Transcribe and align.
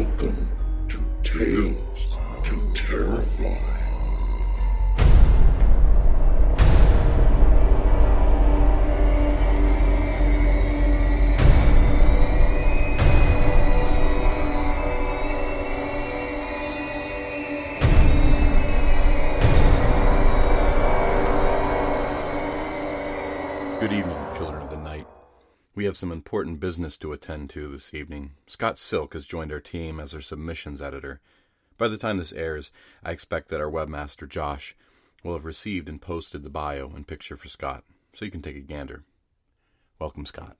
Welcome 0.00 0.48
to 0.88 0.98
Tales 1.22 1.89
have 25.90 25.96
some 25.96 26.12
important 26.12 26.60
business 26.60 26.96
to 26.96 27.12
attend 27.12 27.50
to 27.50 27.66
this 27.66 27.92
evening. 27.92 28.30
Scott 28.46 28.78
Silk 28.78 29.12
has 29.12 29.26
joined 29.26 29.50
our 29.50 29.58
team 29.58 29.98
as 29.98 30.14
our 30.14 30.20
submissions 30.20 30.80
editor. 30.80 31.20
By 31.78 31.88
the 31.88 31.98
time 31.98 32.18
this 32.18 32.32
airs, 32.32 32.70
I 33.02 33.10
expect 33.10 33.48
that 33.48 33.60
our 33.60 33.68
webmaster, 33.68 34.28
Josh, 34.28 34.76
will 35.24 35.32
have 35.32 35.44
received 35.44 35.88
and 35.88 36.00
posted 36.00 36.44
the 36.44 36.48
bio 36.48 36.92
and 36.94 37.08
picture 37.08 37.36
for 37.36 37.48
Scott, 37.48 37.82
so 38.14 38.24
you 38.24 38.30
can 38.30 38.40
take 38.40 38.54
a 38.54 38.60
gander. 38.60 39.02
Welcome, 39.98 40.26
Scott. 40.26 40.58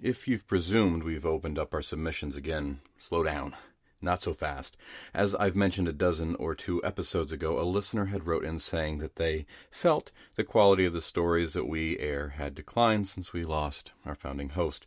If 0.00 0.26
you've 0.26 0.48
presumed 0.48 1.04
we've 1.04 1.24
opened 1.24 1.60
up 1.60 1.72
our 1.74 1.82
submissions 1.82 2.34
again, 2.34 2.80
slow 2.98 3.22
down. 3.22 3.54
Not 4.02 4.22
so 4.22 4.34
fast. 4.34 4.76
As 5.14 5.34
I've 5.34 5.56
mentioned 5.56 5.88
a 5.88 5.92
dozen 5.92 6.34
or 6.34 6.54
two 6.54 6.84
episodes 6.84 7.32
ago, 7.32 7.58
a 7.58 7.64
listener 7.64 8.06
had 8.06 8.26
wrote 8.26 8.44
in 8.44 8.58
saying 8.58 8.98
that 8.98 9.16
they 9.16 9.46
felt 9.70 10.12
the 10.34 10.44
quality 10.44 10.84
of 10.84 10.92
the 10.92 11.00
stories 11.00 11.54
that 11.54 11.66
we 11.66 11.98
air 11.98 12.28
had 12.30 12.54
declined 12.54 13.08
since 13.08 13.32
we 13.32 13.42
lost 13.42 13.92
our 14.04 14.14
founding 14.14 14.50
host. 14.50 14.86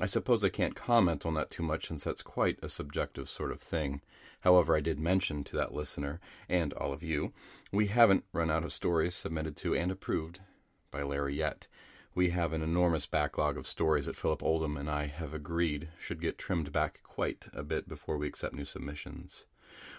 I 0.00 0.06
suppose 0.06 0.44
I 0.44 0.50
can't 0.50 0.76
comment 0.76 1.26
on 1.26 1.34
that 1.34 1.50
too 1.50 1.64
much 1.64 1.88
since 1.88 2.04
that's 2.04 2.22
quite 2.22 2.58
a 2.62 2.68
subjective 2.68 3.28
sort 3.28 3.50
of 3.50 3.60
thing. 3.60 4.02
However, 4.42 4.76
I 4.76 4.80
did 4.80 5.00
mention 5.00 5.42
to 5.44 5.56
that 5.56 5.74
listener 5.74 6.20
and 6.48 6.72
all 6.74 6.92
of 6.92 7.02
you, 7.02 7.32
we 7.72 7.88
haven't 7.88 8.24
run 8.32 8.52
out 8.52 8.62
of 8.62 8.72
stories 8.72 9.16
submitted 9.16 9.56
to 9.58 9.74
and 9.74 9.90
approved 9.90 10.40
by 10.92 11.02
Larry 11.02 11.34
yet. 11.34 11.66
We 12.16 12.30
have 12.30 12.52
an 12.52 12.62
enormous 12.62 13.06
backlog 13.06 13.58
of 13.58 13.66
stories 13.66 14.06
that 14.06 14.14
Philip 14.14 14.40
Oldham 14.40 14.76
and 14.76 14.88
I 14.88 15.06
have 15.06 15.34
agreed 15.34 15.88
should 15.98 16.20
get 16.20 16.38
trimmed 16.38 16.70
back 16.70 17.00
quite 17.02 17.48
a 17.52 17.64
bit 17.64 17.88
before 17.88 18.16
we 18.16 18.28
accept 18.28 18.54
new 18.54 18.64
submissions. 18.64 19.46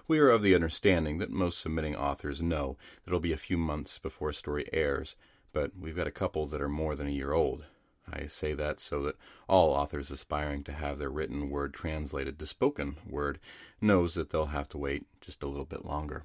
We 0.08 0.20
are 0.20 0.30
of 0.30 0.42
the 0.42 0.56
understanding 0.56 1.18
that 1.18 1.30
most 1.30 1.60
submitting 1.60 1.94
authors 1.94 2.42
know 2.42 2.78
that 3.04 3.10
it'll 3.10 3.20
be 3.20 3.34
a 3.34 3.38
few 3.38 3.58
months 3.58 4.00
before 4.00 4.30
a 4.30 4.34
story 4.34 4.66
airs, 4.72 5.18
but 5.52 5.72
we've 5.78 5.98
got 5.98 6.08
a 6.08 6.12
couple 6.12 6.46
that 6.46 6.62
are 6.62 6.70
more 6.70 6.96
than 6.96 7.08
a 7.08 7.12
year 7.12 7.34
old. 7.34 7.66
I 8.10 8.28
say 8.28 8.54
that 8.54 8.80
so 8.80 9.02
that 9.04 9.18
all 9.50 9.72
authors 9.72 10.10
aspiring 10.10 10.64
to 10.66 10.72
have 10.72 11.00
their 11.00 11.10
written 11.10 11.50
word 11.50 11.74
translated 11.74 12.40
to 12.40 12.46
spoken 12.46 12.96
word 13.06 13.40
knows 13.82 14.14
that 14.14 14.30
they'll 14.30 14.46
have 14.46 14.70
to 14.70 14.78
wait 14.78 15.06
just 15.20 15.44
a 15.44 15.48
little 15.48 15.66
bit 15.66 15.84
longer. 15.84 16.24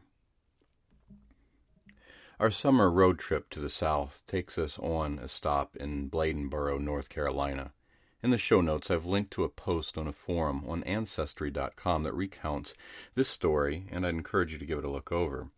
Our 2.40 2.50
summer 2.50 2.90
road 2.90 3.18
trip 3.18 3.50
to 3.50 3.60
the 3.60 3.68
south 3.68 4.22
takes 4.24 4.56
us 4.56 4.78
on 4.78 5.18
a 5.18 5.28
stop 5.28 5.76
in 5.76 6.08
Bladenboro, 6.08 6.80
North 6.80 7.10
Carolina. 7.10 7.74
In 8.22 8.30
the 8.30 8.38
show 8.38 8.62
notes, 8.62 8.90
I've 8.90 9.04
linked 9.04 9.30
to 9.32 9.44
a 9.44 9.50
post 9.50 9.98
on 9.98 10.08
a 10.08 10.12
forum 10.14 10.64
on 10.66 10.82
Ancestry.com 10.84 12.02
that 12.02 12.14
recounts 12.14 12.72
this 13.14 13.28
story, 13.28 13.84
and 13.90 14.06
I'd 14.06 14.14
encourage 14.14 14.54
you 14.54 14.58
to 14.58 14.64
give 14.64 14.78
it 14.78 14.86
a 14.86 14.90
look 14.90 15.12
over. 15.12 15.50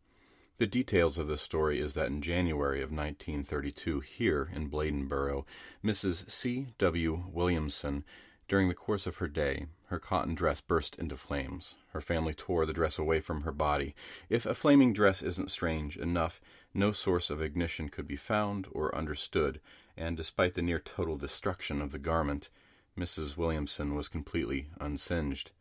The 0.57 0.67
details 0.67 1.19
of 1.19 1.29
this 1.29 1.41
story 1.41 1.79
is 1.79 1.95
that 1.95 2.09
in 2.09 2.21
January 2.21 2.83
of 2.83 2.91
1932, 2.91 4.01
here 4.01 4.51
in 4.53 4.69
Bladenboro, 4.69 5.45
Mrs. 5.85 6.29
C. 6.29 6.75
W. 6.79 7.27
Williamson, 7.31 8.03
during 8.49 8.69
the 8.69 8.75
course 8.75 9.07
of 9.07 9.17
her 9.17 9.29
day, 9.29 9.67
her 9.87 9.99
cotton 9.99 10.35
dress 10.35 10.61
burst 10.61 10.97
into 10.97 11.17
flames. 11.17 11.77
Her 11.93 12.01
family 12.01 12.35
tore 12.35 12.67
the 12.67 12.73
dress 12.73 12.99
away 12.99 13.21
from 13.21 13.43
her 13.43 13.53
body. 13.53 13.95
If 14.29 14.45
a 14.45 14.55
flaming 14.55 14.93
dress 14.93 15.23
isn't 15.23 15.51
strange 15.51 15.97
enough, 15.97 16.41
no 16.75 16.93
source 16.93 17.31
of 17.31 17.41
ignition 17.41 17.89
could 17.89 18.07
be 18.07 18.17
found 18.17 18.67
or 18.73 18.95
understood, 18.95 19.61
and 19.97 20.17
despite 20.17 20.55
the 20.55 20.63
near 20.63 20.79
total 20.79 21.17
destruction 21.17 21.81
of 21.81 21.93
the 21.93 21.99
garment, 21.99 22.51
Mrs. 22.99 23.37
Williamson 23.37 23.95
was 23.95 24.09
completely 24.09 24.69
unsinged. 24.79 25.53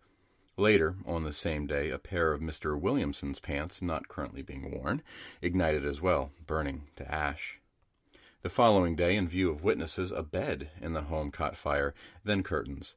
Later, 0.58 0.96
on 1.06 1.24
the 1.24 1.32
same 1.32 1.66
day, 1.68 1.90
a 1.90 1.98
pair 1.98 2.34
of 2.34 2.42
Mr. 2.42 2.80
Williamson's 2.80 3.40
pants, 3.40 3.82
not 3.82 4.10
currently 4.10 4.42
being 4.42 4.70
worn, 4.70 5.02
ignited 5.42 5.86
as 5.86 6.02
well, 6.02 6.32
burning 6.46 6.90
to 6.98 7.10
ash. 7.10 7.61
The 8.44 8.50
following 8.50 8.96
day, 8.96 9.16
in 9.16 9.28
view 9.28 9.52
of 9.52 9.64
witnesses, 9.64 10.12
a 10.12 10.24
bed 10.24 10.72
in 10.82 10.94
the 10.94 11.04
home 11.04 11.30
caught 11.30 11.56
fire, 11.56 11.94
then 12.24 12.42
curtains. 12.42 12.96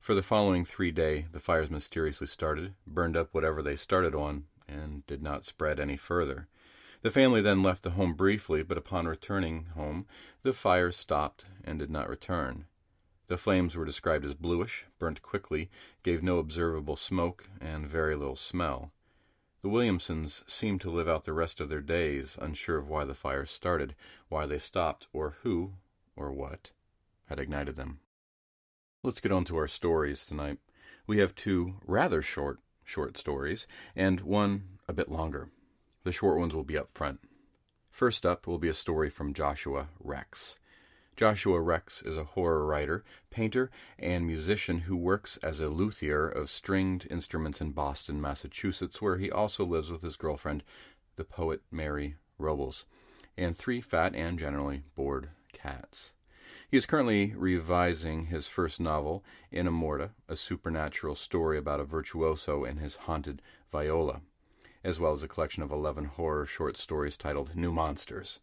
For 0.00 0.14
the 0.14 0.22
following 0.22 0.64
three 0.64 0.90
day, 0.90 1.26
the 1.32 1.38
fires 1.38 1.68
mysteriously 1.68 2.26
started, 2.26 2.72
burned 2.86 3.14
up 3.14 3.34
whatever 3.34 3.60
they 3.60 3.76
started 3.76 4.14
on, 4.14 4.44
and 4.66 5.06
did 5.06 5.22
not 5.22 5.44
spread 5.44 5.78
any 5.78 5.98
further. 5.98 6.48
The 7.02 7.10
family 7.10 7.42
then 7.42 7.62
left 7.62 7.82
the 7.82 7.90
home 7.90 8.14
briefly, 8.14 8.62
but 8.62 8.78
upon 8.78 9.06
returning 9.06 9.66
home, 9.74 10.06
the 10.40 10.54
fire 10.54 10.90
stopped 10.90 11.44
and 11.62 11.78
did 11.78 11.90
not 11.90 12.08
return. 12.08 12.64
The 13.26 13.36
flames 13.36 13.76
were 13.76 13.84
described 13.84 14.24
as 14.24 14.32
bluish, 14.32 14.86
burnt 14.98 15.20
quickly, 15.20 15.68
gave 16.04 16.22
no 16.22 16.38
observable 16.38 16.96
smoke, 16.96 17.50
and 17.60 17.86
very 17.86 18.14
little 18.14 18.34
smell. 18.34 18.92
The 19.66 19.72
Williamsons 19.72 20.44
seemed 20.46 20.80
to 20.82 20.92
live 20.92 21.08
out 21.08 21.24
the 21.24 21.32
rest 21.32 21.58
of 21.58 21.68
their 21.68 21.80
days, 21.80 22.38
unsure 22.40 22.78
of 22.78 22.88
why 22.88 23.04
the 23.04 23.16
fire 23.16 23.44
started, 23.44 23.96
why 24.28 24.46
they 24.46 24.60
stopped, 24.60 25.08
or 25.12 25.38
who, 25.42 25.72
or 26.14 26.30
what, 26.30 26.70
had 27.28 27.40
ignited 27.40 27.74
them. 27.74 27.98
Let's 29.02 29.18
get 29.18 29.32
on 29.32 29.44
to 29.46 29.56
our 29.56 29.66
stories 29.66 30.24
tonight. 30.24 30.60
We 31.08 31.18
have 31.18 31.34
two 31.34 31.80
rather 31.84 32.22
short, 32.22 32.60
short 32.84 33.18
stories, 33.18 33.66
and 33.96 34.20
one 34.20 34.78
a 34.86 34.92
bit 34.92 35.10
longer. 35.10 35.48
The 36.04 36.12
short 36.12 36.38
ones 36.38 36.54
will 36.54 36.62
be 36.62 36.78
up 36.78 36.92
front. 36.92 37.18
First 37.90 38.24
up 38.24 38.46
will 38.46 38.58
be 38.58 38.68
a 38.68 38.72
story 38.72 39.10
from 39.10 39.34
Joshua 39.34 39.88
Rex. 39.98 40.54
Joshua 41.16 41.62
Rex 41.62 42.02
is 42.02 42.18
a 42.18 42.24
horror 42.24 42.66
writer, 42.66 43.02
painter, 43.30 43.70
and 43.98 44.26
musician 44.26 44.80
who 44.80 44.94
works 44.94 45.38
as 45.38 45.60
a 45.60 45.70
luthier 45.70 46.28
of 46.28 46.50
stringed 46.50 47.06
instruments 47.10 47.58
in 47.62 47.70
Boston, 47.70 48.20
Massachusetts, 48.20 49.00
where 49.00 49.16
he 49.16 49.30
also 49.30 49.64
lives 49.64 49.90
with 49.90 50.02
his 50.02 50.18
girlfriend, 50.18 50.62
the 51.16 51.24
poet 51.24 51.62
Mary 51.70 52.16
Robles, 52.36 52.84
and 53.34 53.56
three 53.56 53.80
fat 53.80 54.14
and 54.14 54.38
generally 54.38 54.82
bored 54.94 55.30
cats. 55.54 56.12
He 56.68 56.76
is 56.76 56.84
currently 56.84 57.32
revising 57.34 58.26
his 58.26 58.46
first 58.46 58.78
novel, 58.78 59.24
Inamorta, 59.50 60.10
a 60.28 60.36
supernatural 60.36 61.14
story 61.14 61.56
about 61.56 61.80
a 61.80 61.84
virtuoso 61.84 62.64
and 62.64 62.78
his 62.78 62.96
haunted 62.96 63.40
viola. 63.72 64.20
as 64.84 65.00
well 65.00 65.14
as 65.14 65.22
a 65.22 65.28
collection 65.28 65.62
of 65.62 65.72
11 65.72 66.04
horror 66.04 66.44
short 66.44 66.76
stories 66.76 67.16
titled 67.16 67.56
New 67.56 67.72
Monsters. 67.72 68.38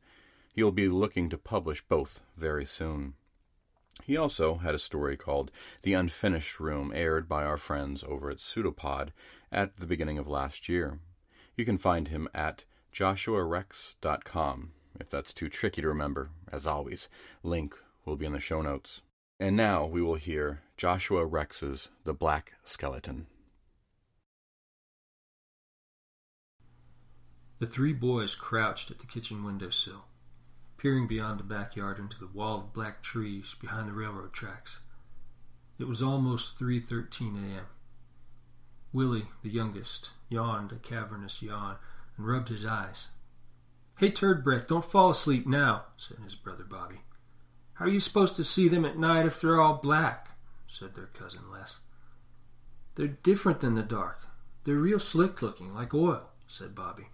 He'll 0.54 0.72
be 0.72 0.88
looking 0.88 1.30
to 1.30 1.38
publish 1.38 1.84
both 1.88 2.22
very 2.38 2.66
soon. 2.66 3.16
He 4.04 4.16
also 4.16 4.56
had 4.56 4.76
a 4.76 4.80
story 4.80 5.18
called 5.18 5.52
The 5.82 5.94
Unfinished 5.94 6.60
Room, 6.60 6.92
aired 6.94 7.28
by 7.28 7.44
our 7.44 7.58
friends 7.58 8.04
over 8.04 8.30
at 8.30 8.40
Pseudopod 8.40 9.14
at 9.52 9.78
the 9.78 9.88
beginning 9.88 10.18
of 10.18 10.28
last 10.28 10.70
year. 10.70 11.00
You 11.56 11.66
can 11.66 11.78
find 11.78 12.08
him 12.08 12.28
at 12.34 12.66
joshuarex.com. 12.94 14.72
If 15.00 15.10
that's 15.10 15.34
too 15.34 15.50
tricky 15.50 15.82
to 15.82 15.88
remember, 15.88 16.30
as 16.52 16.68
always, 16.68 17.10
link 17.42 17.76
will 18.06 18.16
be 18.16 18.26
in 18.26 18.34
the 18.34 18.40
show 18.40 18.62
notes. 18.62 19.02
And 19.40 19.56
now 19.56 19.86
we 19.86 20.02
will 20.02 20.16
hear 20.16 20.62
Joshua 20.78 21.26
Rex's 21.26 21.90
The 22.04 22.14
Black 22.14 22.54
Skeleton. 22.64 23.28
The 27.60 27.66
three 27.66 27.94
boys 27.94 28.36
crouched 28.36 28.92
at 28.92 29.00
the 29.00 29.06
kitchen 29.06 29.44
windowsill, 29.44 30.06
peering 30.84 31.08
beyond 31.08 31.40
the 31.40 31.44
backyard 31.46 31.98
into 31.98 32.20
the 32.20 32.28
wall 32.28 32.58
of 32.58 32.74
black 32.74 33.02
trees 33.02 33.56
behind 33.62 33.88
the 33.88 33.94
railroad 33.94 34.34
tracks. 34.34 34.82
It 35.80 35.88
was 35.88 36.04
almost 36.04 36.60
3:13 36.60 37.38
a.m. 37.42 37.68
Willie, 38.92 39.30
the 39.44 39.50
youngest, 39.50 40.12
yawned 40.28 40.74
a 40.74 40.76
cavernous 40.76 41.42
yawn 41.42 41.78
and 42.18 42.28
rubbed 42.28 42.50
his 42.50 42.66
eyes. 42.66 43.08
"Hey, 43.98 44.12
Turd 44.12 44.44
Breath, 44.44 44.68
don't 44.68 44.84
fall 44.84 45.12
asleep 45.12 45.48
now," 45.48 45.86
said 45.96 46.18
his 46.20 46.36
brother 46.36 46.66
Bobby. 46.66 47.06
"How 47.76 47.86
are 47.86 47.90
you 47.90 48.02
supposed 48.02 48.36
to 48.36 48.44
see 48.44 48.68
them 48.68 48.84
at 48.84 48.98
night 48.98 49.26
if 49.26 49.40
they're 49.40 49.62
all 49.62 49.78
black?" 49.78 50.38
said 50.68 50.96
their 50.96 51.08
cousin 51.08 51.50
Les. 51.50 51.80
"They're 52.96 53.08
different 53.08 53.62
than 53.62 53.76
the 53.76 53.84
dark. 53.84 54.20
They're 54.66 54.80
real 54.80 55.00
slick 55.00 55.42
looking, 55.42 55.74
like 55.74 55.94
oil," 55.94 56.32
said 56.46 56.76
Bobby, 56.76 57.08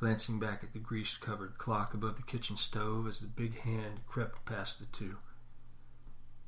glancing 0.00 0.38
back 0.38 0.64
at 0.64 0.72
the 0.72 0.78
grease-covered 0.78 1.58
clock 1.58 1.92
above 1.92 2.16
the 2.16 2.22
kitchen 2.22 2.56
stove 2.56 3.06
as 3.06 3.20
the 3.20 3.26
big 3.26 3.60
hand 3.60 4.00
crept 4.06 4.46
past 4.46 4.78
the 4.78 4.86
two. 4.86 5.18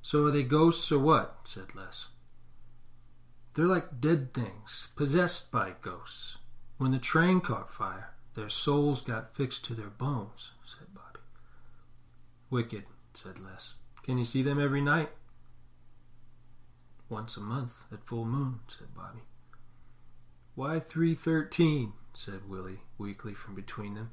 "So 0.00 0.24
are 0.24 0.30
they 0.30 0.42
ghosts 0.42 0.90
or 0.90 0.98
what?" 0.98 1.46
said 1.46 1.74
Les. 1.74 2.08
They're 3.52 3.66
like 3.66 4.00
dead 4.00 4.32
things, 4.32 4.88
possessed 4.96 5.52
by 5.52 5.76
ghosts. 5.82 6.38
When 6.78 6.92
the 6.92 6.98
train 6.98 7.42
caught 7.42 7.70
fire, 7.70 8.14
their 8.32 8.48
souls 8.48 9.02
got 9.02 9.36
fixed 9.36 9.66
to 9.66 9.74
their 9.74 9.90
bones, 9.90 10.52
said 10.64 10.94
Bobby. 10.94 11.20
Wicked, 12.48 12.86
said 13.12 13.38
Les. 13.38 13.74
Can 14.02 14.16
you 14.16 14.24
see 14.24 14.42
them 14.42 14.58
every 14.58 14.80
night? 14.80 15.14
Once 17.10 17.36
a 17.36 17.40
month, 17.40 17.84
at 17.92 18.06
full 18.06 18.24
moon, 18.24 18.60
said 18.66 18.94
Bobby. 18.94 19.24
Why 20.54 20.80
three 20.80 21.14
thirteen? 21.14 21.92
Said 22.14 22.48
Willie, 22.48 22.82
weakly 22.98 23.34
from 23.34 23.54
between 23.54 23.94
them. 23.94 24.10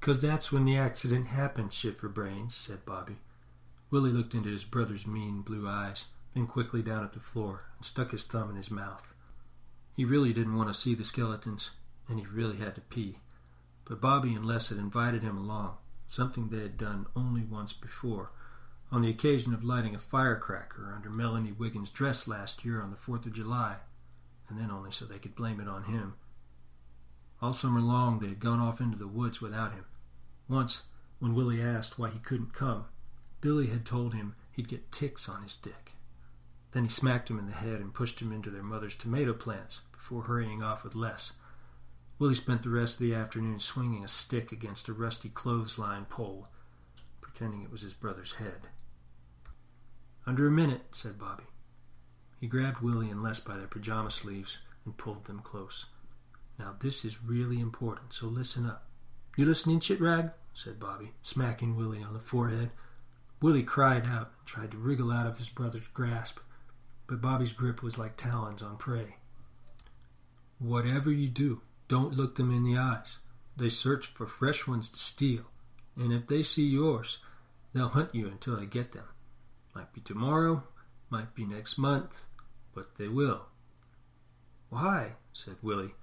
"'Cause 0.00 0.20
that's 0.20 0.50
when 0.50 0.64
the 0.64 0.76
accident 0.76 1.28
happened, 1.28 1.72
shit 1.72 1.98
for 1.98 2.08
brains, 2.08 2.54
said 2.54 2.84
Bobby. 2.84 3.18
Willie 3.90 4.10
looked 4.10 4.34
into 4.34 4.50
his 4.50 4.64
brother's 4.64 5.06
mean 5.06 5.42
blue 5.42 5.68
eyes, 5.68 6.06
then 6.34 6.46
quickly 6.46 6.82
down 6.82 7.04
at 7.04 7.12
the 7.12 7.20
floor, 7.20 7.66
and 7.76 7.84
stuck 7.84 8.10
his 8.10 8.24
thumb 8.24 8.50
in 8.50 8.56
his 8.56 8.70
mouth. 8.70 9.14
He 9.92 10.04
really 10.04 10.32
didn't 10.32 10.56
want 10.56 10.68
to 10.68 10.74
see 10.74 10.94
the 10.94 11.04
skeletons, 11.04 11.70
and 12.08 12.18
he 12.18 12.26
really 12.26 12.56
had 12.56 12.74
to 12.74 12.80
pee. 12.80 13.20
But 13.84 14.00
Bobby 14.00 14.34
and 14.34 14.44
Les 14.44 14.68
had 14.68 14.78
invited 14.78 15.22
him 15.22 15.36
along, 15.36 15.78
something 16.06 16.48
they 16.48 16.60
had 16.60 16.76
done 16.76 17.06
only 17.14 17.44
once 17.44 17.72
before, 17.72 18.32
on 18.90 19.02
the 19.02 19.10
occasion 19.10 19.54
of 19.54 19.64
lighting 19.64 19.94
a 19.94 19.98
firecracker 19.98 20.92
under 20.92 21.08
Melanie 21.08 21.52
Wiggins' 21.52 21.90
dress 21.90 22.28
last 22.28 22.64
year 22.64 22.82
on 22.82 22.90
the 22.90 22.96
Fourth 22.96 23.26
of 23.26 23.32
July, 23.32 23.78
and 24.48 24.58
then 24.58 24.70
only 24.70 24.90
so 24.90 25.04
they 25.04 25.18
could 25.18 25.34
blame 25.34 25.60
it 25.60 25.68
on 25.68 25.84
him. 25.84 26.14
All 27.42 27.52
summer 27.52 27.80
long 27.80 28.18
they 28.18 28.28
had 28.28 28.40
gone 28.40 28.60
off 28.60 28.80
into 28.80 28.96
the 28.96 29.06
woods 29.06 29.40
without 29.40 29.72
him. 29.72 29.84
Once, 30.48 30.84
when 31.18 31.34
Willie 31.34 31.62
asked 31.62 31.98
why 31.98 32.10
he 32.10 32.18
couldn't 32.18 32.52
come, 32.52 32.86
Billy 33.40 33.66
had 33.66 33.84
told 33.84 34.14
him 34.14 34.34
he'd 34.50 34.68
get 34.68 34.90
ticks 34.90 35.28
on 35.28 35.42
his 35.42 35.56
dick. 35.56 35.92
Then 36.72 36.84
he 36.84 36.90
smacked 36.90 37.30
him 37.30 37.38
in 37.38 37.46
the 37.46 37.52
head 37.52 37.80
and 37.80 37.94
pushed 37.94 38.20
him 38.20 38.32
into 38.32 38.50
their 38.50 38.62
mother's 38.62 38.94
tomato 38.94 39.32
plants 39.32 39.82
before 39.92 40.22
hurrying 40.22 40.62
off 40.62 40.82
with 40.82 40.94
Les. 40.94 41.32
Willie 42.18 42.34
spent 42.34 42.62
the 42.62 42.70
rest 42.70 42.94
of 42.94 43.00
the 43.00 43.14
afternoon 43.14 43.58
swinging 43.58 44.02
a 44.02 44.08
stick 44.08 44.50
against 44.50 44.88
a 44.88 44.92
rusty 44.94 45.28
clothesline 45.28 46.06
pole, 46.06 46.48
pretending 47.20 47.62
it 47.62 47.70
was 47.70 47.82
his 47.82 47.94
brother's 47.94 48.34
head. 48.34 48.68
Under 50.26 50.46
a 50.46 50.50
minute, 50.50 50.86
said 50.92 51.18
Bobby. 51.18 51.44
He 52.40 52.46
grabbed 52.46 52.80
Willie 52.80 53.10
and 53.10 53.22
Les 53.22 53.40
by 53.40 53.56
their 53.56 53.66
pajama 53.66 54.10
sleeves 54.10 54.58
and 54.84 54.96
pulled 54.96 55.24
them 55.26 55.40
close. 55.40 55.86
Now 56.58 56.74
this 56.78 57.04
is 57.04 57.22
really 57.22 57.60
important, 57.60 58.12
so 58.12 58.26
listen 58.26 58.66
up. 58.66 58.86
You 59.36 59.44
listening, 59.44 59.80
Chitrag? 59.80 60.32
said 60.54 60.80
Bobby, 60.80 61.12
smacking 61.22 61.76
Willie 61.76 62.02
on 62.02 62.14
the 62.14 62.20
forehead. 62.20 62.70
Willie 63.42 63.62
cried 63.62 64.06
out 64.06 64.32
and 64.38 64.46
tried 64.46 64.70
to 64.70 64.78
wriggle 64.78 65.12
out 65.12 65.26
of 65.26 65.36
his 65.36 65.50
brother's 65.50 65.86
grasp, 65.88 66.38
but 67.06 67.20
Bobby's 67.20 67.52
grip 67.52 67.82
was 67.82 67.98
like 67.98 68.16
talons 68.16 68.62
on 68.62 68.78
prey. 68.78 69.16
Whatever 70.58 71.12
you 71.12 71.28
do, 71.28 71.60
don't 71.88 72.16
look 72.16 72.36
them 72.36 72.50
in 72.50 72.64
the 72.64 72.78
eyes. 72.78 73.18
They 73.56 73.68
search 73.68 74.06
for 74.06 74.26
fresh 74.26 74.66
ones 74.66 74.88
to 74.88 74.98
steal, 74.98 75.50
and 75.96 76.12
if 76.12 76.26
they 76.26 76.42
see 76.42 76.66
yours, 76.66 77.18
they'll 77.72 77.88
hunt 77.88 78.14
you 78.14 78.26
until 78.26 78.56
they 78.56 78.66
get 78.66 78.92
them. 78.92 79.04
Might 79.74 79.92
be 79.92 80.00
tomorrow, 80.00 80.64
might 81.10 81.34
be 81.34 81.44
next 81.44 81.76
month, 81.76 82.26
but 82.74 82.96
they 82.96 83.08
will. 83.08 83.46
Why? 84.70 85.12
said 85.32 85.56
Willie, 85.62 85.94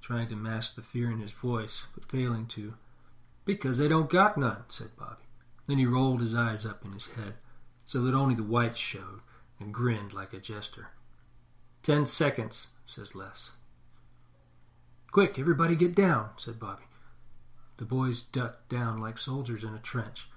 trying 0.00 0.28
to 0.28 0.36
mask 0.36 0.74
the 0.74 0.82
fear 0.82 1.10
in 1.10 1.20
his 1.20 1.32
voice, 1.32 1.86
but 1.94 2.10
failing 2.10 2.46
to. 2.46 2.74
Because 3.44 3.78
they 3.78 3.88
don't 3.88 4.10
got 4.10 4.36
none, 4.36 4.64
said 4.68 4.96
Bobby. 4.96 5.24
Then 5.66 5.78
he 5.78 5.86
rolled 5.86 6.20
his 6.20 6.34
eyes 6.34 6.66
up 6.66 6.84
in 6.84 6.92
his 6.92 7.06
head, 7.06 7.34
so 7.84 8.02
that 8.02 8.14
only 8.14 8.34
the 8.34 8.42
whites 8.42 8.78
showed, 8.78 9.20
and 9.58 9.74
grinned 9.74 10.12
like 10.12 10.32
a 10.32 10.40
jester. 10.40 10.88
Ten 11.82 12.06
seconds, 12.06 12.68
says 12.84 13.14
Les. 13.14 13.52
Quick, 15.12 15.38
everybody 15.38 15.76
get 15.76 15.94
down, 15.94 16.30
said 16.36 16.58
Bobby. 16.58 16.84
The 17.78 17.84
boys 17.84 18.22
ducked 18.22 18.68
down 18.68 19.00
like 19.00 19.18
soldiers 19.18 19.64
in 19.64 19.74
a 19.74 19.78
trench, 19.78 20.28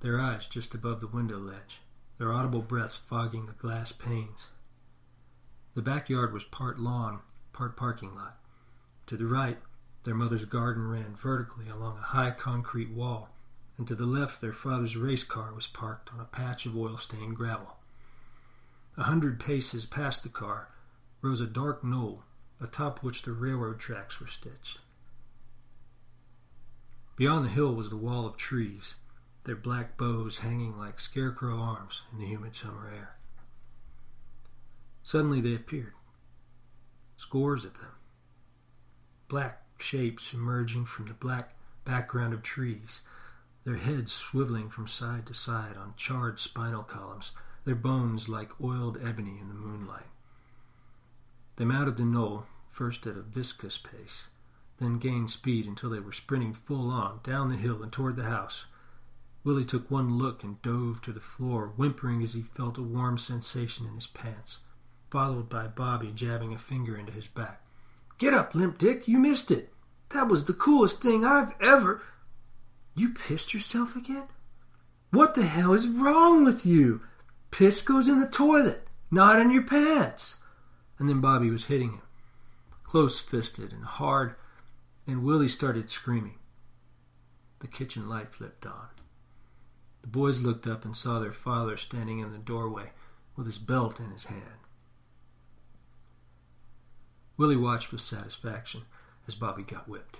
their 0.00 0.20
eyes 0.20 0.46
just 0.46 0.74
above 0.74 1.00
the 1.00 1.06
window 1.06 1.38
ledge, 1.38 1.80
their 2.18 2.32
audible 2.32 2.60
breaths 2.60 2.96
fogging 2.96 3.46
the 3.46 3.52
glass 3.52 3.92
panes. 3.92 4.48
The 5.74 5.82
backyard 5.82 6.32
was 6.32 6.44
part 6.44 6.78
lawn, 6.78 7.20
part 7.52 7.76
parking 7.76 8.14
lot. 8.14 8.38
To 9.06 9.16
the 9.16 9.26
right, 9.26 9.60
their 10.04 10.14
mother's 10.14 10.44
garden 10.44 10.88
ran 10.88 11.14
vertically 11.14 11.68
along 11.68 11.98
a 11.98 12.02
high 12.02 12.30
concrete 12.30 12.90
wall, 12.90 13.28
and 13.76 13.86
to 13.88 13.94
the 13.94 14.06
left 14.06 14.40
their 14.40 14.52
father's 14.52 14.96
race 14.96 15.24
car 15.24 15.52
was 15.52 15.66
parked 15.66 16.12
on 16.12 16.20
a 16.20 16.24
patch 16.24 16.64
of 16.64 16.76
oil-stained 16.76 17.36
gravel. 17.36 17.76
A 18.96 19.04
hundred 19.04 19.40
paces 19.40 19.86
past 19.86 20.22
the 20.22 20.28
car 20.28 20.68
rose 21.20 21.40
a 21.40 21.46
dark 21.46 21.82
knoll 21.82 22.22
atop 22.60 23.02
which 23.02 23.22
the 23.22 23.32
railroad 23.32 23.78
tracks 23.78 24.20
were 24.20 24.26
stitched. 24.26 24.78
Beyond 27.16 27.44
the 27.44 27.50
hill 27.50 27.74
was 27.74 27.90
the 27.90 27.96
wall 27.96 28.26
of 28.26 28.36
trees, 28.36 28.94
their 29.44 29.56
black 29.56 29.96
boughs 29.96 30.38
hanging 30.38 30.78
like 30.78 30.98
scarecrow 30.98 31.58
arms 31.58 32.02
in 32.12 32.18
the 32.18 32.26
humid 32.26 32.54
summer 32.54 32.88
air. 32.88 33.16
Suddenly 35.02 35.40
they 35.40 35.54
appeared, 35.54 35.92
scores 37.16 37.64
of 37.64 37.78
them, 37.78 37.92
black 39.34 39.64
shapes 39.78 40.32
emerging 40.32 40.84
from 40.84 41.08
the 41.08 41.14
black 41.14 41.56
background 41.84 42.32
of 42.32 42.40
trees, 42.40 43.00
their 43.64 43.74
heads 43.74 44.12
swiveling 44.12 44.70
from 44.70 44.86
side 44.86 45.26
to 45.26 45.34
side 45.34 45.76
on 45.76 45.92
charred 45.96 46.38
spinal 46.38 46.84
columns, 46.84 47.32
their 47.64 47.74
bones 47.74 48.28
like 48.28 48.60
oiled 48.60 48.96
ebony 49.02 49.36
in 49.40 49.48
the 49.48 49.54
moonlight. 49.54 50.06
They 51.56 51.64
mounted 51.64 51.96
the 51.96 52.04
knoll, 52.04 52.46
first 52.70 53.08
at 53.08 53.16
a 53.16 53.22
viscous 53.22 53.76
pace, 53.76 54.28
then 54.78 55.00
gained 55.00 55.30
speed 55.30 55.66
until 55.66 55.90
they 55.90 55.98
were 55.98 56.12
sprinting 56.12 56.52
full 56.52 56.88
on 56.88 57.18
down 57.24 57.48
the 57.48 57.56
hill 57.56 57.82
and 57.82 57.90
toward 57.90 58.14
the 58.14 58.22
house. 58.30 58.66
Willie 59.42 59.64
took 59.64 59.90
one 59.90 60.16
look 60.16 60.44
and 60.44 60.62
dove 60.62 61.02
to 61.02 61.12
the 61.12 61.18
floor, 61.18 61.72
whimpering 61.74 62.22
as 62.22 62.34
he 62.34 62.42
felt 62.42 62.78
a 62.78 62.82
warm 62.82 63.18
sensation 63.18 63.84
in 63.84 63.96
his 63.96 64.06
pants, 64.06 64.58
followed 65.10 65.48
by 65.48 65.66
Bobby 65.66 66.12
jabbing 66.14 66.54
a 66.54 66.56
finger 66.56 66.96
into 66.96 67.10
his 67.10 67.26
back. 67.26 67.63
Get 68.24 68.32
up, 68.32 68.54
Limp 68.54 68.78
Dick, 68.78 69.06
you 69.06 69.18
missed 69.18 69.50
it. 69.50 69.70
That 70.14 70.28
was 70.28 70.46
the 70.46 70.54
coolest 70.54 71.02
thing 71.02 71.26
I've 71.26 71.52
ever. 71.60 72.00
You 72.96 73.10
pissed 73.10 73.52
yourself 73.52 73.96
again? 73.96 74.28
What 75.10 75.34
the 75.34 75.44
hell 75.44 75.74
is 75.74 75.86
wrong 75.86 76.42
with 76.42 76.64
you? 76.64 77.02
Piss 77.50 77.82
goes 77.82 78.08
in 78.08 78.20
the 78.20 78.26
toilet, 78.26 78.88
not 79.10 79.38
in 79.38 79.50
your 79.50 79.64
pants 79.64 80.36
and 80.98 81.06
then 81.06 81.20
Bobby 81.20 81.50
was 81.50 81.66
hitting 81.66 81.92
him, 81.92 82.02
close 82.84 83.20
fisted 83.20 83.72
and 83.72 83.84
hard, 83.84 84.36
and 85.06 85.22
Willie 85.22 85.48
started 85.48 85.90
screaming. 85.90 86.38
The 87.60 87.66
kitchen 87.66 88.08
light 88.08 88.32
flipped 88.32 88.64
on. 88.64 88.88
The 90.00 90.08
boys 90.08 90.40
looked 90.40 90.66
up 90.66 90.86
and 90.86 90.96
saw 90.96 91.18
their 91.18 91.32
father 91.32 91.76
standing 91.76 92.20
in 92.20 92.30
the 92.30 92.38
doorway 92.38 92.92
with 93.36 93.44
his 93.44 93.58
belt 93.58 94.00
in 94.00 94.10
his 94.10 94.24
hand. 94.24 94.63
Willie 97.36 97.56
watched 97.56 97.90
with 97.90 98.00
satisfaction 98.00 98.82
as 99.26 99.34
Bobby 99.34 99.62
got 99.62 99.88
whipped. 99.88 100.18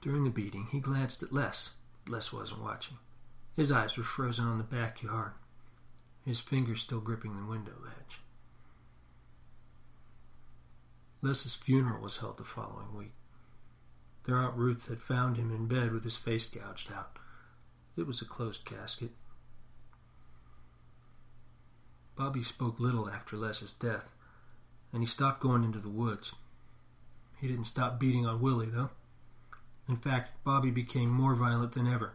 During 0.00 0.24
the 0.24 0.30
beating, 0.30 0.68
he 0.70 0.80
glanced 0.80 1.22
at 1.22 1.32
Les. 1.32 1.72
Les 2.08 2.32
wasn't 2.32 2.62
watching. 2.62 2.98
His 3.54 3.70
eyes 3.70 3.96
were 3.96 4.04
frozen 4.04 4.46
on 4.46 4.58
the 4.58 4.64
backyard, 4.64 5.32
his 6.24 6.40
fingers 6.40 6.80
still 6.80 7.00
gripping 7.00 7.36
the 7.36 7.44
window 7.46 7.74
ledge. 7.82 8.20
Les's 11.20 11.54
funeral 11.54 12.02
was 12.02 12.16
held 12.16 12.38
the 12.38 12.44
following 12.44 12.96
week. 12.96 13.12
Their 14.24 14.38
Aunt 14.38 14.56
Ruth 14.56 14.88
had 14.88 15.02
found 15.02 15.36
him 15.36 15.50
in 15.50 15.66
bed 15.66 15.92
with 15.92 16.04
his 16.04 16.16
face 16.16 16.46
gouged 16.46 16.90
out. 16.92 17.18
It 17.96 18.06
was 18.06 18.22
a 18.22 18.24
closed 18.24 18.64
casket. 18.64 19.12
Bobby 22.16 22.42
spoke 22.42 22.80
little 22.80 23.08
after 23.08 23.36
Les's 23.36 23.72
death, 23.72 24.12
and 24.92 25.02
he 25.02 25.06
stopped 25.06 25.40
going 25.40 25.64
into 25.64 25.78
the 25.78 25.88
woods. 25.88 26.34
He 27.40 27.48
didn't 27.48 27.64
stop 27.64 27.98
beating 27.98 28.26
on 28.26 28.40
Willie, 28.40 28.70
though. 28.70 28.90
In 29.88 29.96
fact, 29.96 30.32
Bobby 30.44 30.70
became 30.70 31.10
more 31.10 31.34
violent 31.34 31.72
than 31.72 31.88
ever, 31.88 32.14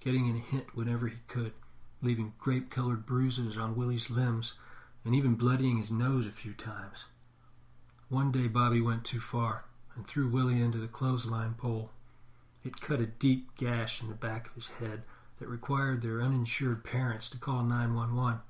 getting 0.00 0.28
in 0.28 0.36
a 0.36 0.40
hit 0.40 0.74
whenever 0.74 1.08
he 1.08 1.18
could, 1.26 1.52
leaving 2.02 2.34
grape 2.38 2.70
colored 2.70 3.06
bruises 3.06 3.56
on 3.56 3.76
Willie's 3.76 4.10
limbs, 4.10 4.54
and 5.04 5.14
even 5.14 5.36
bloodying 5.36 5.78
his 5.78 5.90
nose 5.90 6.26
a 6.26 6.30
few 6.30 6.52
times. 6.52 7.06
One 8.08 8.32
day 8.32 8.48
Bobby 8.48 8.80
went 8.80 9.04
too 9.04 9.20
far 9.20 9.64
and 9.94 10.06
threw 10.06 10.28
Willie 10.28 10.60
into 10.60 10.78
the 10.78 10.88
clothesline 10.88 11.54
pole. 11.54 11.92
It 12.64 12.80
cut 12.80 13.00
a 13.00 13.06
deep 13.06 13.54
gash 13.56 14.02
in 14.02 14.08
the 14.08 14.14
back 14.14 14.48
of 14.48 14.54
his 14.54 14.68
head 14.68 15.04
that 15.38 15.48
required 15.48 16.02
their 16.02 16.20
uninsured 16.20 16.84
parents 16.84 17.30
to 17.30 17.38
call 17.38 17.62
911. 17.62 18.40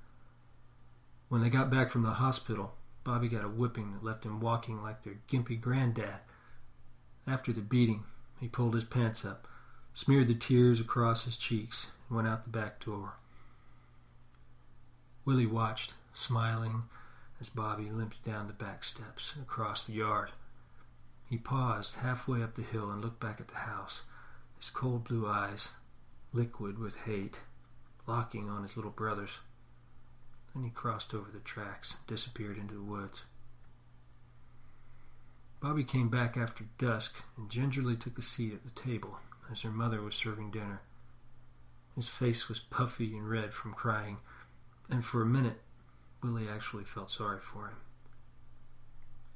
When 1.29 1.43
they 1.43 1.51
got 1.51 1.71
back 1.71 1.91
from 1.91 2.03
the 2.03 2.13
hospital, 2.13 2.75
Bobby 3.09 3.29
got 3.29 3.43
a 3.43 3.49
whipping 3.49 3.95
that 3.95 4.05
left 4.05 4.27
him 4.27 4.39
walking 4.39 4.83
like 4.83 5.03
their 5.03 5.17
gimpy 5.29 5.59
granddad. 5.59 6.19
After 7.27 7.55
the 7.55 7.63
beating, 7.63 8.05
he 8.39 8.49
pulled 8.49 8.75
his 8.75 8.85
pants 8.85 9.25
up, 9.25 9.49
smeared 9.95 10.29
the 10.29 10.35
tears 10.35 10.79
across 10.79 11.25
his 11.25 11.39
cheeks, 11.39 11.87
and 12.07 12.17
went 12.17 12.29
out 12.29 12.45
the 12.45 12.51
back 12.51 12.85
door. 12.85 13.15
Willie 15.25 15.47
watched, 15.47 15.95
smiling, 16.13 16.83
as 17.41 17.49
Bobby 17.49 17.89
limped 17.89 18.23
down 18.25 18.47
the 18.47 18.53
back 18.53 18.85
steps 18.85 19.33
and 19.35 19.43
across 19.43 19.85
the 19.85 19.95
yard. 19.95 20.33
He 21.31 21.39
paused 21.39 21.95
halfway 21.95 22.43
up 22.43 22.57
the 22.57 22.63
hill 22.63 22.91
and 22.91 23.01
looked 23.01 23.21
back 23.21 23.41
at 23.41 23.49
the 23.49 23.61
house, 23.61 24.03
his 24.59 24.69
cold 24.69 25.05
blue 25.05 25.27
eyes, 25.27 25.71
liquid 26.35 26.79
with 26.79 27.01
hate, 27.01 27.41
locking 28.07 28.51
on 28.51 28.61
his 28.61 28.77
little 28.77 28.91
brothers. 28.91 29.39
Then 30.55 30.65
he 30.65 30.71
crossed 30.71 31.15
over 31.15 31.31
the 31.31 31.41
tracks 31.41 31.95
and 31.95 32.07
disappeared 32.07 32.59
into 32.59 32.75
the 32.75 32.83
woods. 32.83 33.25
Bobby 35.61 35.85
came 35.85 36.09
back 36.09 36.37
after 36.37 36.65
dusk 36.79 37.17
and 37.37 37.51
gingerly 37.51 37.97
took 37.97 38.17
a 38.17 38.23
seat 38.23 38.55
at 38.55 38.65
the 38.65 38.71
table 38.81 39.19
as 39.51 39.63
her 39.63 39.71
mother 39.71 40.01
was 40.03 40.15
serving 40.15 40.51
dinner. 40.51 40.81
His 41.97 42.09
face 42.09 42.49
was 42.49 42.61
puffy 42.61 43.17
and 43.17 43.29
red 43.29 43.53
from 43.53 43.75
crying, 43.75 44.19
and 44.89 45.05
for 45.05 45.23
a 45.23 45.27
minute 45.27 45.61
Willie 46.23 46.49
actually 46.49 46.85
felt 46.85 47.11
sorry 47.11 47.41
for 47.41 47.69
him. 47.69 47.77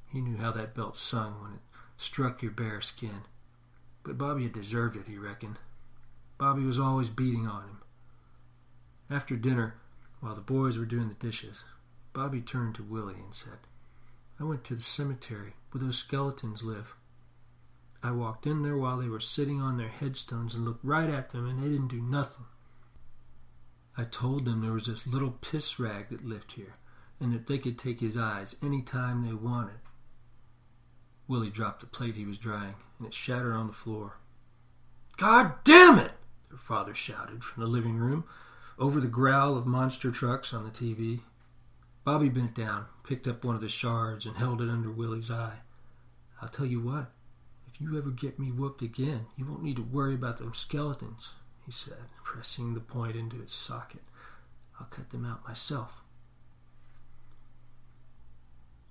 He 0.07 0.21
knew 0.21 0.37
how 0.37 0.53
that 0.53 0.75
belt 0.75 0.97
sung 0.97 1.41
when 1.43 1.55
it 1.55 1.61
struck 1.97 2.43
your 2.43 2.53
bare 2.53 2.81
skin, 2.81 3.23
but 4.05 4.19
Bobby 4.19 4.45
had 4.45 4.53
deserved 4.53 4.97
it, 4.97 5.09
he 5.09 5.19
reckoned. 5.19 5.57
Bobby 6.39 6.63
was 6.63 6.79
always 6.79 7.09
beating 7.09 7.47
on 7.47 7.63
him. 7.63 7.79
After 9.11 9.37
dinner, 9.37 9.75
while 10.23 10.37
the 10.37 10.41
boys 10.41 10.79
were 10.79 10.85
doing 10.85 11.09
the 11.09 11.15
dishes, 11.15 11.65
Bobby 12.13 12.41
turned 12.41 12.77
to 12.77 12.83
Willie 12.85 13.15
and 13.15 13.35
said, 13.35 13.59
I 14.39 14.45
went 14.45 14.63
to 14.65 14.77
the 14.77 14.81
cemetery 14.81 15.55
where 15.71 15.83
those 15.83 15.99
skeletons 15.99 16.63
live. 16.63 16.95
I 18.05 18.13
walked 18.13 18.47
in 18.47 18.63
there 18.63 18.77
while 18.77 18.99
they 18.99 19.09
were 19.09 19.19
sitting 19.19 19.61
on 19.61 19.79
their 19.79 19.89
headstones 19.89 20.55
and 20.55 20.65
looked 20.65 20.85
right 20.85 21.11
at 21.11 21.31
them, 21.31 21.49
and 21.49 21.59
they 21.59 21.69
didn't 21.69 21.89
do 21.89 22.01
nothing. 22.01 22.45
I 23.99 24.05
told 24.05 24.45
them 24.45 24.61
there 24.61 24.73
was 24.73 24.87
this 24.87 25.09
little 25.09 25.33
piss 25.33 25.81
rag 25.81 26.11
that 26.11 26.25
lived 26.25 26.53
here, 26.53 26.75
and 27.19 27.33
that 27.35 27.47
they 27.49 27.59
could 27.59 27.77
take 27.77 27.99
his 27.99 28.17
eyes 28.17 28.55
any 28.63 28.81
time 28.81 29.27
they 29.27 29.35
wanted. 29.35 29.81
Willie 31.27 31.51
dropped 31.51 31.81
the 31.81 31.87
plate 31.87 32.15
he 32.15 32.27
was 32.27 32.39
drying, 32.39 32.77
and 32.99 33.09
it 33.09 33.15
shattered 33.15 33.55
on 33.55 33.67
the 33.67 33.73
floor. 33.73 34.19
God 35.17 35.55
damn 35.65 35.99
it! 35.99 36.13
their 36.49 36.59
father 36.59 36.95
shouted 36.95 37.43
from 37.43 37.65
the 37.65 37.69
living 37.69 37.97
room, 37.97 38.25
over 38.79 39.01
the 39.01 39.09
growl 39.09 39.57
of 39.57 39.67
monster 39.67 40.11
trucks 40.11 40.53
on 40.53 40.65
the 40.65 40.71
TV. 40.71 41.21
Bobby 42.05 42.29
bent 42.29 42.55
down, 42.55 42.87
picked 43.05 43.29
up 43.29 43.45
one 43.45 43.55
of 43.55 43.61
the 43.61 43.69
shards, 43.69 44.27
and 44.27 44.37
held 44.37 44.61
it 44.61 44.69
under 44.69 44.91
Willie's 44.91 45.31
eye. 45.31 45.61
I'll 46.41 46.49
tell 46.49 46.67
you 46.67 46.81
what, 46.81 47.13
if 47.69 47.81
you 47.81 47.97
ever 47.97 48.11
get 48.11 48.39
me 48.39 48.51
whooped 48.51 48.83
again, 48.83 49.27
you 49.37 49.47
won't 49.47 49.63
need 49.63 49.77
to 49.77 49.83
worry 49.83 50.15
about 50.15 50.39
them 50.39 50.53
skeletons, 50.53 51.33
he 51.65 51.71
said, 51.71 52.11
pressing 52.25 52.75
the 52.75 52.81
point 52.81 53.17
into 53.17 53.41
its 53.41 53.55
socket. 53.55 54.03
I'll 54.81 54.87
cut 54.87 55.11
them 55.11 55.25
out 55.25 55.47
myself. 55.47 56.03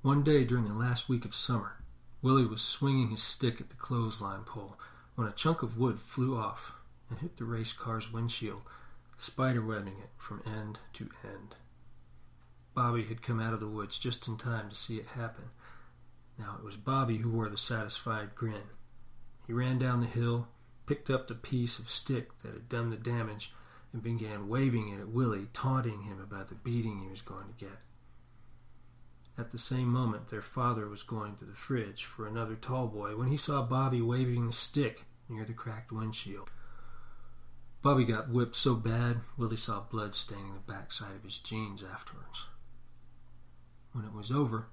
One 0.01 0.23
day 0.23 0.45
during 0.45 0.67
the 0.67 0.73
last 0.73 1.09
week 1.09 1.25
of 1.25 1.35
summer, 1.35 1.83
Willie 2.21 2.45
was 2.45 2.61
swinging 2.61 3.09
his 3.09 3.21
stick 3.21 3.59
at 3.59 3.69
the 3.69 3.75
clothesline 3.75 4.43
pole 4.43 4.79
when 5.15 5.27
a 5.27 5.31
chunk 5.31 5.61
of 5.61 5.77
wood 5.77 5.99
flew 5.99 6.37
off 6.37 6.73
and 7.09 7.19
hit 7.19 7.35
the 7.35 7.45
race 7.45 7.73
car's 7.73 8.11
windshield, 8.11 8.61
spiderwebbing 9.21 9.99
it 9.99 10.09
from 10.17 10.41
end 10.45 10.79
to 10.93 11.07
end. 11.23 11.55
Bobby 12.73 13.03
had 13.03 13.21
come 13.21 13.39
out 13.39 13.53
of 13.53 13.59
the 13.59 13.67
woods 13.67 13.99
just 13.99 14.27
in 14.27 14.37
time 14.37 14.69
to 14.69 14.75
see 14.75 14.97
it 14.97 15.05
happen. 15.05 15.43
Now 16.39 16.55
it 16.57 16.63
was 16.63 16.75
Bobby 16.75 17.17
who 17.17 17.29
wore 17.29 17.49
the 17.49 17.57
satisfied 17.57 18.33
grin. 18.33 18.69
He 19.45 19.53
ran 19.53 19.77
down 19.77 19.99
the 19.99 20.07
hill, 20.07 20.47
picked 20.87 21.09
up 21.09 21.27
the 21.27 21.35
piece 21.35 21.77
of 21.77 21.89
stick 21.89 22.35
that 22.39 22.53
had 22.53 22.69
done 22.69 22.89
the 22.89 22.97
damage, 22.97 23.53
and 23.93 24.01
began 24.01 24.47
waving 24.47 24.89
it 24.89 24.99
at 24.99 25.09
Willie, 25.09 25.49
taunting 25.53 26.03
him 26.03 26.19
about 26.19 26.47
the 26.47 26.55
beating 26.55 26.99
he 26.99 27.09
was 27.09 27.21
going 27.21 27.47
to 27.47 27.65
get. 27.65 27.79
At 29.37 29.51
the 29.51 29.59
same 29.59 29.87
moment, 29.87 30.27
their 30.27 30.41
father 30.41 30.87
was 30.87 31.03
going 31.03 31.35
to 31.35 31.45
the 31.45 31.53
fridge 31.53 32.05
for 32.05 32.25
another 32.25 32.55
tall 32.55 32.87
boy 32.87 33.15
when 33.15 33.27
he 33.27 33.37
saw 33.37 33.61
Bobby 33.61 34.01
waving 34.01 34.47
the 34.47 34.53
stick 34.53 35.05
near 35.29 35.45
the 35.45 35.53
cracked 35.53 35.91
windshield. 35.91 36.49
Bobby 37.81 38.03
got 38.03 38.29
whipped 38.29 38.55
so 38.55 38.75
bad, 38.75 39.21
Willie 39.37 39.57
saw 39.57 39.81
blood 39.81 40.13
staining 40.13 40.53
the 40.53 40.71
backside 40.71 41.15
of 41.15 41.23
his 41.23 41.39
jeans 41.39 41.83
afterwards. 41.83 42.45
When 43.91 44.05
it 44.05 44.13
was 44.13 44.31
over, 44.31 44.67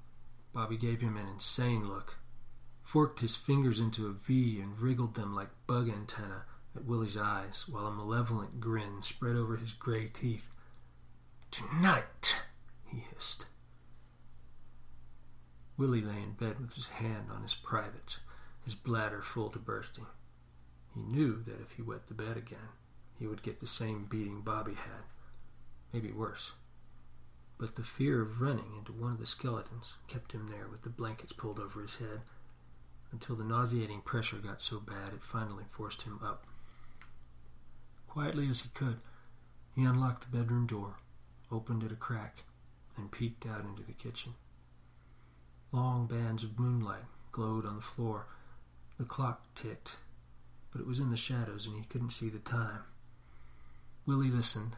Bobby 0.53 0.77
gave 0.77 1.01
him 1.01 1.17
an 1.17 1.27
insane 1.27 1.89
look, 1.89 2.19
forked 2.83 3.21
his 3.21 3.35
fingers 3.35 3.81
into 3.81 4.07
a 4.09 4.13
V 4.13 4.61
and 4.61 4.79
wriggled 4.79 5.15
them 5.15 5.35
like 5.35 5.49
bug 5.67 5.89
antennae 5.89 6.43
at 6.77 6.85
Willie's 6.85 7.17
eyes, 7.17 7.65
while 7.67 7.87
a 7.87 7.91
malevolent 7.91 8.61
grin 8.61 9.03
spread 9.03 9.37
over 9.37 9.57
his 9.57 9.73
gray 9.73 10.09
teeth. 10.09 10.53
Tonight, 11.51 12.43
he 12.85 13.05
hissed. 13.13 13.47
Willie 15.79 16.03
lay 16.03 16.23
in 16.23 16.33
bed 16.33 16.61
with 16.61 16.75
his 16.75 16.89
hand 16.89 17.29
on 17.33 17.43
his 17.43 17.55
privates, 17.55 18.21
his 18.65 18.75
bladder 18.75 19.23
full 19.23 19.49
to 19.51 19.59
bursting. 19.59 20.07
He 20.95 21.01
knew 21.01 21.43
that 21.45 21.61
if 21.61 21.73
he 21.73 21.83
wet 21.83 22.07
the 22.07 22.15
bed 22.15 22.37
again, 22.37 22.69
he 23.19 23.27
would 23.27 23.43
get 23.43 23.61
the 23.61 23.67
same 23.67 24.05
beating 24.05 24.41
Bobby 24.43 24.75
had, 24.75 25.05
maybe 25.93 26.13
worse. 26.13 26.53
But 27.59 27.75
the 27.75 27.83
fear 27.83 28.23
of 28.23 28.41
running 28.41 28.77
into 28.77 28.93
one 28.93 29.13
of 29.13 29.19
the 29.19 29.27
skeletons 29.27 29.95
kept 30.07 30.33
him 30.33 30.47
there 30.47 30.69
with 30.69 30.83
the 30.83 30.91
blankets 30.91 31.33
pulled 31.33 31.59
over 31.59 31.83
his 31.83 31.97
head 31.97 32.21
until 33.11 33.37
the 33.37 33.45
nauseating 33.45 34.03
pressure 34.03 34.37
got 34.37 34.61
so 34.61 34.79
bad 34.79 35.13
it 35.15 35.23
finally 35.23 35.65
forced 35.71 36.03
him 36.03 36.21
up. 36.23 36.47
Quietly 38.07 38.49
as 38.49 38.61
he 38.61 38.69
could, 38.71 38.99
he 39.75 39.85
unlocked 39.85 40.31
the 40.31 40.37
bedroom 40.37 40.67
door, 40.67 40.97
opened 41.51 41.83
it 41.83 41.93
a 41.93 41.97
crack, 41.97 42.45
and 42.97 43.11
peeked 43.11 43.47
out 43.47 43.65
into 43.65 43.83
the 43.83 43.93
kitchen. 43.93 44.35
Long 45.73 46.07
bands 46.07 46.45
of 46.45 46.59
moonlight 46.59 47.05
glowed 47.33 47.67
on 47.67 47.77
the 47.77 47.83
floor. 47.83 48.27
The 48.99 49.05
clock 49.05 49.43
ticked, 49.55 49.99
but 50.73 50.81
it 50.81 50.87
was 50.87 50.99
in 50.99 51.11
the 51.11 51.17
shadows 51.17 51.67
and 51.67 51.77
he 51.77 51.85
couldn't 51.85 52.11
see 52.11 52.29
the 52.29 52.39
time. 52.39 52.83
Willie 54.09 54.31
listened, 54.31 54.75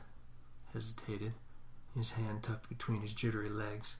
hesitated, 0.72 1.34
his 1.94 2.10
hand 2.10 2.42
tucked 2.42 2.68
between 2.68 3.00
his 3.00 3.14
jittery 3.14 3.49
legs, 3.49 3.94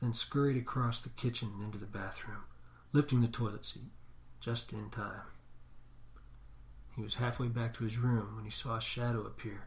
then 0.00 0.14
scurried 0.14 0.56
across 0.56 1.00
the 1.00 1.08
kitchen 1.08 1.50
and 1.54 1.64
into 1.64 1.78
the 1.78 1.84
bathroom, 1.84 2.44
lifting 2.92 3.22
the 3.22 3.26
toilet 3.26 3.66
seat 3.66 3.90
just 4.38 4.72
in 4.72 4.88
time. 4.88 5.22
He 6.94 7.02
was 7.02 7.16
halfway 7.16 7.48
back 7.48 7.74
to 7.74 7.82
his 7.82 7.98
room 7.98 8.36
when 8.36 8.44
he 8.44 8.52
saw 8.52 8.76
a 8.76 8.80
shadow 8.80 9.22
appear 9.22 9.66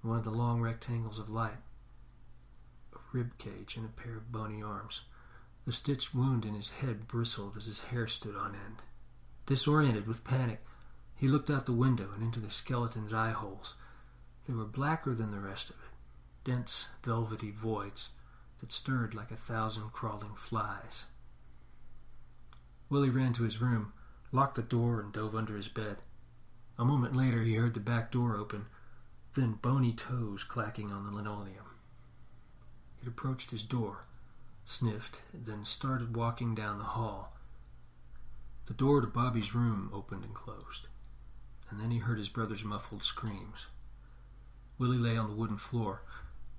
in 0.00 0.10
one 0.10 0.18
of 0.18 0.24
the 0.24 0.30
long 0.30 0.60
rectangles 0.60 1.18
of 1.18 1.28
light. 1.28 1.58
A 2.94 2.98
rib 3.12 3.36
cage 3.36 3.76
and 3.76 3.84
a 3.84 3.88
pair 3.88 4.16
of 4.16 4.30
bony 4.30 4.62
arms. 4.62 5.00
The 5.64 5.72
stitched 5.72 6.14
wound 6.14 6.44
in 6.44 6.54
his 6.54 6.70
head 6.70 7.08
bristled 7.08 7.56
as 7.56 7.66
his 7.66 7.80
hair 7.80 8.06
stood 8.06 8.36
on 8.36 8.54
end. 8.54 8.82
Disoriented 9.46 10.06
with 10.06 10.22
panic, 10.22 10.64
he 11.16 11.26
looked 11.26 11.50
out 11.50 11.66
the 11.66 11.72
window 11.72 12.12
and 12.14 12.22
into 12.22 12.38
the 12.38 12.48
skeleton's 12.48 13.12
eye 13.12 13.32
holes. 13.32 13.74
They 14.50 14.56
were 14.56 14.64
blacker 14.64 15.14
than 15.14 15.30
the 15.30 15.38
rest 15.38 15.70
of 15.70 15.76
it, 15.76 15.92
dense, 16.42 16.88
velvety 17.04 17.52
voids 17.52 18.10
that 18.58 18.72
stirred 18.72 19.14
like 19.14 19.30
a 19.30 19.36
thousand 19.36 19.92
crawling 19.92 20.34
flies. 20.34 21.04
Willie 22.88 23.10
ran 23.10 23.32
to 23.34 23.44
his 23.44 23.60
room, 23.60 23.92
locked 24.32 24.56
the 24.56 24.62
door, 24.62 25.00
and 25.00 25.12
dove 25.12 25.36
under 25.36 25.54
his 25.54 25.68
bed. 25.68 25.98
A 26.76 26.84
moment 26.84 27.14
later, 27.14 27.44
he 27.44 27.54
heard 27.54 27.74
the 27.74 27.78
back 27.78 28.10
door 28.10 28.36
open, 28.36 28.66
then 29.34 29.52
bony 29.52 29.92
toes 29.92 30.42
clacking 30.42 30.90
on 30.92 31.06
the 31.06 31.12
linoleum. 31.12 31.76
It 33.00 33.06
approached 33.06 33.52
his 33.52 33.62
door, 33.62 34.04
sniffed, 34.64 35.22
then 35.32 35.64
started 35.64 36.16
walking 36.16 36.56
down 36.56 36.78
the 36.78 36.84
hall. 36.98 37.36
The 38.66 38.74
door 38.74 39.00
to 39.00 39.06
Bobby's 39.06 39.54
room 39.54 39.90
opened 39.92 40.24
and 40.24 40.34
closed, 40.34 40.88
and 41.70 41.80
then 41.80 41.92
he 41.92 41.98
heard 41.98 42.18
his 42.18 42.28
brother's 42.28 42.64
muffled 42.64 43.04
screams. 43.04 43.68
Willie 44.80 44.96
lay 44.96 45.18
on 45.18 45.28
the 45.28 45.36
wooden 45.36 45.58
floor, 45.58 46.00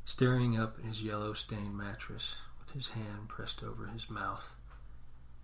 staring 0.06 0.56
up 0.56 0.78
at 0.78 0.86
his 0.86 1.02
yellow 1.02 1.34
stained 1.34 1.76
mattress, 1.76 2.36
with 2.60 2.70
his 2.70 2.90
hand 2.90 3.28
pressed 3.28 3.64
over 3.64 3.88
his 3.88 4.12
mouth, 4.12 4.54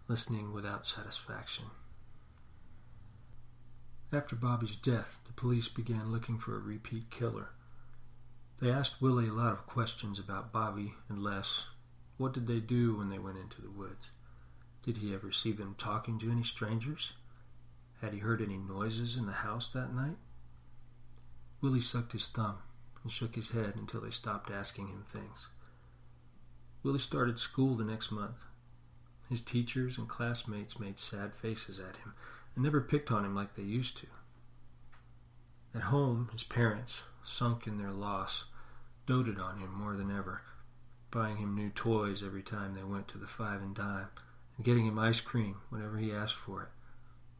listening 0.07 0.53
without 0.53 0.85
satisfaction. 0.85 1.65
After 4.13 4.35
Bobby's 4.35 4.75
death, 4.75 5.17
the 5.25 5.33
police 5.33 5.67
began 5.67 6.11
looking 6.11 6.37
for 6.37 6.55
a 6.55 6.59
repeat 6.59 7.09
killer. 7.09 7.49
They 8.59 8.69
asked 8.69 9.01
Willie 9.01 9.27
a 9.27 9.33
lot 9.33 9.53
of 9.53 9.65
questions 9.65 10.19
about 10.19 10.53
Bobby 10.53 10.93
and 11.09 11.23
Les. 11.23 11.65
What 12.17 12.31
did 12.31 12.45
they 12.45 12.59
do 12.59 12.95
when 12.95 13.09
they 13.09 13.17
went 13.17 13.39
into 13.39 13.59
the 13.59 13.71
woods? 13.71 14.11
Did 14.83 14.97
he 14.97 15.15
ever 15.15 15.31
see 15.31 15.51
them 15.51 15.73
talking 15.79 16.19
to 16.19 16.29
any 16.29 16.43
strangers? 16.43 17.13
Had 18.01 18.13
he 18.13 18.19
heard 18.19 18.39
any 18.39 18.57
noises 18.57 19.17
in 19.17 19.25
the 19.25 19.31
house 19.31 19.67
that 19.69 19.95
night? 19.95 20.17
Willie 21.61 21.81
sucked 21.81 22.11
his 22.11 22.27
thumb 22.27 22.57
and 23.03 23.11
shook 23.11 23.35
his 23.35 23.49
head 23.49 23.73
until 23.75 24.01
they 24.01 24.09
stopped 24.09 24.51
asking 24.51 24.87
him 24.87 25.03
things. 25.07 25.47
Willie 26.83 26.99
started 26.99 27.39
school 27.39 27.75
the 27.75 27.83
next 27.83 28.11
month. 28.11 28.45
His 29.29 29.41
teachers 29.41 29.97
and 29.97 30.07
classmates 30.07 30.79
made 30.79 30.99
sad 30.99 31.33
faces 31.33 31.79
at 31.79 31.97
him 31.97 32.13
and 32.55 32.63
never 32.63 32.81
picked 32.81 33.11
on 33.11 33.25
him 33.25 33.35
like 33.35 33.55
they 33.55 33.63
used 33.63 33.97
to. 33.97 34.07
At 35.73 35.83
home, 35.83 36.29
his 36.31 36.43
parents, 36.43 37.03
sunk 37.23 37.67
in 37.67 37.77
their 37.77 37.91
loss, 37.91 38.45
doted 39.05 39.39
on 39.39 39.59
him 39.59 39.71
more 39.73 39.95
than 39.95 40.09
ever, 40.09 40.41
buying 41.11 41.37
him 41.37 41.55
new 41.55 41.69
toys 41.69 42.23
every 42.23 42.41
time 42.41 42.73
they 42.73 42.83
went 42.83 43.07
to 43.09 43.17
the 43.17 43.27
five 43.27 43.61
and 43.61 43.75
dime, 43.75 44.07
and 44.55 44.65
getting 44.65 44.85
him 44.85 44.97
ice 44.97 45.19
cream 45.19 45.57
whenever 45.69 45.97
he 45.97 46.11
asked 46.11 46.35
for 46.35 46.63
it, 46.63 46.69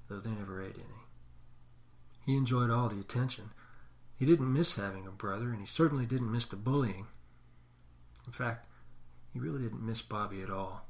though 0.07 0.19
they 0.19 0.31
never 0.31 0.61
ate 0.61 0.75
any. 0.75 1.05
He 2.25 2.35
enjoyed 2.35 2.69
all 2.69 2.89
the 2.89 2.99
attention. 2.99 3.51
He 4.17 4.25
didn't 4.25 4.51
miss 4.51 4.75
having 4.75 5.05
a 5.05 5.11
brother, 5.11 5.51
and 5.51 5.59
he 5.59 5.67
certainly 5.67 6.05
didn't 6.05 6.31
miss 6.31 6.45
the 6.45 6.55
bullying. 6.55 7.05
In 8.25 8.31
fact, 8.31 8.67
he 9.31 9.39
really 9.39 9.61
didn't 9.61 9.85
miss 9.85 10.01
Bobby 10.01 10.41
at 10.41 10.49
all. 10.49 10.87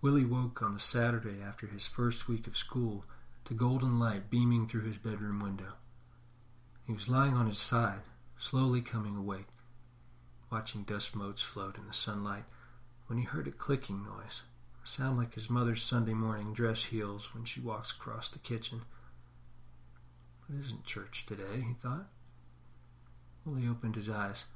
Willie 0.00 0.24
woke 0.24 0.62
on 0.62 0.72
the 0.72 0.80
Saturday 0.80 1.42
after 1.42 1.66
his 1.66 1.86
first 1.86 2.28
week 2.28 2.46
of 2.46 2.56
school 2.56 3.04
to 3.44 3.54
golden 3.54 3.98
light 3.98 4.30
beaming 4.30 4.66
through 4.66 4.82
his 4.82 4.98
bedroom 4.98 5.40
window. 5.40 5.74
He 6.86 6.92
was 6.92 7.08
lying 7.08 7.34
on 7.34 7.46
his 7.46 7.58
side, 7.58 8.02
slowly 8.38 8.80
coming 8.80 9.16
awake, 9.16 9.48
watching 10.50 10.82
dust 10.82 11.14
motes 11.14 11.42
float 11.42 11.78
in 11.78 11.86
the 11.86 11.92
sunlight, 11.92 12.44
when 13.06 13.18
he 13.18 13.24
heard 13.24 13.46
a 13.48 13.50
clicking 13.52 14.04
noise, 14.04 14.42
a 14.82 14.86
sound 14.86 15.18
like 15.18 15.34
his 15.34 15.50
mother's 15.50 15.82
Sunday 15.82 16.14
morning 16.14 16.52
dress 16.52 16.84
heels 16.84 17.34
when 17.34 17.44
she 17.44 17.60
walks 17.60 17.90
across 17.90 18.28
the 18.28 18.38
kitchen. 18.38 18.82
It 20.48 20.58
isn't 20.60 20.84
church 20.84 21.26
today, 21.26 21.62
he 21.66 21.74
thought. 21.74 22.08
Willie 23.44 23.68
opened 23.68 23.96
his 23.96 24.08
eyes, 24.08 24.46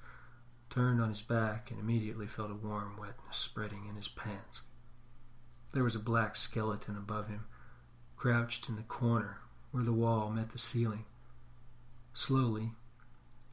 turned 0.71 1.01
on 1.01 1.09
his 1.09 1.23
back, 1.23 1.71
and 1.71 1.81
immediately 1.81 2.27
felt 2.27 2.51
a 2.51 2.55
warm 2.55 2.97
wetness 2.97 3.37
spreading 3.37 3.87
in 3.87 3.97
his 3.97 4.09
pants. 4.09 4.63
There 5.73 5.85
was 5.85 5.95
a 5.95 6.01
black 6.01 6.37
skeleton 6.37 6.97
above 6.97 7.29
him, 7.29 7.47
crouched 8.17 8.69
in 8.69 8.77
the 8.77 8.83
corner 8.83 9.39
where 9.71 9.85
the 9.85 9.93
wall 9.93 10.31
met 10.31 10.51
the 10.51 10.59
ceiling. 10.59 11.05
Slowly, 12.15 12.73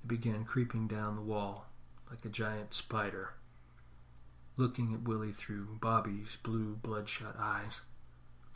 it 0.03 0.07
began 0.07 0.45
creeping 0.45 0.88
down 0.88 1.15
the 1.15 1.21
wall 1.21 1.67
like 2.09 2.23
a 2.25 2.29
giant 2.29 2.73
spider, 2.73 3.33
looking 4.57 4.93
at 4.93 5.03
Willie 5.03 5.31
through 5.31 5.77
Bobby's 5.81 6.38
blue 6.38 6.75
bloodshot 6.75 7.36
eyes, 7.38 7.81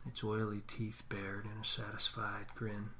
its 0.05 0.23
oily 0.23 0.61
teeth 0.67 1.03
bared 1.09 1.45
in 1.45 1.59
a 1.59 1.65
satisfied 1.65 2.47
grin. 2.55 2.91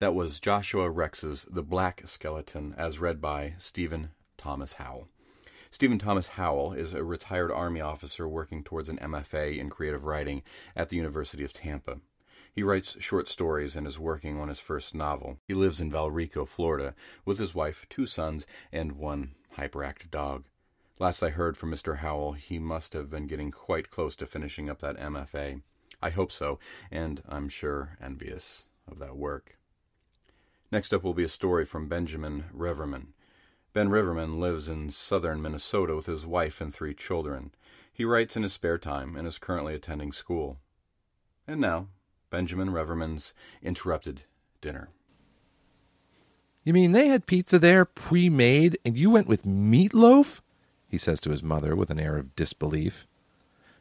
That 0.00 0.14
was 0.14 0.38
Joshua 0.38 0.88
Rex's 0.90 1.44
The 1.50 1.64
Black 1.64 2.04
Skeleton, 2.06 2.72
as 2.78 3.00
read 3.00 3.20
by 3.20 3.54
Steven 3.58 4.10
Thomas 4.36 4.74
Howell. 4.74 5.08
Steven 5.72 5.98
Thomas 5.98 6.28
Howell 6.28 6.72
is 6.74 6.94
a 6.94 7.02
retired 7.02 7.50
Army 7.50 7.80
officer 7.80 8.28
working 8.28 8.62
towards 8.62 8.88
an 8.88 8.98
MFA 8.98 9.58
in 9.58 9.70
creative 9.70 10.04
writing 10.04 10.44
at 10.76 10.88
the 10.88 10.96
University 10.96 11.42
of 11.42 11.52
Tampa. 11.52 11.98
He 12.52 12.62
writes 12.62 12.96
short 13.00 13.28
stories 13.28 13.74
and 13.74 13.88
is 13.88 13.98
working 13.98 14.38
on 14.38 14.46
his 14.46 14.60
first 14.60 14.94
novel. 14.94 15.40
He 15.48 15.54
lives 15.54 15.80
in 15.80 15.90
Valrico, 15.90 16.46
Florida, 16.46 16.94
with 17.24 17.38
his 17.38 17.52
wife, 17.52 17.84
two 17.90 18.06
sons, 18.06 18.46
and 18.70 18.92
one 18.92 19.34
hyperactive 19.56 20.12
dog. 20.12 20.44
Last 21.00 21.24
I 21.24 21.30
heard 21.30 21.56
from 21.56 21.72
Mr. 21.72 21.96
Howell, 21.96 22.34
he 22.34 22.60
must 22.60 22.92
have 22.92 23.10
been 23.10 23.26
getting 23.26 23.50
quite 23.50 23.90
close 23.90 24.14
to 24.14 24.26
finishing 24.26 24.70
up 24.70 24.78
that 24.78 24.96
MFA. 24.96 25.62
I 26.00 26.10
hope 26.10 26.30
so, 26.30 26.60
and 26.88 27.20
I'm 27.28 27.48
sure 27.48 27.98
envious 28.00 28.64
of 28.86 29.00
that 29.00 29.16
work. 29.16 29.57
Next 30.70 30.92
up 30.92 31.02
will 31.02 31.14
be 31.14 31.24
a 31.24 31.28
story 31.28 31.64
from 31.64 31.88
Benjamin 31.88 32.44
Reverman. 32.54 33.08
Ben 33.72 33.88
Reverman 33.88 34.38
lives 34.38 34.68
in 34.68 34.90
southern 34.90 35.40
Minnesota 35.40 35.94
with 35.94 36.06
his 36.06 36.26
wife 36.26 36.60
and 36.60 36.72
three 36.72 36.94
children. 36.94 37.52
He 37.92 38.04
writes 38.04 38.36
in 38.36 38.42
his 38.42 38.52
spare 38.52 38.78
time 38.78 39.16
and 39.16 39.26
is 39.26 39.38
currently 39.38 39.74
attending 39.74 40.12
school. 40.12 40.58
And 41.46 41.60
now, 41.60 41.88
Benjamin 42.28 42.70
Reverman's 42.70 43.32
interrupted 43.62 44.24
dinner. 44.60 44.90
You 46.64 46.74
mean 46.74 46.92
they 46.92 47.08
had 47.08 47.26
pizza 47.26 47.58
there 47.58 47.86
pre 47.86 48.28
made 48.28 48.76
and 48.84 48.96
you 48.96 49.10
went 49.10 49.26
with 49.26 49.46
meatloaf? 49.46 50.40
he 50.86 50.98
says 50.98 51.20
to 51.20 51.30
his 51.30 51.42
mother 51.42 51.74
with 51.74 51.90
an 51.90 52.00
air 52.00 52.18
of 52.18 52.36
disbelief. 52.36 53.06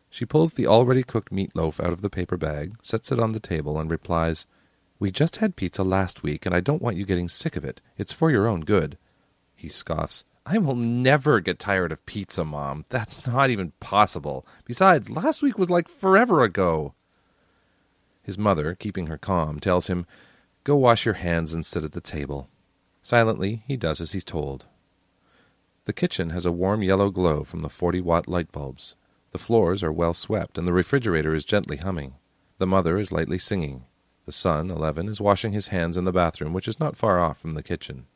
She 0.10 0.26
pulls 0.26 0.54
the 0.54 0.67
already 0.67 1.04
cooked 1.04 1.34
meatloaf 1.34 1.84
out 1.84 1.91
of 1.91 2.02
the 2.02 2.10
paper 2.10 2.38
bag, 2.38 2.76
sets 2.82 3.12
it 3.12 3.19
on 3.19 3.34
the 3.34 3.41
table, 3.41 3.78
and 3.78 3.91
replies, 3.91 4.45
We 5.00 5.12
just 5.12 5.38
had 5.38 5.56
pizza 5.56 5.84
last 5.84 6.24
week, 6.24 6.46
and 6.46 6.56
I 6.56 6.60
don't 6.60 6.82
want 6.82 6.98
you 6.98 7.06
getting 7.06 7.30
sick 7.30 7.56
of 7.56 7.64
it. 7.64 7.82
It's 7.98 8.12
for 8.12 8.32
your 8.32 8.48
own 8.48 8.62
good. 8.62 8.98
He 9.56 9.70
scoffs. 9.70 10.26
I 10.46 10.58
will 10.58 10.76
never 10.76 11.40
get 11.40 11.60
tired 11.60 11.92
of 11.92 12.06
pizza, 12.06 12.46
Mom. 12.46 12.86
That's 12.90 13.26
not 13.28 13.50
even 13.50 13.74
possible. 13.80 14.46
Besides, 14.66 15.10
last 15.10 15.42
week 15.42 15.58
was 15.58 15.70
like 15.70 15.90
forever 15.90 16.42
ago. 16.42 16.94
His 18.24 18.38
mother, 18.38 18.74
keeping 18.74 19.08
her 19.08 19.18
calm, 19.18 19.60
tells 19.60 19.88
him, 19.88 20.06
Go 20.64 20.76
wash 20.76 21.06
your 21.06 21.16
hands 21.16 21.54
and 21.54 21.66
sit 21.66 21.84
at 21.84 21.92
the 21.92 22.02
table. 22.02 22.50
Silently, 23.02 23.64
he 23.68 23.78
does 23.78 24.02
as 24.02 24.14
he's 24.14 24.24
told. 24.24 24.66
The 25.86 25.94
kitchen 25.94 26.32
has 26.32 26.46
a 26.46 26.52
warm 26.52 26.82
yellow 26.84 27.10
glow 27.10 27.44
from 27.44 27.62
the 27.62 27.70
forty 27.70 28.02
watt 28.02 28.28
light 28.28 28.52
bulbs. 28.52 28.96
The 29.32 29.38
floors 29.38 29.84
are 29.84 29.92
well 29.92 30.14
swept, 30.14 30.58
and 30.58 30.68
the 30.68 30.74
refrigerator 30.74 31.34
is 31.34 31.46
gently 31.46 31.78
humming. 31.78 32.16
The 32.58 32.68
mother 32.68 32.98
is 32.98 33.12
lightly 33.12 33.38
singing. 33.38 33.86
The 34.28 34.34
son, 34.34 34.70
eleven, 34.70 35.08
is 35.08 35.22
washing 35.22 35.54
his 35.54 35.70
hands 35.70 35.96
in 35.96 36.04
the 36.04 36.12
bathroom, 36.12 36.52
which 36.52 36.68
is 36.68 36.82
not 36.82 36.98
far 36.98 37.18
off 37.18 37.40
from 37.40 37.54
the 37.54 37.63
kitchen. 37.63 38.08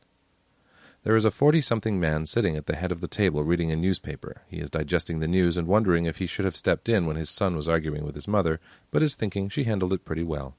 There 1.04 1.16
is 1.16 1.24
a 1.24 1.30
forty 1.30 1.62
something 1.62 1.98
man 1.98 2.26
sitting 2.26 2.54
at 2.54 2.66
the 2.66 2.76
head 2.76 2.92
of 2.92 3.00
the 3.00 3.08
table 3.08 3.44
reading 3.44 3.72
a 3.72 3.76
newspaper. 3.76 4.42
He 4.46 4.58
is 4.58 4.68
digesting 4.68 5.20
the 5.20 5.26
news 5.26 5.56
and 5.56 5.66
wondering 5.66 6.04
if 6.04 6.18
he 6.18 6.26
should 6.26 6.44
have 6.44 6.54
stepped 6.54 6.90
in 6.90 7.06
when 7.06 7.16
his 7.16 7.30
son 7.30 7.56
was 7.56 7.66
arguing 7.66 8.04
with 8.04 8.14
his 8.14 8.28
mother, 8.28 8.60
but 8.90 9.02
is 9.02 9.14
thinking 9.14 9.48
she 9.48 9.64
handled 9.64 9.94
it 9.94 10.04
pretty 10.04 10.22
well. 10.22 10.54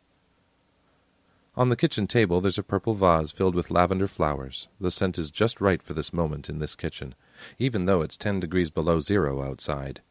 On 1.56 1.70
the 1.70 1.76
kitchen 1.76 2.08
table 2.08 2.42
there's 2.42 2.58
a 2.58 2.63
purple 2.63 2.96
vase 2.96 3.30
filled 3.30 3.54
with 3.54 3.70
lavender 3.70 4.08
flowers. 4.08 4.70
The 4.82 4.89
scent 4.89 5.20
is 5.20 5.30
just 5.30 5.62
right 5.62 5.84
for 5.84 5.94
this 5.94 6.12
moment 6.12 6.50
in 6.50 6.58
this 6.58 6.76
kitchen, 6.76 7.13
even 7.60 7.86
though 7.86 8.02
it's 8.02 8.18
ten 8.18 8.39
degrees 8.39 8.72
below 8.72 9.00
zero 9.00 9.44
outside. 9.44 10.02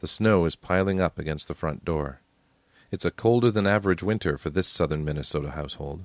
The 0.00 0.08
snow 0.08 0.46
is 0.46 0.56
piling 0.56 0.98
up 0.98 1.18
against 1.18 1.46
the 1.46 1.54
front 1.54 1.84
door. 1.84 2.22
It's 2.90 3.04
a 3.04 3.10
colder 3.10 3.50
than 3.50 3.66
average 3.66 4.02
winter 4.02 4.38
for 4.38 4.50
this 4.50 4.66
southern 4.66 5.04
Minnesota 5.04 5.50
household. 5.50 6.04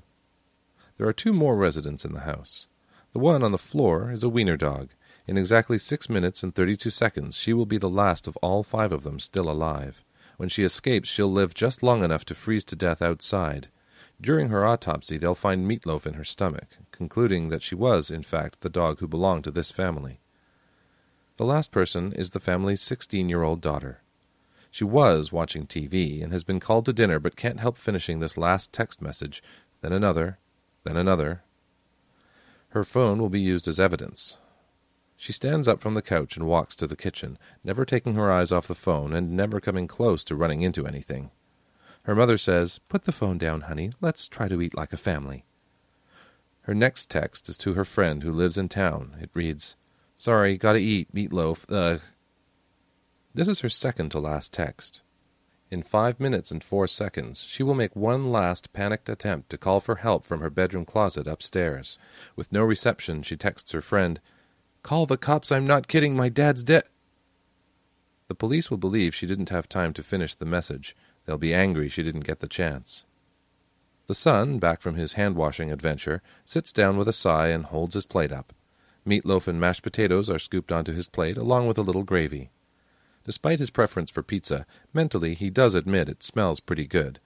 There 0.98 1.08
are 1.08 1.14
two 1.14 1.34
more 1.34 1.56
residents 1.56 2.04
in 2.04 2.14
the 2.14 2.22
house. 2.22 2.68
The 3.14 3.20
one 3.20 3.42
on 3.42 3.52
the 3.52 3.58
floor 3.58 4.12
is 4.12 4.24
a 4.24 4.30
wiener 4.30 4.58
dog. 4.58 4.90
In 5.26 5.38
exactly 5.38 5.78
six 5.78 6.10
minutes 6.10 6.44
and 6.44 6.54
thirty-two 6.54 6.90
seconds 6.90 7.38
she 7.38 7.54
will 7.54 7.66
be 7.66 7.78
the 7.78 7.90
last 7.90 8.28
of 8.28 8.38
all 8.42 8.64
five 8.64 8.92
of 8.92 9.04
them 9.04 9.20
still 9.20 9.50
alive. 9.50 10.04
When 10.36 10.50
she 10.50 10.66
escapes 10.66 11.08
she'll 11.08 11.32
live 11.32 11.54
just 11.54 11.84
long 11.84 12.04
enough 12.04 12.26
to 12.26 12.36
freeze 12.36 12.66
to 12.66 12.76
death 12.76 13.02
outside. 13.02 13.70
During 14.20 14.50
her 14.50 14.66
autopsy 14.66 15.18
they'll 15.18 15.36
find 15.36 15.66
meatloaf 15.66 16.06
in 16.06 16.16
her 16.16 16.24
stomach, 16.26 16.78
concluding 16.92 17.48
that 17.50 17.64
she 17.64 17.76
was, 17.76 18.12
in 18.12 18.24
fact, 18.24 18.60
the 18.60 18.70
dog 18.70 19.00
who 19.00 19.08
belonged 19.08 19.46
to 19.46 19.52
this 19.52 19.72
family. 19.72 20.20
The 21.38 21.46
last 21.46 21.72
person 21.72 22.12
is 22.12 22.32
the 22.32 22.40
family's 22.40 22.82
sixteen-year-old 22.82 23.62
daughter. 23.62 24.02
She 24.74 24.84
was 24.84 25.32
watching 25.32 25.68
TV 25.68 26.24
and 26.24 26.34
has 26.34 26.44
been 26.44 26.60
called 26.60 26.86
to 26.86 26.94
dinner 26.94 27.20
but 27.20 27.36
can't 27.36 27.60
help 27.60 27.78
finishing 27.78 28.20
this 28.20 28.40
last 28.40 28.74
text 28.74 29.04
message, 29.04 29.44
then 29.82 29.94
another, 29.94 30.40
then 30.84 30.98
another, 30.98 31.44
her 32.70 32.84
phone 32.84 33.20
will 33.20 33.30
be 33.30 33.40
used 33.40 33.68
as 33.68 33.80
evidence. 33.80 34.40
She 35.16 35.32
stands 35.32 35.68
up 35.68 35.80
from 35.80 35.94
the 35.94 36.02
couch 36.02 36.36
and 36.36 36.48
walks 36.48 36.76
to 36.78 36.88
the 36.88 36.96
kitchen, 36.96 37.38
never 37.64 37.86
taking 37.86 38.16
her 38.16 38.32
eyes 38.32 38.52
off 38.52 38.66
the 38.66 38.74
phone 38.74 39.14
and 39.14 39.38
never 39.38 39.60
coming 39.62 39.86
close 39.86 40.24
to 40.24 40.36
running 40.36 40.64
into 40.64 40.88
anything. 40.88 41.30
Her 42.06 42.16
mother 42.16 42.40
says, 42.40 42.80
Put 42.90 43.04
the 43.04 43.12
phone 43.12 43.38
down, 43.38 43.62
honey. 43.62 43.92
Let's 44.02 44.28
try 44.28 44.48
to 44.48 44.60
eat 44.60 44.74
like 44.74 44.92
a 44.92 44.98
family. 44.98 45.46
Her 46.62 46.74
next 46.74 47.12
text 47.12 47.48
is 47.48 47.58
to 47.60 47.76
her 47.76 47.86
friend 47.86 48.24
who 48.24 48.32
lives 48.32 48.58
in 48.58 48.70
town. 48.70 49.18
It 49.22 49.30
reads, 49.36 49.76
Sorry, 50.18 50.58
gotta 50.58 50.80
eat, 50.80 51.14
meatloaf, 51.14 51.66
ugh. 51.70 52.02
This 53.36 53.48
is 53.48 53.62
her 53.62 53.70
second 53.70 54.10
to 54.12 54.20
last 54.20 54.54
text. 54.54 55.02
In 55.72 55.82
five 55.82 56.20
minutes 56.20 56.52
and 56.52 56.64
four 56.64 56.86
seconds, 56.86 57.44
she 57.48 57.64
will 57.64 57.74
make 57.74 57.96
one 57.96 58.32
last 58.32 58.72
panicked 58.74 59.10
attempt 59.10 59.50
to 59.50 59.58
call 59.58 59.80
for 59.80 59.96
help 59.96 60.28
from 60.28 60.40
her 60.42 60.52
bedroom 60.52 60.86
closet 60.86 61.26
upstairs. 61.26 61.98
With 62.36 62.52
no 62.52 62.62
reception, 62.62 63.24
she 63.24 63.36
texts 63.36 63.72
her 63.72 63.82
friend, 63.82 64.20
Call 64.84 65.08
the 65.08 65.18
cops, 65.18 65.52
I'm 65.52 65.66
not 65.66 65.88
kidding, 65.88 66.16
my 66.16 66.30
dad's 66.30 66.64
dead. 66.64 66.84
The 68.28 68.36
police 68.36 68.70
will 68.70 68.78
believe 68.78 69.16
she 69.16 69.26
didn't 69.26 69.50
have 69.50 69.68
time 69.68 69.94
to 69.94 70.04
finish 70.04 70.36
the 70.36 70.46
message. 70.46 70.96
They'll 71.26 71.40
be 71.40 71.56
angry 71.56 71.90
she 71.90 72.04
didn't 72.04 72.28
get 72.28 72.40
the 72.40 72.48
chance. 72.48 73.04
The 74.06 74.14
son, 74.14 74.60
back 74.60 74.80
from 74.80 74.94
his 74.94 75.14
hand 75.14 75.36
washing 75.38 75.72
adventure, 75.72 76.22
sits 76.46 76.72
down 76.72 76.98
with 76.98 77.08
a 77.08 77.14
sigh 77.14 77.48
and 77.48 77.66
holds 77.66 77.96
his 77.96 78.06
plate 78.06 78.32
up. 78.32 78.54
Meatloaf 79.08 79.48
and 79.48 79.60
mashed 79.60 79.82
potatoes 79.82 80.30
are 80.30 80.38
scooped 80.38 80.72
onto 80.72 80.94
his 80.94 81.08
plate, 81.08 81.38
along 81.38 81.66
with 81.66 81.80
a 81.80 81.84
little 81.84 82.04
gravy. 82.04 82.52
Despite 83.26 83.60
his 83.60 83.70
preference 83.70 84.12
for 84.12 84.22
pizza, 84.22 84.66
mentally 84.94 85.34
he 85.34 85.50
does 85.50 85.76
admit 85.76 86.10
it 86.10 86.24
smells 86.24 86.60
pretty 86.60 86.86
good. 86.86 87.20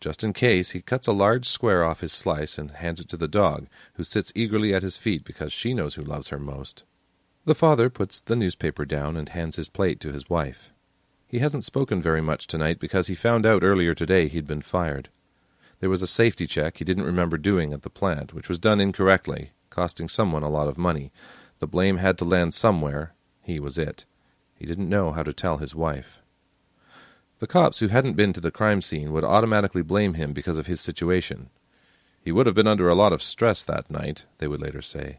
Just 0.00 0.24
in 0.24 0.32
case, 0.32 0.70
he 0.70 0.80
cuts 0.80 1.06
a 1.06 1.12
large 1.12 1.46
square 1.46 1.84
off 1.84 2.00
his 2.00 2.12
slice 2.12 2.58
and 2.58 2.72
hands 2.72 3.00
it 3.00 3.08
to 3.10 3.16
the 3.16 3.28
dog, 3.28 3.68
who 3.94 4.04
sits 4.04 4.32
eagerly 4.34 4.74
at 4.74 4.82
his 4.82 4.96
feet 4.96 5.24
because 5.24 5.52
she 5.52 5.74
knows 5.74 5.94
who 5.94 6.02
loves 6.02 6.28
her 6.28 6.38
most. 6.38 6.84
The 7.44 7.54
father 7.54 7.90
puts 7.90 8.20
the 8.20 8.36
newspaper 8.36 8.84
down 8.84 9.16
and 9.16 9.28
hands 9.28 9.56
his 9.56 9.68
plate 9.68 10.00
to 10.00 10.12
his 10.12 10.28
wife. 10.30 10.72
He 11.26 11.38
hasn't 11.38 11.64
spoken 11.64 12.02
very 12.02 12.20
much 12.20 12.46
tonight 12.46 12.78
because 12.78 13.06
he 13.06 13.14
found 13.14 13.46
out 13.46 13.64
earlier 13.64 13.94
today 13.94 14.28
he'd 14.28 14.46
been 14.46 14.60
fired. 14.60 15.08
There 15.80 15.90
was 15.90 16.02
a 16.02 16.06
safety 16.06 16.46
check 16.46 16.76
he 16.76 16.84
didn't 16.84 17.04
remember 17.04 17.36
doing 17.36 17.72
at 17.72 17.82
the 17.82 17.90
plant, 17.90 18.32
which 18.32 18.48
was 18.48 18.58
done 18.58 18.80
incorrectly, 18.80 19.50
costing 19.70 20.08
someone 20.08 20.42
a 20.42 20.50
lot 20.50 20.68
of 20.68 20.78
money. 20.78 21.10
The 21.58 21.66
blame 21.66 21.96
had 21.96 22.18
to 22.18 22.24
land 22.24 22.54
somewhere. 22.54 23.14
He 23.42 23.58
was 23.58 23.78
it. 23.78 24.04
He 24.62 24.68
didn't 24.68 24.88
know 24.88 25.10
how 25.10 25.24
to 25.24 25.32
tell 25.32 25.58
his 25.58 25.74
wife. 25.74 26.22
The 27.40 27.48
cops 27.48 27.80
who 27.80 27.88
hadn't 27.88 28.14
been 28.14 28.32
to 28.32 28.40
the 28.40 28.52
crime 28.52 28.80
scene 28.80 29.12
would 29.12 29.24
automatically 29.24 29.82
blame 29.82 30.14
him 30.14 30.32
because 30.32 30.56
of 30.56 30.68
his 30.68 30.80
situation. 30.80 31.50
He 32.20 32.30
would 32.30 32.46
have 32.46 32.54
been 32.54 32.68
under 32.68 32.88
a 32.88 32.94
lot 32.94 33.12
of 33.12 33.24
stress 33.24 33.64
that 33.64 33.90
night, 33.90 34.24
they 34.38 34.46
would 34.46 34.60
later 34.60 34.80
say. 34.80 35.18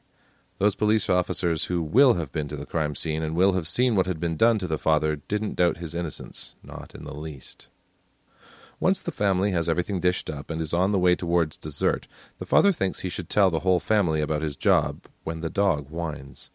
Those 0.60 0.75
police 0.75 1.10
officers 1.10 1.65
who 1.65 1.84
will 1.84 2.13
have 2.13 2.32
been 2.32 2.47
to 2.47 2.56
the 2.56 2.65
crime 2.65 2.95
scene 2.95 3.21
and 3.21 3.36
will 3.36 3.51
have 3.51 3.67
seen 3.67 3.97
what 3.97 4.06
had 4.06 4.17
been 4.17 4.38
done 4.38 4.60
to 4.60 4.67
the 4.67 4.77
father 4.77 5.17
didn't 5.17 5.58
doubt 5.58 5.75
his 5.75 5.93
innocence, 5.93 6.56
not 6.63 6.95
in 6.95 7.03
the 7.03 7.13
least. 7.13 7.67
Once 8.79 9.01
the 9.01 9.12
family 9.12 9.51
has 9.51 9.67
everything 9.67 9.99
dished 9.99 10.29
up 10.29 10.49
and 10.49 10.62
is 10.62 10.73
on 10.73 10.93
the 10.93 10.99
way 10.99 11.15
towards 11.15 11.58
dessert, 11.58 12.08
the 12.39 12.45
father 12.45 12.71
thinks 12.71 13.01
he 13.01 13.10
should 13.10 13.27
tell 13.27 13.51
the 13.51 13.60
whole 13.60 13.82
family 13.82 14.21
about 14.21 14.41
his 14.41 14.56
job 14.56 15.01
when 15.25 15.41
the 15.41 15.49
dog 15.49 15.89
whines. 15.89 16.49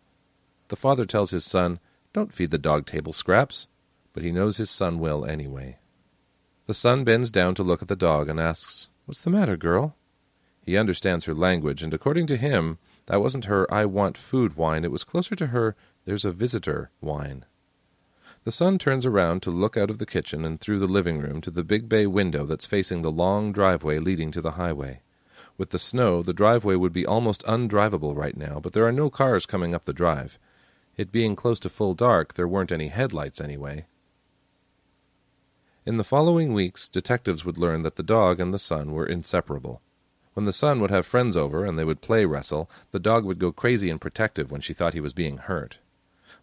The 0.69 0.77
father 0.77 1.05
tells 1.05 1.33
his 1.33 1.45
son, 1.45 1.81
Don't 2.13 2.33
feed 2.33 2.51
the 2.51 2.59
dog 2.59 2.87
table 2.87 3.13
scraps, 3.13 3.69
but 4.13 4.23
he 4.23 4.33
knows 4.33 4.57
his 4.57 4.71
son 4.71 4.99
will 4.99 5.25
anyway. 5.25 5.79
The 6.67 6.75
son 6.75 7.05
bends 7.05 7.31
down 7.31 7.55
to 7.57 7.63
look 7.63 7.83
at 7.83 7.89
the 7.89 7.97
dog 7.97 8.29
and 8.29 8.41
asks, 8.41 8.89
What's 9.07 9.21
the 9.21 9.31
matter, 9.31 9.57
girl? 9.57 9.97
He 10.61 10.77
understands 10.77 11.25
her 11.25 11.35
language, 11.35 11.83
and 11.83 11.95
according 11.95 12.27
to 12.27 12.37
him, 12.37 12.79
that 13.07 13.23
wasn't 13.23 13.47
her 13.47 13.67
I 13.73 13.87
want 13.87 14.19
food 14.19 14.57
wine, 14.57 14.85
it 14.85 14.91
was 14.91 15.05
closer 15.05 15.35
to 15.35 15.47
her 15.47 15.77
there's 16.05 16.25
a 16.25 16.33
visitor 16.33 16.91
wine. 17.01 17.45
The 18.45 18.53
son 18.53 18.79
turns 18.79 19.05
around 19.05 19.43
to 19.43 19.51
look 19.51 19.77
out 19.77 19.91
of 19.91 19.99
the 19.99 20.07
kitchen 20.07 20.45
and 20.45 20.61
through 20.61 20.79
the 20.79 20.87
living 20.87 21.19
room 21.19 21.41
to 21.43 21.51
the 21.51 21.65
big 21.65 21.89
bay 21.89 22.07
window 22.07 22.47
that's 22.47 22.67
facing 22.67 23.03
the 23.03 23.11
long 23.11 23.53
driveway 23.53 23.99
leading 23.99 24.31
to 24.33 24.41
the 24.41 24.53
highway. 24.53 25.03
With 25.57 25.71
the 25.71 25.79
snow, 25.79 26.23
the 26.23 26.33
driveway 26.33 26.77
would 26.77 26.93
be 26.93 27.05
almost 27.05 27.45
undrivable 27.45 28.17
right 28.17 28.37
now, 28.37 28.61
but 28.61 28.73
there 28.73 28.87
are 28.87 28.93
no 28.93 29.11
cars 29.11 29.45
coming 29.45 29.75
up 29.75 29.85
the 29.85 29.93
drive. 29.93 30.39
It 30.99 31.13
being 31.13 31.37
close 31.37 31.61
to 31.61 31.69
full 31.69 31.95
dark, 31.95 32.35
there 32.35 32.49
weren't 32.49 32.73
any 32.73 32.89
headlights 32.89 33.41
anyway. 33.41 33.87
In 35.87 35.97
the 35.97 36.05
following 36.05 36.53
weeks, 36.53 36.89
detectives 36.89 37.45
would 37.45 37.57
learn 37.57 37.83
that 37.83 37.95
the 37.95 38.03
dog 38.03 38.41
and 38.41 38.53
the 38.53 38.59
son 38.59 38.93
were 38.93 39.07
inseparable. 39.07 39.81
When 40.35 40.45
the 40.45 40.53
son 40.53 40.81
would 40.81 40.91
have 40.91 41.07
friends 41.07 41.37
over 41.37 41.65
and 41.65 41.79
they 41.79 41.85
would 41.85 42.01
play 42.01 42.25
wrestle, 42.25 42.69
the 42.91 42.99
dog 42.99 43.25
would 43.25 43.39
go 43.39 43.53
crazy 43.53 43.91
and 43.91 44.01
protective 44.01 44.51
when 44.51 44.61
she 44.61 44.73
thought 44.73 44.93
he 44.93 45.01
was 45.01 45.13
being 45.13 45.39
hurt. 45.39 45.79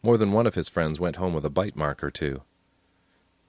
More 0.01 0.17
than 0.17 0.31
one 0.31 0.47
of 0.47 0.55
his 0.55 0.69
friends 0.69 1.01
went 1.01 1.17
home 1.17 1.33
with 1.33 1.45
a 1.45 1.49
bite 1.49 1.75
mark 1.75 2.01
or 2.01 2.09
two. 2.09 2.41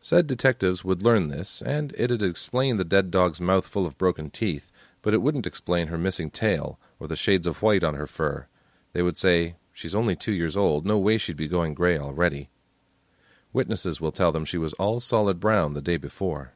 Said 0.00 0.26
detectives 0.26 0.84
would 0.84 1.02
learn 1.02 1.28
this, 1.28 1.62
and 1.62 1.94
it'd 1.96 2.22
explain 2.22 2.78
the 2.78 2.84
dead 2.84 3.12
dog's 3.12 3.40
mouth 3.40 3.66
full 3.66 3.86
of 3.86 3.96
broken 3.96 4.28
teeth, 4.30 4.72
but 5.02 5.14
it 5.14 5.22
wouldn't 5.22 5.46
explain 5.46 5.86
her 5.86 5.98
missing 5.98 6.30
tail 6.30 6.80
or 6.98 7.06
the 7.06 7.16
shades 7.16 7.46
of 7.46 7.62
white 7.62 7.84
on 7.84 7.94
her 7.94 8.06
fur. 8.06 8.48
They 8.92 9.02
would 9.02 9.16
say, 9.16 9.54
She's 9.76 9.94
only 9.94 10.16
two 10.16 10.32
years 10.32 10.56
old, 10.56 10.86
no 10.86 10.96
way 10.96 11.18
she'd 11.18 11.36
be 11.36 11.48
going 11.48 11.74
gray 11.74 11.98
already. 11.98 12.48
Witnesses 13.52 14.00
will 14.00 14.10
tell 14.10 14.32
them 14.32 14.46
she 14.46 14.56
was 14.56 14.72
all 14.72 15.00
solid 15.00 15.38
brown 15.38 15.74
the 15.74 15.82
day 15.82 15.98
before. 15.98 16.54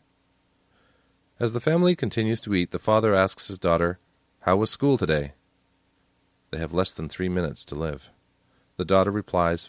As 1.38 1.52
the 1.52 1.60
family 1.60 1.94
continues 1.94 2.40
to 2.40 2.54
eat, 2.54 2.70
the 2.70 2.78
father 2.78 3.14
asks 3.14 3.48
his 3.48 3.58
daughter, 3.58 3.98
How 4.40 4.56
was 4.56 4.70
school 4.70 4.96
today? 4.96 5.34
They 6.50 6.56
have 6.56 6.72
less 6.72 6.92
than 6.92 7.10
three 7.10 7.28
minutes 7.28 7.66
to 7.66 7.74
live. 7.74 8.08
The 8.78 8.86
daughter 8.86 9.10
replies, 9.10 9.68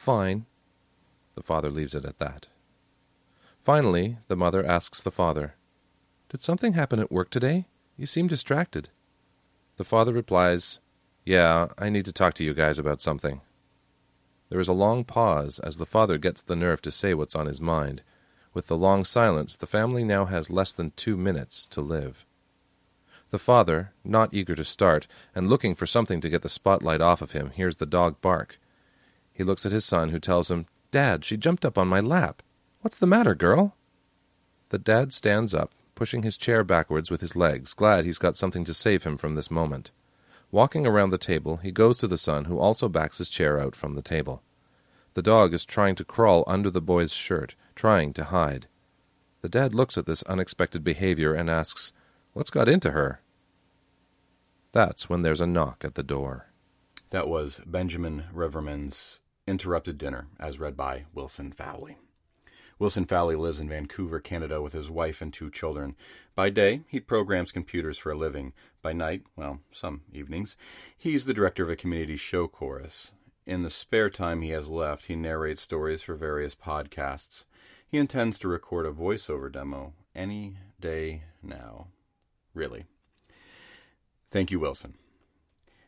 Fine. 0.00 0.46
The 1.34 1.42
father 1.42 1.68
leaves 1.68 1.94
it 1.94 2.06
at 2.06 2.18
that. 2.20 2.48
Finally, 3.60 4.16
the 4.28 4.34
mother 4.34 4.64
asks 4.64 5.02
the 5.02 5.10
father, 5.10 5.56
Did 6.30 6.40
something 6.40 6.72
happen 6.72 6.98
at 7.00 7.12
work 7.12 7.28
today? 7.28 7.66
You 7.98 8.06
seem 8.06 8.26
distracted. 8.26 8.88
The 9.76 9.84
father 9.84 10.14
replies, 10.14 10.80
Yeah, 11.26 11.68
I 11.76 11.90
need 11.90 12.06
to 12.06 12.14
talk 12.14 12.32
to 12.36 12.44
you 12.44 12.54
guys 12.54 12.78
about 12.78 13.02
something. 13.02 13.42
There 14.48 14.58
is 14.58 14.68
a 14.68 14.72
long 14.72 15.04
pause 15.04 15.58
as 15.58 15.76
the 15.76 15.84
father 15.84 16.16
gets 16.16 16.40
the 16.40 16.56
nerve 16.56 16.80
to 16.80 16.90
say 16.90 17.12
what's 17.12 17.36
on 17.36 17.44
his 17.44 17.60
mind. 17.60 18.00
With 18.54 18.68
the 18.68 18.78
long 18.78 19.04
silence, 19.04 19.54
the 19.54 19.66
family 19.66 20.02
now 20.02 20.24
has 20.24 20.48
less 20.48 20.72
than 20.72 20.92
two 20.92 21.18
minutes 21.18 21.66
to 21.66 21.82
live. 21.82 22.24
The 23.28 23.38
father, 23.38 23.92
not 24.02 24.32
eager 24.32 24.54
to 24.54 24.64
start, 24.64 25.06
and 25.34 25.50
looking 25.50 25.74
for 25.74 25.84
something 25.84 26.22
to 26.22 26.30
get 26.30 26.40
the 26.40 26.48
spotlight 26.48 27.02
off 27.02 27.20
of 27.20 27.32
him, 27.32 27.50
hears 27.50 27.76
the 27.76 27.84
dog 27.84 28.22
bark. 28.22 28.58
He 29.40 29.44
looks 29.44 29.64
at 29.64 29.72
his 29.72 29.86
son, 29.86 30.10
who 30.10 30.18
tells 30.18 30.50
him, 30.50 30.66
Dad, 30.90 31.24
she 31.24 31.38
jumped 31.38 31.64
up 31.64 31.78
on 31.78 31.88
my 31.88 31.98
lap. 31.98 32.42
What's 32.82 32.98
the 32.98 33.06
matter, 33.06 33.34
girl? 33.34 33.74
The 34.68 34.78
dad 34.78 35.14
stands 35.14 35.54
up, 35.54 35.72
pushing 35.94 36.24
his 36.24 36.36
chair 36.36 36.62
backwards 36.62 37.10
with 37.10 37.22
his 37.22 37.34
legs, 37.34 37.72
glad 37.72 38.04
he's 38.04 38.18
got 38.18 38.36
something 38.36 38.66
to 38.66 38.74
save 38.74 39.04
him 39.04 39.16
from 39.16 39.36
this 39.36 39.50
moment. 39.50 39.92
Walking 40.50 40.86
around 40.86 41.08
the 41.08 41.16
table, 41.16 41.56
he 41.56 41.70
goes 41.70 41.96
to 41.96 42.06
the 42.06 42.18
son, 42.18 42.44
who 42.44 42.58
also 42.58 42.86
backs 42.86 43.16
his 43.16 43.30
chair 43.30 43.58
out 43.58 43.74
from 43.74 43.94
the 43.94 44.02
table. 44.02 44.42
The 45.14 45.22
dog 45.22 45.54
is 45.54 45.64
trying 45.64 45.94
to 45.94 46.04
crawl 46.04 46.44
under 46.46 46.68
the 46.68 46.82
boy's 46.82 47.14
shirt, 47.14 47.54
trying 47.74 48.12
to 48.12 48.24
hide. 48.24 48.66
The 49.40 49.48
dad 49.48 49.72
looks 49.72 49.96
at 49.96 50.04
this 50.04 50.22
unexpected 50.24 50.84
behavior 50.84 51.32
and 51.32 51.48
asks, 51.48 51.94
What's 52.34 52.50
got 52.50 52.68
into 52.68 52.90
her? 52.90 53.22
That's 54.72 55.08
when 55.08 55.22
there's 55.22 55.40
a 55.40 55.46
knock 55.46 55.82
at 55.82 55.94
the 55.94 56.02
door. 56.02 56.48
That 57.08 57.26
was 57.26 57.62
Benjamin 57.64 58.24
Reverman's 58.34 59.20
Interrupted 59.50 59.98
Dinner, 59.98 60.28
as 60.38 60.60
read 60.60 60.76
by 60.76 61.06
Wilson 61.12 61.50
Fowlie. 61.50 61.96
Wilson 62.78 63.04
Fowlie 63.04 63.34
lives 63.34 63.58
in 63.58 63.68
Vancouver, 63.68 64.20
Canada, 64.20 64.62
with 64.62 64.74
his 64.74 64.88
wife 64.88 65.20
and 65.20 65.32
two 65.32 65.50
children. 65.50 65.96
By 66.36 66.50
day, 66.50 66.82
he 66.86 67.00
programs 67.00 67.50
computers 67.50 67.98
for 67.98 68.12
a 68.12 68.16
living. 68.16 68.52
By 68.80 68.92
night, 68.92 69.24
well, 69.34 69.58
some 69.72 70.02
evenings, 70.12 70.56
he's 70.96 71.24
the 71.24 71.34
director 71.34 71.64
of 71.64 71.68
a 71.68 71.74
community 71.74 72.16
show 72.16 72.46
chorus. 72.46 73.10
In 73.44 73.64
the 73.64 73.70
spare 73.70 74.08
time 74.08 74.40
he 74.40 74.50
has 74.50 74.68
left, 74.68 75.06
he 75.06 75.16
narrates 75.16 75.62
stories 75.62 76.00
for 76.00 76.14
various 76.14 76.54
podcasts. 76.54 77.42
He 77.88 77.98
intends 77.98 78.38
to 78.38 78.48
record 78.48 78.86
a 78.86 78.92
voiceover 78.92 79.50
demo 79.50 79.94
any 80.14 80.58
day 80.78 81.24
now. 81.42 81.88
Really. 82.54 82.84
Thank 84.30 84.52
you, 84.52 84.60
Wilson. 84.60 84.94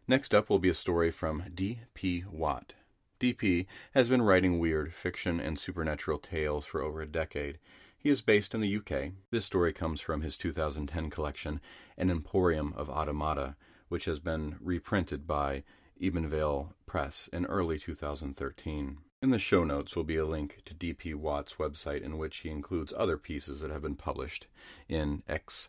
Next 0.09 0.35
up 0.35 0.51
will 0.51 0.59
be 0.59 0.69
a 0.69 0.75
story 0.75 1.13
from 1.13 1.45
D.P. 1.55 2.25
Watt. 2.29 2.75
D.P. 3.23 3.69
has 3.95 4.09
been 4.09 4.23
writing 4.23 4.59
weird 4.59 4.93
fiction 4.93 5.39
and 5.39 5.57
supernatural 5.57 6.19
tales 6.19 6.67
for 6.67 6.83
over 6.83 7.01
a 7.01 7.07
decade. 7.07 7.61
He 7.97 8.11
is 8.11 8.21
based 8.21 8.53
in 8.53 8.61
the 8.61 8.77
UK. 8.79 9.13
This 9.31 9.45
story 9.45 9.73
comes 9.73 10.01
from 10.01 10.23
his 10.23 10.37
2010 10.37 11.09
collection, 11.09 11.61
An 11.97 12.11
Emporium 12.11 12.75
of 12.77 12.91
Automata, 12.91 13.55
which 13.89 14.07
has 14.07 14.19
been 14.19 14.57
reprinted 14.61 15.25
by 15.25 15.63
Eibonvale 16.03 16.71
Press 16.85 17.29
in 17.33 17.47
early 17.47 17.79
2013. 17.79 18.99
In 19.23 19.31
the 19.31 19.39
show 19.39 19.63
notes 19.63 19.95
will 19.95 20.03
be 20.03 20.17
a 20.17 20.27
link 20.27 20.63
to 20.65 20.75
D.P. 20.75 21.15
Watt's 21.15 21.55
website 21.61 22.03
in 22.03 22.19
which 22.19 22.39
he 22.39 22.51
includes 22.51 22.93
other 22.97 23.19
pieces 23.19 23.61
that 23.61 23.71
have 23.71 23.83
been 23.83 23.95
published 23.95 24.49
in 24.89 25.23
Ex 25.29 25.69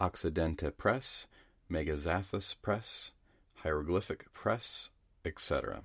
Occidente 0.00 0.70
Press, 0.70 1.26
Megazanthus 1.68 2.54
Press, 2.62 3.10
Hieroglyphic 3.64 4.32
Press, 4.32 4.90
etc. 5.24 5.82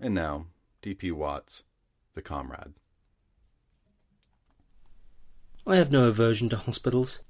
And 0.00 0.14
now, 0.14 0.46
D.P. 0.82 1.12
Watt's, 1.12 1.62
The 2.14 2.22
Comrade. 2.22 2.74
I 5.66 5.76
have 5.76 5.90
no 5.90 6.08
aversion 6.08 6.48
to 6.50 6.56
hospitals. 6.56 7.20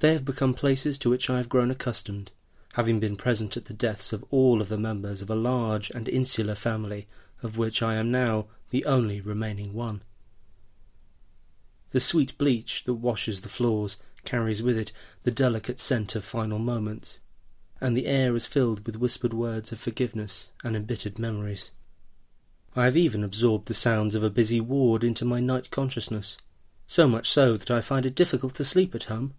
They 0.00 0.12
have 0.12 0.24
become 0.24 0.52
places 0.52 0.98
to 0.98 1.10
which 1.10 1.30
I 1.30 1.38
have 1.38 1.48
grown 1.48 1.70
accustomed, 1.70 2.32
having 2.74 3.00
been 3.00 3.16
present 3.16 3.56
at 3.56 3.64
the 3.64 3.74
deaths 3.74 4.12
of 4.12 4.24
all 4.30 4.60
of 4.60 4.68
the 4.68 4.76
members 4.76 5.22
of 5.22 5.30
a 5.30 5.34
large 5.34 5.90
and 5.90 6.08
insular 6.08 6.54
family, 6.54 7.08
of 7.42 7.56
which 7.56 7.82
I 7.82 7.94
am 7.94 8.10
now 8.10 8.46
the 8.70 8.84
only 8.84 9.20
remaining 9.20 9.72
one. 9.72 10.02
The 11.90 12.00
sweet 12.00 12.36
bleach 12.36 12.84
that 12.84 12.94
washes 12.94 13.40
the 13.40 13.48
floors 13.48 13.96
carries 14.24 14.62
with 14.62 14.76
it 14.76 14.92
the 15.22 15.30
delicate 15.30 15.80
scent 15.80 16.14
of 16.14 16.24
final 16.24 16.58
moments, 16.58 17.20
and 17.80 17.96
the 17.96 18.06
air 18.06 18.34
is 18.34 18.46
filled 18.46 18.84
with 18.86 18.96
whispered 18.96 19.32
words 19.32 19.72
of 19.72 19.78
forgiveness 19.80 20.50
and 20.64 20.74
embittered 20.74 21.18
memories. 21.18 21.70
I 22.76 22.84
have 22.84 22.96
even 22.96 23.24
absorbed 23.24 23.66
the 23.66 23.74
sounds 23.74 24.14
of 24.14 24.22
a 24.22 24.30
busy 24.30 24.60
ward 24.60 25.02
into 25.02 25.24
my 25.24 25.40
night 25.40 25.70
consciousness, 25.70 26.38
so 26.86 27.08
much 27.08 27.28
so 27.28 27.56
that 27.56 27.70
I 27.70 27.80
find 27.80 28.06
it 28.06 28.14
difficult 28.14 28.54
to 28.56 28.64
sleep 28.64 28.94
at 28.94 29.04
home. 29.04 29.34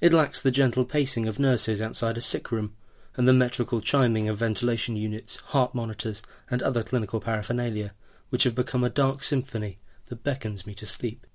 It 0.00 0.12
lacks 0.12 0.42
the 0.42 0.50
gentle 0.50 0.84
pacing 0.84 1.28
of 1.28 1.38
nurses 1.38 1.80
outside 1.80 2.18
a 2.18 2.20
sick 2.20 2.50
room, 2.50 2.74
and 3.16 3.28
the 3.28 3.32
metrical 3.32 3.80
chiming 3.80 4.28
of 4.28 4.38
ventilation 4.38 4.96
units, 4.96 5.36
heart 5.36 5.74
monitors, 5.74 6.22
and 6.50 6.62
other 6.62 6.82
clinical 6.82 7.20
paraphernalia, 7.20 7.92
which 8.30 8.44
have 8.44 8.54
become 8.54 8.82
a 8.82 8.90
dark 8.90 9.22
symphony 9.22 9.78
that 10.06 10.24
beckons 10.24 10.66
me 10.66 10.74
to 10.74 10.86
sleep. 10.86 11.26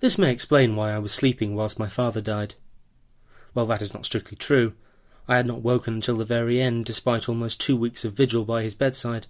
This 0.00 0.18
may 0.18 0.30
explain 0.30 0.76
why 0.76 0.92
I 0.92 0.98
was 0.98 1.12
sleeping 1.12 1.54
whilst 1.54 1.78
my 1.78 1.88
father 1.88 2.20
died. 2.20 2.54
Well, 3.54 3.66
that 3.66 3.82
is 3.82 3.94
not 3.94 4.06
strictly 4.06 4.36
true. 4.36 4.74
I 5.28 5.36
had 5.36 5.46
not 5.46 5.62
woken 5.62 5.94
until 5.94 6.16
the 6.16 6.24
very 6.24 6.60
end, 6.60 6.86
despite 6.86 7.28
almost 7.28 7.60
two 7.60 7.76
weeks 7.76 8.04
of 8.04 8.14
vigil 8.14 8.44
by 8.46 8.62
his 8.62 8.74
bedside. 8.74 9.26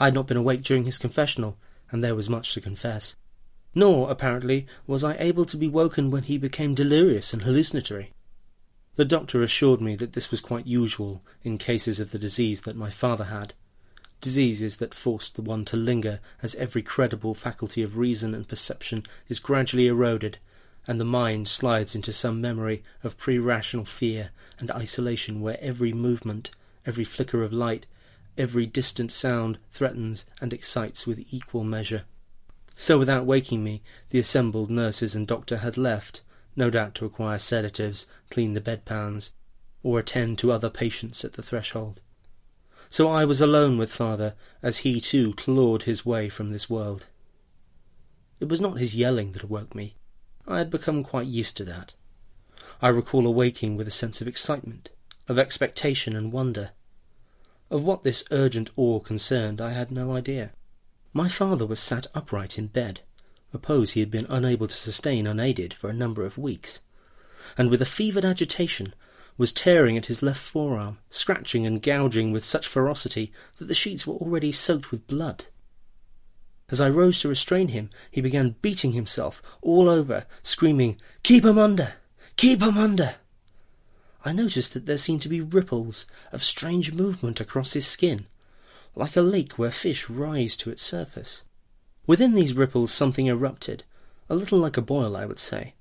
I 0.00 0.06
had 0.06 0.14
not 0.14 0.26
been 0.26 0.36
awake 0.36 0.62
during 0.62 0.84
his 0.84 0.98
confessional, 0.98 1.56
and 1.90 2.02
there 2.02 2.16
was 2.16 2.28
much 2.28 2.52
to 2.54 2.60
confess. 2.60 3.14
Nor, 3.74 4.10
apparently, 4.10 4.66
was 4.86 5.04
I 5.04 5.16
able 5.18 5.44
to 5.44 5.56
be 5.56 5.68
woken 5.68 6.10
when 6.10 6.24
he 6.24 6.38
became 6.38 6.74
delirious 6.74 7.32
and 7.32 7.42
hallucinatory. 7.42 8.10
The 8.96 9.04
doctor 9.04 9.44
assured 9.44 9.80
me 9.80 9.94
that 9.94 10.14
this 10.14 10.32
was 10.32 10.40
quite 10.40 10.66
usual 10.66 11.22
in 11.44 11.56
cases 11.56 12.00
of 12.00 12.10
the 12.10 12.18
disease 12.18 12.62
that 12.62 12.74
my 12.74 12.90
father 12.90 13.24
had, 13.24 13.54
diseases 14.20 14.78
that 14.78 14.92
forced 14.92 15.36
the 15.36 15.42
one 15.42 15.64
to 15.66 15.76
linger 15.76 16.18
as 16.42 16.56
every 16.56 16.82
credible 16.82 17.34
faculty 17.34 17.82
of 17.82 17.96
reason 17.96 18.34
and 18.34 18.48
perception 18.48 19.04
is 19.28 19.38
gradually 19.38 19.86
eroded, 19.86 20.38
and 20.88 20.98
the 20.98 21.04
mind 21.04 21.46
slides 21.46 21.94
into 21.94 22.12
some 22.12 22.40
memory 22.40 22.82
of 23.04 23.18
pre-rational 23.18 23.84
fear 23.84 24.30
and 24.58 24.70
isolation 24.70 25.42
where 25.42 25.58
every 25.60 25.92
movement, 25.92 26.50
every 26.86 27.04
flicker 27.04 27.42
of 27.44 27.52
light, 27.52 27.86
every 28.38 28.64
distant 28.64 29.12
sound 29.12 29.58
threatens 29.70 30.24
and 30.40 30.52
excites 30.52 31.06
with 31.06 31.26
equal 31.30 31.62
measure. 31.62 32.04
So 32.76 32.98
without 32.98 33.26
waking 33.26 33.62
me, 33.62 33.82
the 34.10 34.18
assembled 34.18 34.70
nurses 34.70 35.14
and 35.14 35.26
doctor 35.26 35.58
had 35.58 35.76
left, 35.76 36.22
no 36.56 36.70
doubt 36.70 36.94
to 36.96 37.04
acquire 37.04 37.38
sedatives, 37.38 38.06
clean 38.30 38.54
the 38.54 38.60
bedpans, 38.60 39.32
or 39.82 39.98
attend 39.98 40.38
to 40.38 40.52
other 40.52 40.70
patients 40.70 41.22
at 41.22 41.34
the 41.34 41.42
threshold. 41.42 42.02
So 42.88 43.10
I 43.10 43.26
was 43.26 43.42
alone 43.42 43.76
with 43.76 43.92
father 43.92 44.34
as 44.62 44.78
he 44.78 45.02
too 45.02 45.34
clawed 45.34 45.82
his 45.82 46.06
way 46.06 46.30
from 46.30 46.50
this 46.50 46.70
world. 46.70 47.06
It 48.40 48.48
was 48.48 48.60
not 48.60 48.78
his 48.78 48.96
yelling 48.96 49.32
that 49.32 49.42
awoke 49.42 49.74
me. 49.74 49.97
I 50.48 50.58
had 50.58 50.70
become 50.70 51.04
quite 51.04 51.26
used 51.26 51.58
to 51.58 51.64
that. 51.64 51.92
I 52.80 52.88
recall 52.88 53.26
awaking 53.26 53.76
with 53.76 53.86
a 53.86 53.92
sense 53.92 54.22
of 54.22 54.26
excitement, 54.26 54.88
of 55.28 55.38
expectation 55.38 56.16
and 56.16 56.32
wonder. 56.32 56.70
Of 57.70 57.84
what 57.84 58.02
this 58.02 58.24
urgent 58.30 58.70
awe 58.74 58.98
concerned, 58.98 59.60
I 59.60 59.72
had 59.72 59.90
no 59.90 60.16
idea. 60.16 60.52
My 61.12 61.28
father 61.28 61.66
was 61.66 61.80
sat 61.80 62.06
upright 62.14 62.58
in 62.58 62.68
bed, 62.68 63.02
a 63.52 63.58
pose 63.58 63.90
he 63.90 64.00
had 64.00 64.10
been 64.10 64.26
unable 64.30 64.68
to 64.68 64.74
sustain 64.74 65.26
unaided 65.26 65.74
for 65.74 65.90
a 65.90 65.94
number 65.94 66.24
of 66.24 66.38
weeks, 66.38 66.80
and 67.58 67.68
with 67.68 67.82
a 67.82 67.86
fevered 67.86 68.24
agitation 68.24 68.94
was 69.36 69.52
tearing 69.52 69.98
at 69.98 70.06
his 70.06 70.22
left 70.22 70.40
forearm, 70.40 70.98
scratching 71.10 71.66
and 71.66 71.82
gouging 71.82 72.32
with 72.32 72.44
such 72.44 72.66
ferocity 72.66 73.32
that 73.58 73.66
the 73.66 73.74
sheets 73.74 74.06
were 74.06 74.14
already 74.14 74.50
soaked 74.50 74.90
with 74.90 75.06
blood. 75.06 75.44
As 76.70 76.80
I 76.80 76.90
rose 76.90 77.20
to 77.20 77.28
restrain 77.28 77.68
him, 77.68 77.88
he 78.10 78.20
began 78.20 78.56
beating 78.60 78.92
himself 78.92 79.42
all 79.62 79.88
over, 79.88 80.26
screaming, 80.42 81.00
Keep 81.22 81.44
him 81.44 81.58
under! 81.58 81.94
Keep 82.36 82.62
him 82.62 82.76
under! 82.76 83.16
I 84.24 84.32
noticed 84.32 84.74
that 84.74 84.84
there 84.84 84.98
seemed 84.98 85.22
to 85.22 85.28
be 85.28 85.40
ripples 85.40 86.04
of 86.32 86.42
strange 86.42 86.92
movement 86.92 87.40
across 87.40 87.72
his 87.72 87.86
skin, 87.86 88.26
like 88.94 89.16
a 89.16 89.22
lake 89.22 89.58
where 89.58 89.70
fish 89.70 90.10
rise 90.10 90.56
to 90.58 90.70
its 90.70 90.82
surface. 90.82 91.42
Within 92.06 92.34
these 92.34 92.52
ripples 92.52 92.92
something 92.92 93.26
erupted, 93.26 93.84
a 94.28 94.34
little 94.34 94.58
like 94.58 94.76
a 94.76 94.82
boil, 94.82 95.16
I 95.16 95.24
would 95.24 95.38
say, 95.38 95.74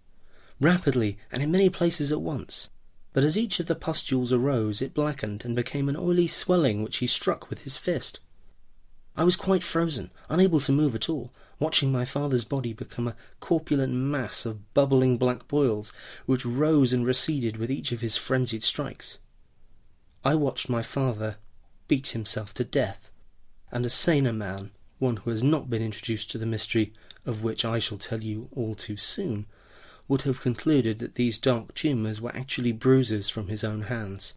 rapidly 0.61 1.17
and 1.31 1.43
in 1.43 1.51
many 1.51 1.69
places 1.69 2.11
at 2.11 2.21
once. 2.21 2.69
But 3.11 3.23
as 3.23 3.37
each 3.37 3.59
of 3.59 3.65
the 3.65 3.75
pustules 3.75 4.31
arose, 4.31 4.81
it 4.81 4.93
blackened 4.93 5.43
and 5.43 5.55
became 5.55 5.89
an 5.89 5.97
oily 5.97 6.27
swelling 6.27 6.83
which 6.83 6.97
he 6.97 7.07
struck 7.07 7.49
with 7.49 7.61
his 7.61 7.75
fist. 7.75 8.19
I 9.17 9.23
was 9.23 9.35
quite 9.35 9.63
frozen, 9.63 10.11
unable 10.29 10.59
to 10.61 10.71
move 10.71 10.93
at 10.93 11.09
all, 11.09 11.33
watching 11.59 11.91
my 11.91 12.05
father's 12.05 12.45
body 12.45 12.71
become 12.71 13.07
a 13.07 13.15
corpulent 13.39 13.93
mass 13.93 14.45
of 14.45 14.71
bubbling 14.75 15.17
black 15.17 15.47
boils, 15.47 15.91
which 16.27 16.45
rose 16.45 16.93
and 16.93 17.03
receded 17.03 17.57
with 17.57 17.71
each 17.71 17.91
of 17.91 18.01
his 18.01 18.15
frenzied 18.15 18.63
strikes. 18.63 19.17
I 20.23 20.35
watched 20.35 20.69
my 20.69 20.83
father 20.83 21.37
beat 21.87 22.09
himself 22.09 22.53
to 22.55 22.63
death, 22.63 23.09
and 23.71 23.87
a 23.87 23.89
saner 23.89 24.33
man, 24.33 24.69
one 24.99 25.17
who 25.17 25.31
has 25.31 25.41
not 25.41 25.67
been 25.67 25.81
introduced 25.81 26.29
to 26.31 26.37
the 26.37 26.45
mystery 26.45 26.93
of 27.25 27.41
which 27.41 27.65
I 27.65 27.79
shall 27.79 27.97
tell 27.97 28.21
you 28.23 28.49
all 28.55 28.75
too 28.75 28.97
soon, 28.97 29.47
would 30.07 30.21
have 30.21 30.41
concluded 30.41 30.99
that 30.99 31.15
these 31.15 31.39
dark 31.39 31.73
tumours 31.73 32.21
were 32.21 32.35
actually 32.35 32.71
bruises 32.71 33.29
from 33.29 33.47
his 33.47 33.63
own 33.63 33.83
hands. 33.83 34.35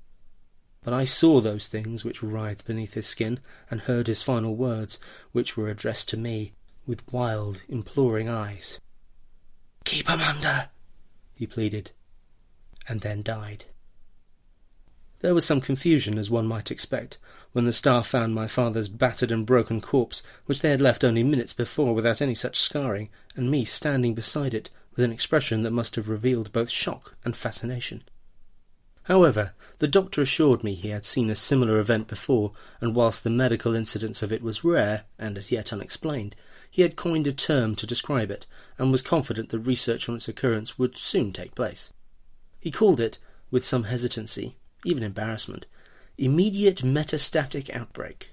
But 0.83 0.95
I 0.95 1.05
saw 1.05 1.41
those 1.41 1.67
things 1.67 2.05
which 2.05 2.23
writhed 2.23 2.65
beneath 2.65 2.95
his 2.95 3.07
skin, 3.07 3.41
and 3.71 3.83
heard 3.83 4.07
his 4.07 4.23
final 4.23 4.57
words, 4.57 4.99
which 5.33 5.57
were 5.57 5.69
addressed 5.69 6.09
to 6.11 6.17
me 6.17 6.53
with 6.87 7.13
wild, 7.13 7.61
imploring 7.69 8.29
eyes. 8.29 8.81
"'Keep 9.85 10.09
'em 10.09 10.21
under, 10.21 10.71
he 11.35 11.47
pleaded, 11.47 11.93
and 12.89 13.03
then 13.03 13.23
died. 13.23 13.67
There 15.21 15.35
was 15.35 15.45
some 15.45 15.61
confusion, 15.61 16.17
as 16.17 16.31
one 16.31 16.47
might 16.47 16.71
expect, 16.71 17.19
when 17.53 17.67
the 17.67 17.75
staff 17.75 18.07
found 18.07 18.35
my 18.35 18.47
father's 18.47 18.89
battered 18.89 19.31
and 19.31 19.45
broken 19.45 19.83
corpse, 19.83 20.23
which 20.47 20.63
they 20.63 20.71
had 20.71 20.81
left 20.81 21.05
only 21.05 21.23
minutes 21.23 21.53
before 21.53 21.95
without 21.95 22.23
any 22.23 22.35
such 22.35 22.59
scarring, 22.59 23.11
and 23.37 23.51
me 23.51 23.67
standing 23.67 24.15
beside 24.15 24.55
it 24.55 24.71
with 24.97 25.05
an 25.05 25.13
expression 25.13 25.63
that 25.63 25.73
must 25.73 25.97
have 25.97 26.09
revealed 26.09 26.53
both 26.53 26.71
shock 26.71 27.17
and 27.23 27.37
fascination. 27.37 28.03
However, 29.11 29.55
the 29.81 29.89
doctor 29.89 30.23
assured 30.23 30.63
me 30.63 30.77
he 30.77 30.91
had 30.91 31.05
seen 31.05 31.31
a 31.31 31.35
similar 31.35 31.81
event 31.81 32.07
before, 32.07 32.53
and 32.81 32.95
whilst 32.95 33.25
the 33.25 33.29
medical 33.29 33.75
incidence 33.75 34.23
of 34.23 34.33
it 34.33 34.41
was 34.41 34.63
rare, 34.63 35.03
and 35.19 35.37
as 35.37 35.51
yet 35.51 35.73
unexplained, 35.73 36.37
he 36.71 36.83
had 36.83 36.95
coined 36.95 37.27
a 37.27 37.33
term 37.33 37.75
to 37.75 37.89
describe 37.89 38.31
it, 38.31 38.47
and 38.79 38.93
was 38.93 39.03
confident 39.03 39.49
that 39.49 39.59
research 39.59 40.09
on 40.09 40.15
its 40.15 40.29
occurrence 40.29 40.79
would 40.79 40.97
soon 40.97 41.33
take 41.33 41.57
place. 41.57 41.93
He 42.61 42.71
called 42.71 43.01
it, 43.01 43.19
with 43.51 43.65
some 43.65 43.83
hesitancy, 43.83 44.55
even 44.85 45.03
embarrassment, 45.03 45.67
immediate 46.17 46.85
metastatic 46.85 47.69
outbreak. 47.75 48.31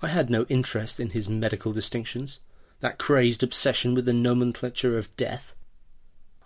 I 0.00 0.08
had 0.08 0.30
no 0.30 0.46
interest 0.48 0.98
in 0.98 1.10
his 1.10 1.28
medical 1.28 1.74
distinctions, 1.74 2.40
that 2.80 2.96
crazed 2.96 3.42
obsession 3.42 3.94
with 3.94 4.06
the 4.06 4.14
nomenclature 4.14 4.96
of 4.96 5.14
death. 5.18 5.54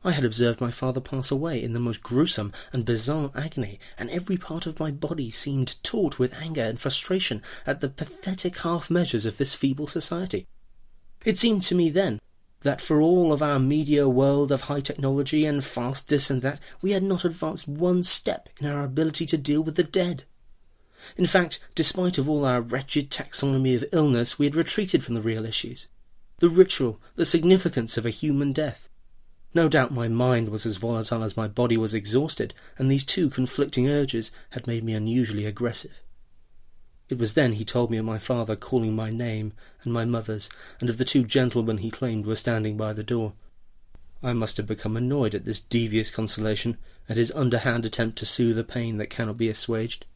I 0.08 0.12
had 0.12 0.24
observed 0.24 0.58
my 0.58 0.70
father 0.70 1.02
pass 1.02 1.30
away 1.30 1.62
in 1.62 1.74
the 1.74 1.78
most 1.78 2.02
gruesome 2.02 2.54
and 2.72 2.86
bizarre 2.86 3.30
agony, 3.34 3.78
and 3.98 4.08
every 4.08 4.38
part 4.38 4.64
of 4.64 4.80
my 4.80 4.90
body 4.90 5.30
seemed 5.30 5.76
taut 5.82 6.18
with 6.18 6.32
anger 6.32 6.62
and 6.62 6.80
frustration 6.80 7.42
at 7.66 7.82
the 7.82 7.90
pathetic 7.90 8.56
half 8.60 8.88
measures 8.88 9.26
of 9.26 9.36
this 9.36 9.52
feeble 9.54 9.86
society. 9.86 10.46
It 11.26 11.36
seemed 11.36 11.62
to 11.64 11.74
me 11.74 11.90
then 11.90 12.22
that 12.62 12.80
for 12.80 13.02
all 13.02 13.34
of 13.34 13.42
our 13.42 13.58
media 13.58 14.08
world 14.08 14.50
of 14.50 14.62
high 14.62 14.80
technology 14.80 15.44
and 15.44 15.62
fast 15.62 16.08
this 16.08 16.30
and 16.30 16.40
that, 16.40 16.58
we 16.80 16.92
had 16.92 17.02
not 17.02 17.26
advanced 17.26 17.68
one 17.68 18.02
step 18.02 18.48
in 18.58 18.66
our 18.66 18.84
ability 18.84 19.26
to 19.26 19.36
deal 19.36 19.60
with 19.60 19.76
the 19.76 19.84
dead. 19.84 20.24
In 21.18 21.26
fact, 21.26 21.60
despite 21.74 22.16
of 22.16 22.30
all 22.30 22.46
our 22.46 22.62
wretched 22.62 23.10
taxonomy 23.10 23.76
of 23.76 23.84
illness, 23.92 24.38
we 24.38 24.46
had 24.46 24.56
retreated 24.56 25.04
from 25.04 25.16
the 25.16 25.20
real 25.20 25.44
issues. 25.44 25.86
The 26.38 26.48
ritual, 26.48 26.98
the 27.14 27.26
significance 27.26 27.98
of 27.98 28.06
a 28.06 28.10
human 28.10 28.54
death. 28.54 28.87
No 29.58 29.68
doubt 29.68 29.90
my 29.90 30.06
mind 30.06 30.50
was 30.50 30.64
as 30.64 30.76
volatile 30.76 31.24
as 31.24 31.36
my 31.36 31.48
body 31.48 31.76
was 31.76 31.92
exhausted, 31.92 32.54
and 32.78 32.88
these 32.88 33.04
two 33.04 33.28
conflicting 33.28 33.88
urges 33.88 34.30
had 34.50 34.68
made 34.68 34.84
me 34.84 34.92
unusually 34.92 35.46
aggressive. 35.46 36.00
It 37.08 37.18
was 37.18 37.34
then 37.34 37.54
he 37.54 37.64
told 37.64 37.90
me 37.90 37.96
of 37.96 38.04
my 38.04 38.20
father 38.20 38.54
calling 38.54 38.94
my 38.94 39.10
name 39.10 39.52
and 39.82 39.92
my 39.92 40.04
mother's, 40.04 40.48
and 40.78 40.88
of 40.88 40.96
the 40.96 41.04
two 41.04 41.24
gentlemen 41.24 41.78
he 41.78 41.90
claimed 41.90 42.24
were 42.24 42.36
standing 42.36 42.76
by 42.76 42.92
the 42.92 43.02
door. 43.02 43.32
I 44.22 44.32
must 44.32 44.58
have 44.58 44.66
become 44.68 44.96
annoyed 44.96 45.34
at 45.34 45.44
this 45.44 45.60
devious 45.60 46.12
consolation, 46.12 46.78
at 47.08 47.16
his 47.16 47.32
underhand 47.32 47.84
attempt 47.84 48.16
to 48.18 48.26
soothe 48.26 48.60
a 48.60 48.64
pain 48.64 48.98
that 48.98 49.10
cannot 49.10 49.38
be 49.38 49.48
assuaged. 49.48 50.06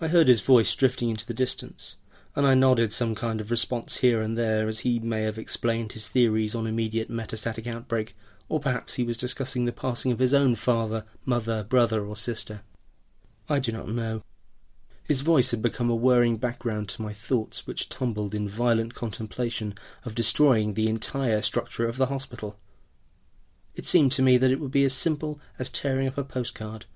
I 0.00 0.08
heard 0.08 0.26
his 0.26 0.40
voice 0.40 0.74
drifting 0.74 1.08
into 1.08 1.24
the 1.24 1.32
distance, 1.32 1.98
and 2.34 2.44
I 2.44 2.54
nodded 2.54 2.92
some 2.92 3.14
kind 3.14 3.40
of 3.40 3.52
response 3.52 3.98
here 3.98 4.20
and 4.20 4.36
there 4.36 4.66
as 4.66 4.80
he 4.80 4.98
may 4.98 5.22
have 5.22 5.38
explained 5.38 5.92
his 5.92 6.08
theories 6.08 6.56
on 6.56 6.66
immediate 6.66 7.12
metastatic 7.12 7.72
outbreak, 7.72 8.16
or 8.50 8.58
perhaps 8.58 8.94
he 8.94 9.04
was 9.04 9.16
discussing 9.16 9.64
the 9.64 9.72
passing 9.72 10.10
of 10.10 10.18
his 10.18 10.34
own 10.34 10.56
father, 10.56 11.04
mother, 11.24 11.62
brother, 11.62 12.04
or 12.04 12.16
sister. 12.16 12.62
I 13.48 13.60
do 13.60 13.70
not 13.70 13.88
know. 13.88 14.22
His 15.04 15.20
voice 15.22 15.52
had 15.52 15.62
become 15.62 15.88
a 15.88 15.94
whirring 15.94 16.36
background 16.36 16.88
to 16.90 17.02
my 17.02 17.12
thoughts, 17.12 17.66
which 17.66 17.88
tumbled 17.88 18.34
in 18.34 18.48
violent 18.48 18.94
contemplation 18.94 19.74
of 20.04 20.16
destroying 20.16 20.74
the 20.74 20.88
entire 20.88 21.42
structure 21.42 21.88
of 21.88 21.96
the 21.96 22.06
hospital. 22.06 22.58
It 23.76 23.86
seemed 23.86 24.10
to 24.12 24.22
me 24.22 24.36
that 24.36 24.50
it 24.50 24.58
would 24.58 24.72
be 24.72 24.84
as 24.84 24.94
simple 24.94 25.40
as 25.56 25.70
tearing 25.70 26.08
up 26.08 26.18
a 26.18 26.24
postcard, 26.24 26.86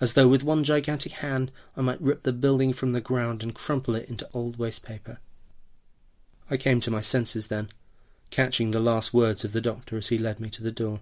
as 0.00 0.14
though 0.14 0.28
with 0.28 0.42
one 0.42 0.64
gigantic 0.64 1.12
hand 1.12 1.52
I 1.76 1.82
might 1.82 2.00
rip 2.00 2.22
the 2.22 2.32
building 2.32 2.72
from 2.72 2.92
the 2.92 3.02
ground 3.02 3.42
and 3.42 3.54
crumple 3.54 3.94
it 3.94 4.08
into 4.08 4.28
old 4.32 4.56
waste 4.56 4.82
paper. 4.82 5.18
I 6.50 6.56
came 6.56 6.80
to 6.80 6.90
my 6.90 7.02
senses 7.02 7.48
then, 7.48 7.68
catching 8.32 8.70
the 8.70 8.80
last 8.80 9.12
words 9.14 9.44
of 9.44 9.52
the 9.52 9.60
doctor 9.60 9.96
as 9.98 10.08
he 10.08 10.16
led 10.16 10.40
me 10.40 10.48
to 10.48 10.62
the 10.62 10.72
door. 10.72 11.00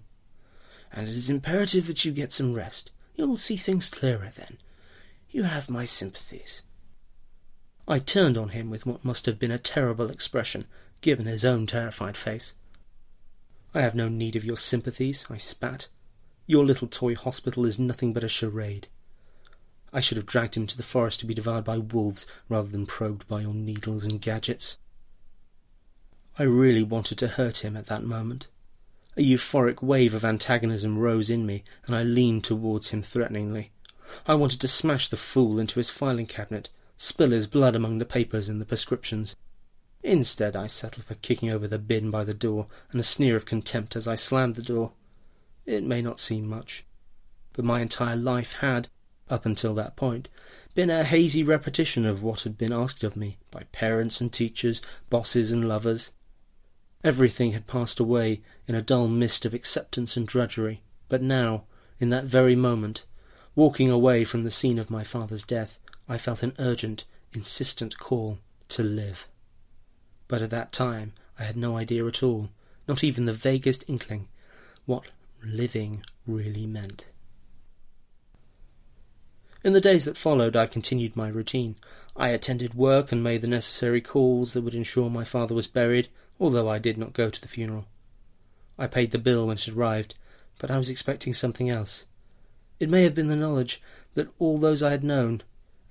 And 0.93 1.09
it 1.09 1.17
is 1.17 1.31
imperative 1.31 1.87
that 1.87 2.05
you 2.05 2.11
get 2.11 2.33
some 2.33 2.53
rest. 2.53 2.91
You'll 3.15 3.37
see 3.37 3.57
things 3.57 3.89
clearer 3.89 4.31
then. 4.37 4.59
You 5.31 5.45
have 5.45 5.71
my 5.71 5.85
sympathies. 5.85 6.63
I 7.87 8.01
turned 8.01 8.37
on 8.37 8.51
him 8.51 8.69
with 8.69 8.85
what 8.85 9.05
must 9.05 9.27
have 9.27 9.39
been 9.39 9.53
a 9.53 9.59
terrible 9.59 10.11
expression, 10.11 10.67
given 11.01 11.27
his 11.27 11.45
own 11.45 11.67
terrified 11.69 12.17
face. 12.17 12.53
I 13.73 13.81
have 13.83 13.95
no 13.95 14.09
need 14.09 14.35
of 14.35 14.45
your 14.45 14.57
sympathies, 14.57 15.25
I 15.31 15.37
spat. 15.37 15.87
Your 16.49 16.65
little 16.65 16.89
toy 16.89 17.15
hospital 17.15 17.65
is 17.65 17.79
nothing 17.79 18.13
but 18.13 18.25
a 18.25 18.29
charade. 18.29 18.89
I 19.93 20.01
should 20.01 20.17
have 20.17 20.27
dragged 20.27 20.57
him 20.57 20.67
to 20.67 20.77
the 20.77 20.83
forest 20.83 21.21
to 21.21 21.27
be 21.27 21.35
devoured 21.35 21.65
by 21.65 21.79
wolves 21.79 22.27
rather 22.49 22.69
than 22.69 22.87
probed 22.87 23.29
by 23.29 23.43
your 23.43 23.55
needles 23.55 24.05
and 24.05 24.21
gadgets. 24.21 24.79
I 26.41 26.45
really 26.45 26.83
wanted 26.83 27.19
to 27.19 27.29
hurt 27.29 27.59
him 27.59 27.77
at 27.77 27.89
that 27.89 28.03
moment. 28.03 28.47
A 29.15 29.21
euphoric 29.21 29.83
wave 29.83 30.15
of 30.15 30.25
antagonism 30.25 30.97
rose 30.97 31.29
in 31.29 31.45
me, 31.45 31.65
and 31.85 31.95
I 31.95 32.03
leaned 32.03 32.45
towards 32.45 32.89
him 32.89 33.03
threateningly. 33.03 33.73
I 34.27 34.37
wanted 34.37 34.59
to 34.63 34.67
smash 34.67 35.09
the 35.09 35.19
fool 35.19 35.59
into 35.59 35.79
his 35.79 35.91
filing 35.91 36.25
cabinet, 36.25 36.71
spill 36.97 37.33
his 37.33 37.47
blood 37.47 37.77
among 37.77 37.99
the 37.99 38.07
papers 38.07 38.49
and 38.49 38.59
the 38.59 38.65
prescriptions. 38.65 39.37
Instead, 40.03 40.57
I 40.57 40.67
settled 40.67 41.05
for 41.05 41.13
kicking 41.17 41.51
over 41.51 41.69
the 41.69 41.79
bin 41.79 42.11
by 42.11 42.25
the 42.25 42.33
door 42.33 42.69
and 42.91 42.99
a 42.99 43.05
sneer 43.05 43.37
of 43.37 43.45
contempt 43.45 43.95
as 43.95 44.09
I 44.09 44.15
slammed 44.15 44.55
the 44.55 44.63
door. 44.63 44.93
It 45.67 45.85
may 45.85 46.01
not 46.01 46.19
seem 46.19 46.47
much, 46.49 46.87
but 47.53 47.67
my 47.67 47.83
entire 47.83 48.17
life 48.17 48.55
had, 48.61 48.89
up 49.29 49.45
until 49.45 49.75
that 49.75 49.95
point, 49.95 50.31
been 50.75 50.89
a 50.89 51.05
hazy 51.05 51.43
repetition 51.43 52.07
of 52.07 52.23
what 52.23 52.41
had 52.45 52.57
been 52.57 52.73
asked 52.73 53.05
of 53.05 53.15
me 53.15 53.37
by 53.51 53.65
parents 53.73 54.23
and 54.23 54.33
teachers, 54.33 54.81
bosses 55.11 55.53
and 55.53 55.69
lovers. 55.69 56.13
Everything 57.03 57.53
had 57.53 57.67
passed 57.67 57.99
away 57.99 58.41
in 58.67 58.75
a 58.75 58.83
dull 58.83 59.09
mist 59.09 59.45
of 59.45 59.55
acceptance 59.55 60.17
and 60.17 60.27
drudgery, 60.27 60.83
but 61.09 61.23
now, 61.23 61.65
in 61.99 62.11
that 62.11 62.25
very 62.25 62.55
moment, 62.55 63.05
Walking 63.57 63.91
away 63.91 64.25
from 64.25 64.45
the 64.45 64.51
scene 64.51 64.79
of 64.79 64.91
my 64.91 65.03
father's 65.03 65.45
death, 65.45 65.79
I 66.09 66.19
felt 66.19 66.43
an 66.43 66.55
urgent, 66.59 67.05
insistent 67.33 67.99
call 67.99 68.39
to 68.69 68.83
live. 68.83 69.27
But 70.29 70.41
at 70.41 70.51
that 70.51 70.73
time 70.73 71.13
I 71.39 71.45
had 71.45 71.57
no 71.57 71.77
idea 71.77 72.07
at 72.07 72.23
all, 72.23 72.51
not 72.87 73.03
even 73.03 73.27
the 73.27 73.33
vaguest 73.33 73.85
inkling, 73.89 74.29
what 74.87 75.07
living 75.43 76.05
really 76.27 76.67
meant. 76.67 77.07
In 79.65 79.73
the 79.73 79.81
days 79.81 80.05
that 80.05 80.17
followed, 80.17 80.57
I 80.57 80.67
continued 80.67 81.17
my 81.17 81.29
routine. 81.29 81.77
I 82.17 82.29
attended 82.29 82.75
work 82.75 83.13
and 83.13 83.23
made 83.23 83.43
the 83.43 83.49
necessary 83.49 84.01
calls 84.01 84.53
that 84.53 84.63
would 84.63 84.75
ensure 84.75 85.11
my 85.11 85.25
father 85.25 85.55
was 85.55 85.67
buried, 85.67 86.09
although 86.41 86.69
I 86.69 86.79
did 86.79 86.97
not 86.97 87.13
go 87.13 87.31
to 87.31 87.41
the 87.41 87.49
funeral. 87.49 87.85
I 88.79 88.87
paid 88.87 89.11
the 89.11 89.19
bill 89.19 89.47
when 89.47 89.59
it 89.59 89.69
arrived, 89.69 90.15
but 90.59 90.71
I 90.71 90.79
was 90.79 90.89
expecting 90.89 91.35
something 91.35 91.69
else. 91.69 92.07
It 92.81 92.89
may 92.89 93.03
have 93.03 93.15
been 93.15 93.29
the 93.29 93.37
knowledge 93.37 93.83
that 94.15 94.31
all 94.39 94.59
those 94.59 94.83
I 94.83 94.91
had 94.91 95.05
known, 95.05 95.43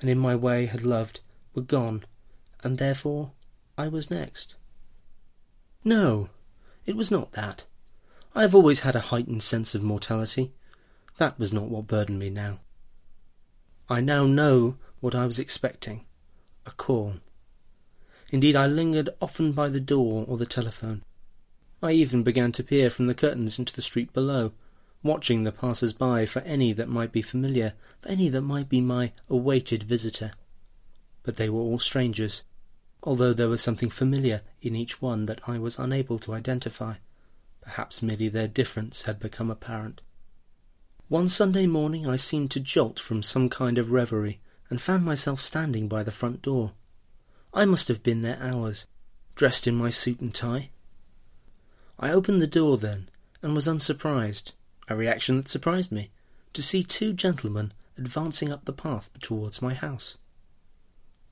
and 0.01 0.09
in 0.09 0.17
my 0.17 0.35
way 0.35 0.65
had 0.65 0.83
loved, 0.83 1.19
were 1.53 1.61
gone, 1.61 2.03
and 2.63 2.77
therefore 2.77 3.31
I 3.77 3.87
was 3.87 4.09
next. 4.09 4.55
No, 5.83 6.29
it 6.85 6.95
was 6.95 7.11
not 7.11 7.31
that. 7.33 7.65
I 8.35 8.41
have 8.41 8.55
always 8.55 8.81
had 8.81 8.95
a 8.95 9.01
heightened 9.11 9.43
sense 9.43 9.75
of 9.75 9.83
mortality. 9.83 10.51
That 11.17 11.37
was 11.37 11.53
not 11.53 11.69
what 11.69 11.87
burdened 11.87 12.19
me 12.19 12.29
now. 12.29 12.59
I 13.87 14.01
now 14.01 14.25
know 14.25 14.77
what 14.99 15.15
I 15.15 15.25
was 15.25 15.39
expecting 15.39 16.05
a 16.65 16.71
call. 16.71 17.15
Indeed, 18.31 18.55
I 18.55 18.67
lingered 18.67 19.09
often 19.21 19.53
by 19.53 19.69
the 19.69 19.79
door 19.79 20.25
or 20.27 20.37
the 20.37 20.45
telephone. 20.45 21.03
I 21.81 21.93
even 21.93 22.23
began 22.23 22.51
to 22.53 22.63
peer 22.63 22.89
from 22.89 23.07
the 23.07 23.15
curtains 23.15 23.57
into 23.57 23.73
the 23.73 23.81
street 23.81 24.13
below, 24.13 24.51
watching 25.01 25.43
the 25.43 25.51
passers-by 25.51 26.25
for 26.25 26.39
any 26.39 26.73
that 26.73 26.89
might 26.89 27.11
be 27.11 27.21
familiar, 27.21 27.73
for 28.01 28.09
any 28.09 28.29
that 28.29 28.41
might 28.41 28.69
be 28.69 28.81
my 28.81 29.13
awaited 29.29 29.83
visitor. 29.83 30.33
But 31.23 31.37
they 31.37 31.49
were 31.49 31.61
all 31.61 31.79
strangers, 31.79 32.43
although 33.01 33.33
there 33.33 33.49
was 33.49 33.61
something 33.61 33.89
familiar 33.89 34.41
in 34.61 34.75
each 34.75 35.01
one 35.01 35.25
that 35.27 35.47
I 35.47 35.57
was 35.57 35.79
unable 35.79 36.19
to 36.19 36.33
identify. 36.33 36.95
Perhaps 37.61 38.03
merely 38.03 38.29
their 38.29 38.47
difference 38.47 39.03
had 39.03 39.19
become 39.19 39.49
apparent. 39.49 40.01
One 41.07 41.29
Sunday 41.29 41.65
morning 41.65 42.07
I 42.07 42.17
seemed 42.17 42.51
to 42.51 42.59
jolt 42.59 42.99
from 42.99 43.23
some 43.23 43.49
kind 43.49 43.77
of 43.77 43.91
reverie, 43.91 44.41
and 44.69 44.81
found 44.81 45.03
myself 45.03 45.41
standing 45.41 45.87
by 45.87 46.03
the 46.03 46.11
front 46.11 46.41
door. 46.41 46.73
I 47.53 47.65
must 47.65 47.87
have 47.87 48.03
been 48.03 48.21
there 48.21 48.41
hours, 48.41 48.87
dressed 49.35 49.67
in 49.67 49.75
my 49.75 49.89
suit 49.89 50.19
and 50.19 50.33
tie. 50.33 50.69
I 51.99 52.11
opened 52.11 52.41
the 52.41 52.47
door 52.47 52.77
then, 52.77 53.09
and 53.41 53.55
was 53.55 53.67
unsurprised 53.67 54.53
a 54.89 54.95
reaction 54.95 55.37
that 55.37 55.47
surprised 55.47 55.91
me, 55.91 56.09
to 56.53 56.63
see 56.63 56.83
two 56.83 57.13
gentlemen 57.13 57.71
advancing 57.97 58.51
up 58.51 58.65
the 58.65 58.73
path 58.73 59.09
towards 59.21 59.61
my 59.61 59.73
house. 59.73 60.17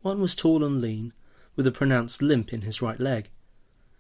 One 0.01 0.21
was 0.21 0.35
tall 0.35 0.63
and 0.63 0.79
lean, 0.79 1.11
with 1.55 1.65
a 1.65 1.71
pronounced 1.71 2.21
limp 2.21 2.53
in 2.53 2.61
his 2.61 2.81
right 2.81 2.99
leg. 2.99 3.29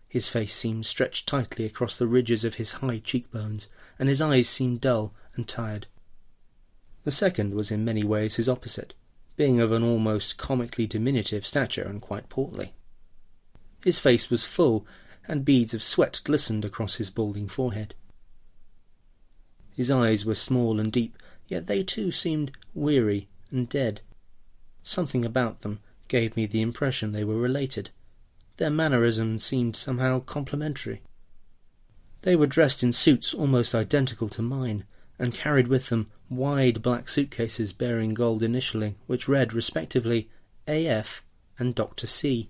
His 0.07 0.29
face 0.29 0.53
seemed 0.53 0.85
stretched 0.85 1.27
tightly 1.27 1.65
across 1.65 1.97
the 1.97 2.07
ridges 2.07 2.45
of 2.45 2.55
his 2.55 2.73
high 2.73 2.99
cheekbones, 2.99 3.67
and 3.97 4.07
his 4.07 4.21
eyes 4.21 4.47
seemed 4.47 4.81
dull 4.81 5.13
and 5.35 5.47
tired. 5.47 5.87
The 7.03 7.11
second 7.11 7.55
was 7.55 7.71
in 7.71 7.83
many 7.83 8.03
ways 8.03 8.35
his 8.35 8.47
opposite, 8.47 8.93
being 9.37 9.61
of 9.61 9.71
an 9.71 9.83
almost 9.83 10.37
comically 10.37 10.85
diminutive 10.85 11.47
stature 11.47 11.83
and 11.83 12.01
quite 12.01 12.27
portly. 12.27 12.73
His 13.83 13.99
face 13.99 14.29
was 14.29 14.43
full, 14.43 14.85
and 15.27 15.45
beads 15.45 15.73
of 15.73 15.83
sweat 15.83 16.21
glistened 16.23 16.65
across 16.65 16.95
his 16.95 17.09
balding 17.09 17.47
forehead. 17.47 17.93
His 19.75 19.91
eyes 19.91 20.25
were 20.25 20.35
small 20.35 20.79
and 20.79 20.91
deep, 20.91 21.17
yet 21.47 21.67
they 21.67 21.83
too 21.83 22.11
seemed 22.11 22.51
weary 22.73 23.29
and 23.51 23.69
dead. 23.69 24.01
Something 24.81 25.23
about 25.23 25.61
them 25.61 25.79
gave 26.07 26.35
me 26.35 26.45
the 26.45 26.61
impression 26.61 27.11
they 27.11 27.23
were 27.23 27.37
related. 27.37 27.91
Their 28.57 28.71
mannerisms 28.71 29.43
seemed 29.43 29.75
somehow 29.75 30.21
complementary. 30.21 31.03
They 32.23 32.35
were 32.35 32.47
dressed 32.47 32.81
in 32.81 32.91
suits 32.91 33.33
almost 33.33 33.75
identical 33.75 34.29
to 34.29 34.41
mine, 34.41 34.85
and 35.19 35.33
carried 35.33 35.67
with 35.67 35.89
them 35.89 36.09
wide 36.29 36.81
black 36.81 37.09
suitcases 37.09 37.73
bearing 37.73 38.13
gold 38.13 38.41
initialing, 38.41 38.95
which 39.05 39.27
read 39.27 39.53
respectively 39.53 40.29
AF 40.67 41.23
and 41.57 41.73
Dr. 41.73 42.07
C. 42.07 42.49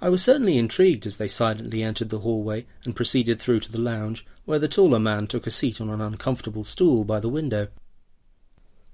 I 0.00 0.08
was 0.08 0.22
certainly 0.22 0.58
intrigued 0.58 1.06
as 1.06 1.16
they 1.16 1.28
silently 1.28 1.82
entered 1.82 2.10
the 2.10 2.20
hallway 2.20 2.66
and 2.84 2.96
proceeded 2.96 3.40
through 3.40 3.60
to 3.60 3.72
the 3.72 3.80
lounge, 3.80 4.26
where 4.44 4.58
the 4.58 4.68
taller 4.68 4.98
man 4.98 5.26
took 5.26 5.46
a 5.46 5.50
seat 5.50 5.80
on 5.80 5.88
an 5.88 6.00
uncomfortable 6.00 6.64
stool 6.64 7.04
by 7.04 7.20
the 7.20 7.28
window. 7.28 7.68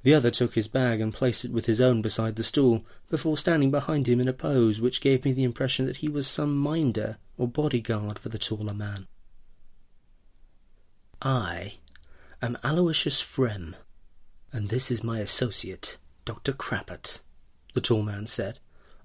The 0.02 0.14
other 0.14 0.30
took 0.30 0.54
his 0.54 0.68
bag 0.68 1.00
and 1.00 1.12
placed 1.12 1.44
it 1.44 1.50
with 1.50 1.66
his 1.66 1.80
own 1.80 2.00
beside 2.00 2.36
the 2.36 2.42
stool, 2.42 2.84
before 3.08 3.36
standing 3.36 3.70
behind 3.70 4.08
him 4.08 4.20
in 4.20 4.28
a 4.28 4.32
pose 4.32 4.80
which 4.80 5.00
gave 5.00 5.24
me 5.24 5.32
the 5.32 5.44
impression 5.44 5.86
that 5.86 5.98
he 5.98 6.08
was 6.08 6.26
some 6.26 6.56
minder 6.56 7.18
or 7.36 7.48
bodyguard 7.48 8.18
for 8.18 8.28
the 8.28 8.38
taller 8.38 8.72
man. 8.72 9.06
I 11.20 11.74
am 12.42 12.56
Aloysius 12.64 13.20
Frem, 13.20 13.74
and 14.52 14.68
this 14.68 14.90
is 14.90 15.04
my 15.04 15.18
associate, 15.20 15.98
Dr. 16.24 16.52
Crappert, 16.52 17.20
the 17.74 17.80
tall 17.80 18.02
man 18.02 18.26
said, 18.26 18.58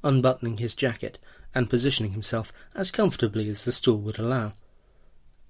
unbuttoning 0.04 0.58
his 0.58 0.74
jacket 0.74 1.20
and 1.54 1.70
positioning 1.70 2.14
himself 2.14 2.54
as 2.74 2.92
comfortably 2.92 3.50
as 3.50 3.66
the 3.66 3.72
stool 3.72 4.00
would 4.00 4.20
allow. 4.20 4.54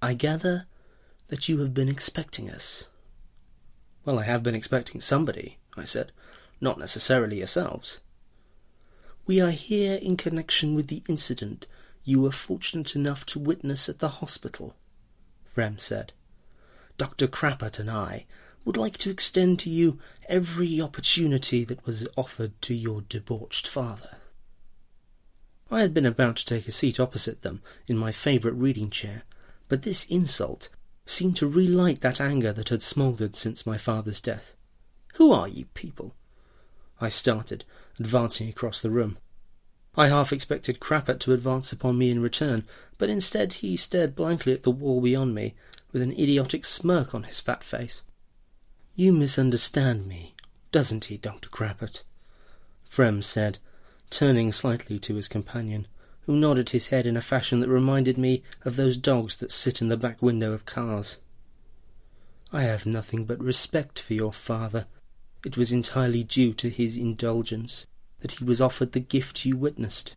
I 0.02 0.14
gather 0.14 0.66
that 1.28 1.48
you 1.48 1.58
have 1.60 1.74
been 1.74 1.88
expecting 1.88 2.50
us. 2.50 2.88
Well, 4.04 4.18
I 4.18 4.24
have 4.24 4.42
been 4.42 4.54
expecting 4.54 5.00
somebody, 5.00 5.58
I 5.76 5.84
said, 5.84 6.12
not 6.60 6.78
necessarily 6.78 7.38
yourselves. 7.38 8.00
We 9.26 9.40
are 9.40 9.50
here 9.50 9.96
in 9.96 10.16
connection 10.16 10.74
with 10.74 10.88
the 10.88 11.02
incident 11.08 11.66
you 12.04 12.20
were 12.20 12.30
fortunate 12.30 12.94
enough 12.94 13.26
to 13.26 13.40
witness 13.40 13.88
at 13.88 13.98
the 13.98 14.08
hospital, 14.08 14.76
Frem 15.54 15.80
said. 15.80 16.12
Dr. 16.98 17.26
Crappert 17.26 17.78
and 17.78 17.90
I 17.90 18.26
would 18.64 18.76
like 18.76 18.98
to 18.98 19.10
extend 19.10 19.58
to 19.60 19.70
you 19.70 19.98
every 20.28 20.80
opportunity 20.80 21.64
that 21.64 21.86
was 21.86 22.08
offered 22.16 22.60
to 22.62 22.74
your 22.74 23.02
debauched 23.02 23.66
father. 23.66 24.16
I 25.70 25.80
had 25.80 25.92
been 25.92 26.06
about 26.06 26.36
to 26.36 26.44
take 26.44 26.66
a 26.68 26.72
seat 26.72 26.98
opposite 26.98 27.42
them 27.42 27.60
in 27.86 27.96
my 27.96 28.12
favourite 28.12 28.56
reading 28.56 28.90
chair, 28.90 29.22
but 29.68 29.82
this 29.82 30.04
insult 30.06 30.68
seemed 31.04 31.36
to 31.36 31.48
relight 31.48 32.00
that 32.00 32.20
anger 32.20 32.52
that 32.52 32.70
had 32.70 32.82
smouldered 32.82 33.34
since 33.34 33.66
my 33.66 33.78
father's 33.78 34.20
death. 34.20 34.52
Who 35.14 35.32
are 35.32 35.48
you 35.48 35.66
people? 35.74 36.14
I 37.00 37.08
started, 37.08 37.64
advancing 37.98 38.48
across 38.48 38.80
the 38.80 38.90
room. 38.90 39.18
I 39.96 40.08
half 40.08 40.32
expected 40.32 40.80
Crappert 40.80 41.20
to 41.20 41.32
advance 41.32 41.72
upon 41.72 41.98
me 41.98 42.10
in 42.10 42.20
return, 42.20 42.64
but 42.98 43.08
instead 43.08 43.54
he 43.54 43.76
stared 43.76 44.14
blankly 44.14 44.52
at 44.52 44.62
the 44.62 44.70
wall 44.70 45.00
beyond 45.00 45.34
me, 45.34 45.54
with 45.96 46.02
an 46.02 46.12
idiotic 46.12 46.62
smirk 46.62 47.14
on 47.14 47.22
his 47.22 47.40
fat 47.40 47.64
face. 47.64 48.02
You 48.94 49.14
misunderstand 49.14 50.06
me, 50.06 50.34
doesn't 50.70 51.06
he, 51.06 51.16
Dr. 51.16 51.48
Crappert? 51.48 52.02
Frem 52.86 53.24
said, 53.24 53.56
turning 54.10 54.52
slightly 54.52 54.98
to 54.98 55.14
his 55.14 55.26
companion 55.26 55.86
who 56.26 56.36
nodded 56.36 56.68
his 56.68 56.88
head 56.88 57.06
in 57.06 57.16
a 57.16 57.22
fashion 57.22 57.60
that 57.60 57.70
reminded 57.70 58.18
me 58.18 58.42
of 58.62 58.76
those 58.76 58.98
dogs 58.98 59.38
that 59.38 59.50
sit 59.50 59.80
in 59.80 59.88
the 59.88 59.96
back 59.96 60.20
window 60.20 60.52
of 60.52 60.66
cars. 60.66 61.22
I 62.52 62.64
have 62.64 62.84
nothing 62.84 63.24
but 63.24 63.42
respect 63.42 63.98
for 63.98 64.12
your 64.12 64.34
father. 64.34 64.84
It 65.46 65.56
was 65.56 65.72
entirely 65.72 66.24
due 66.24 66.52
to 66.52 66.68
his 66.68 66.98
indulgence 66.98 67.86
that 68.20 68.32
he 68.32 68.44
was 68.44 68.60
offered 68.60 68.92
the 68.92 69.00
gift 69.00 69.46
you 69.46 69.56
witnessed. 69.56 70.14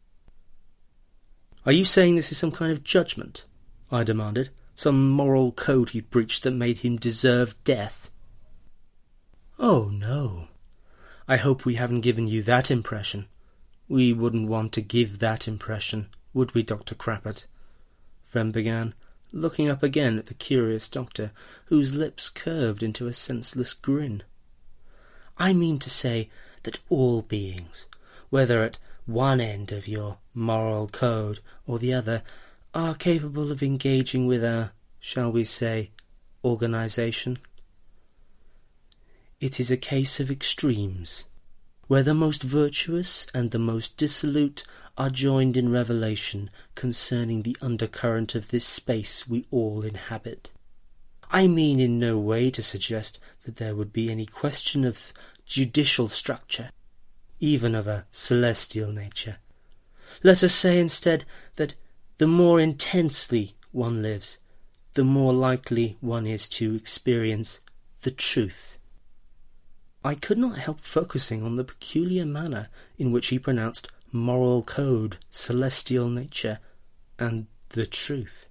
Are 1.65 1.71
you 1.71 1.85
saying 1.85 2.17
this 2.17 2.33
is 2.33 2.37
some 2.37 2.51
kind 2.51 2.69
of 2.69 2.83
judgment? 2.83 3.45
I 3.89 4.03
demanded. 4.03 4.49
Some 4.79 5.09
moral 5.09 5.51
code 5.51 5.89
he 5.89 5.99
breached 5.99 6.43
that 6.43 6.51
made 6.51 6.77
him 6.77 6.95
deserve 6.95 7.61
death? 7.65 8.09
Oh, 9.59 9.89
no. 9.89 10.47
I 11.27 11.35
hope 11.35 11.65
we 11.65 11.75
haven't 11.75 11.99
given 11.99 12.29
you 12.29 12.41
that 12.43 12.71
impression. 12.71 13.27
We 13.89 14.13
wouldn't 14.13 14.47
want 14.47 14.71
to 14.71 14.81
give 14.81 15.19
that 15.19 15.49
impression, 15.49 16.07
would 16.33 16.55
we, 16.55 16.63
Dr. 16.63 16.95
Crappert? 16.95 17.45
Frem 18.23 18.53
began, 18.53 18.93
looking 19.33 19.67
up 19.67 19.83
again 19.83 20.17
at 20.17 20.27
the 20.27 20.33
curious 20.33 20.87
doctor, 20.87 21.31
whose 21.65 21.93
lips 21.93 22.29
curved 22.29 22.81
into 22.81 23.07
a 23.07 23.11
senseless 23.11 23.73
grin. 23.73 24.23
I 25.37 25.51
mean 25.51 25.79
to 25.79 25.89
say 25.89 26.29
that 26.63 26.79
all 26.87 27.21
beings, 27.21 27.87
whether 28.29 28.63
at 28.63 28.77
one 29.05 29.41
end 29.41 29.73
of 29.73 29.89
your 29.89 30.19
moral 30.33 30.87
code 30.87 31.41
or 31.67 31.79
the 31.79 31.93
other, 31.93 32.23
are 32.73 32.95
capable 32.95 33.51
of 33.51 33.63
engaging 33.63 34.27
with 34.27 34.43
our, 34.43 34.71
shall 34.99 35.31
we 35.31 35.45
say, 35.45 35.91
organization. 36.43 37.39
It 39.39 39.59
is 39.59 39.71
a 39.71 39.77
case 39.77 40.19
of 40.19 40.29
extremes 40.29 41.25
where 41.87 42.03
the 42.03 42.13
most 42.13 42.43
virtuous 42.43 43.25
and 43.33 43.49
the 43.49 43.59
most 43.59 43.97
dissolute 43.97 44.63
are 44.97 45.09
joined 45.09 45.57
in 45.57 45.71
revelation 45.71 46.49
concerning 46.75 47.41
the 47.41 47.57
undercurrent 47.61 48.35
of 48.35 48.49
this 48.49 48.65
space 48.65 49.27
we 49.27 49.45
all 49.49 49.81
inhabit. 49.81 50.51
I 51.31 51.47
mean 51.47 51.79
in 51.79 51.99
no 51.99 52.19
way 52.19 52.51
to 52.51 52.61
suggest 52.61 53.19
that 53.45 53.55
there 53.55 53.75
would 53.75 53.93
be 53.93 54.11
any 54.11 54.25
question 54.25 54.83
of 54.83 55.13
judicial 55.45 56.09
structure, 56.09 56.69
even 57.39 57.73
of 57.73 57.87
a 57.87 58.05
celestial 58.11 58.91
nature. 58.91 59.37
Let 60.21 60.43
us 60.43 60.53
say 60.53 60.79
instead 60.79 61.25
that 61.55 61.75
the 62.19 62.27
more 62.27 62.59
intensely 62.59 63.55
one 63.71 64.03
lives, 64.03 64.39
the 64.93 65.05
more 65.05 65.31
likely 65.31 65.97
one 66.01 66.27
is 66.27 66.49
to 66.49 66.75
experience 66.75 67.61
the 68.01 68.11
truth. 68.11 68.77
I 70.03 70.15
could 70.15 70.37
not 70.37 70.57
help 70.57 70.81
focusing 70.81 71.43
on 71.43 71.55
the 71.55 71.63
peculiar 71.63 72.25
manner 72.25 72.67
in 72.97 73.13
which 73.13 73.27
he 73.27 73.39
pronounced 73.39 73.87
moral 74.11 74.63
code, 74.63 75.15
celestial 75.31 76.09
nature, 76.09 76.59
and 77.17 77.47
the 77.69 77.85
truth. 77.85 78.49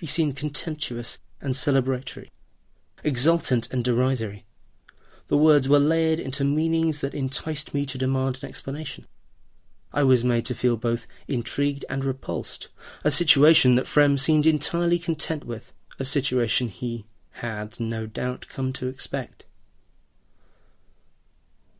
He 0.00 0.06
seemed 0.06 0.36
contemptuous 0.36 1.20
and 1.42 1.52
celebratory, 1.52 2.28
exultant 3.04 3.70
and 3.70 3.84
derisory. 3.84 4.46
The 5.28 5.36
words 5.36 5.68
were 5.68 5.78
layered 5.78 6.20
into 6.20 6.42
meanings 6.42 7.02
that 7.02 7.14
enticed 7.14 7.74
me 7.74 7.84
to 7.84 7.98
demand 7.98 8.38
an 8.40 8.48
explanation. 8.48 9.06
I 9.94 10.02
was 10.02 10.24
made 10.24 10.44
to 10.46 10.54
feel 10.54 10.76
both 10.76 11.06
intrigued 11.28 11.84
and 11.88 12.04
repulsed, 12.04 12.68
a 13.04 13.10
situation 13.10 13.74
that 13.74 13.86
Frem 13.86 14.18
seemed 14.18 14.46
entirely 14.46 14.98
content 14.98 15.44
with, 15.44 15.72
a 15.98 16.04
situation 16.04 16.68
he 16.68 17.04
had 17.32 17.78
no 17.78 18.06
doubt 18.06 18.48
come 18.48 18.72
to 18.74 18.88
expect. 18.88 19.44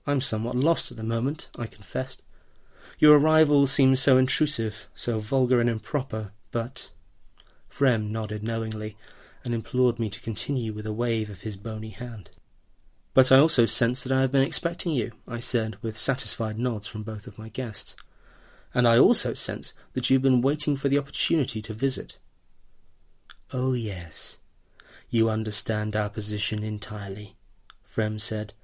I'm 0.07 0.21
somewhat 0.21 0.57
lost 0.57 0.91
at 0.91 0.97
the 0.97 1.03
moment, 1.03 1.49
I 1.57 1.67
confessed. 1.67 2.23
Your 2.99 3.19
arrival 3.19 3.67
seems 3.67 4.01
so 4.01 4.19
intrusive, 4.19 4.89
so 4.95 5.19
vulgar 5.19 5.61
and 5.61 5.71
improper, 5.71 6.33
but... 6.51 6.91
Frem 7.71 8.11
nodded 8.11 8.43
knowingly, 8.43 8.97
and 9.45 9.55
implored 9.55 9.99
me 9.99 10.11
to 10.11 10.21
continue 10.21 10.73
with 10.73 10.87
a 10.87 10.93
wave 10.93 11.31
of 11.31 11.41
his 11.41 11.57
bony 11.57 11.91
hand. 11.91 12.31
But 13.15 13.31
I 13.31 13.39
also 13.39 13.67
sense 13.67 14.03
that 14.03 14.13
I 14.13 14.23
have 14.23 14.33
been 14.33 14.43
expecting 14.43 14.93
you, 14.93 15.13
I 15.29 15.41
said, 15.41 15.77
with 15.83 15.99
satisfied 15.99 16.59
nods 16.59 16.87
from 16.87 17.03
both 17.03 17.27
of 17.27 17.39
my 17.39 17.49
guests. 17.51 17.95
And 18.75 18.89
I 18.89 18.99
also 18.99 19.35
sense 19.35 19.75
that 19.93 20.09
you've 20.09 20.23
been 20.23 20.41
waiting 20.41 20.77
for 20.77 20.89
the 20.89 20.99
opportunity 20.99 21.61
to 21.63 21.75
visit. 21.75 22.19
Oh, 23.53 23.75
yes. 23.75 24.39
You 25.11 25.29
understand 25.29 25.95
our 25.95 26.09
position 26.09 26.63
entirely, 26.63 27.37
Frem 27.85 28.19
said, 28.19 28.55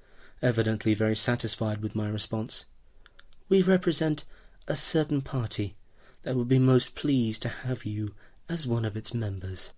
evidently 0.41 0.95
very 0.95 1.15
satisfied 1.15 1.83
with 1.83 1.93
my 1.93 2.09
response. 2.09 2.65
We 3.49 3.61
represent 3.61 4.25
a 4.67 4.75
certain 4.75 5.21
party 5.21 5.75
that 6.23 6.35
would 6.35 6.47
be 6.47 6.59
most 6.59 6.95
pleased 6.95 7.43
to 7.43 7.49
have 7.49 7.85
you 7.85 8.15
as 8.47 8.65
one 8.65 8.85
of 8.85 8.97
its 8.97 9.13
members. 9.13 9.73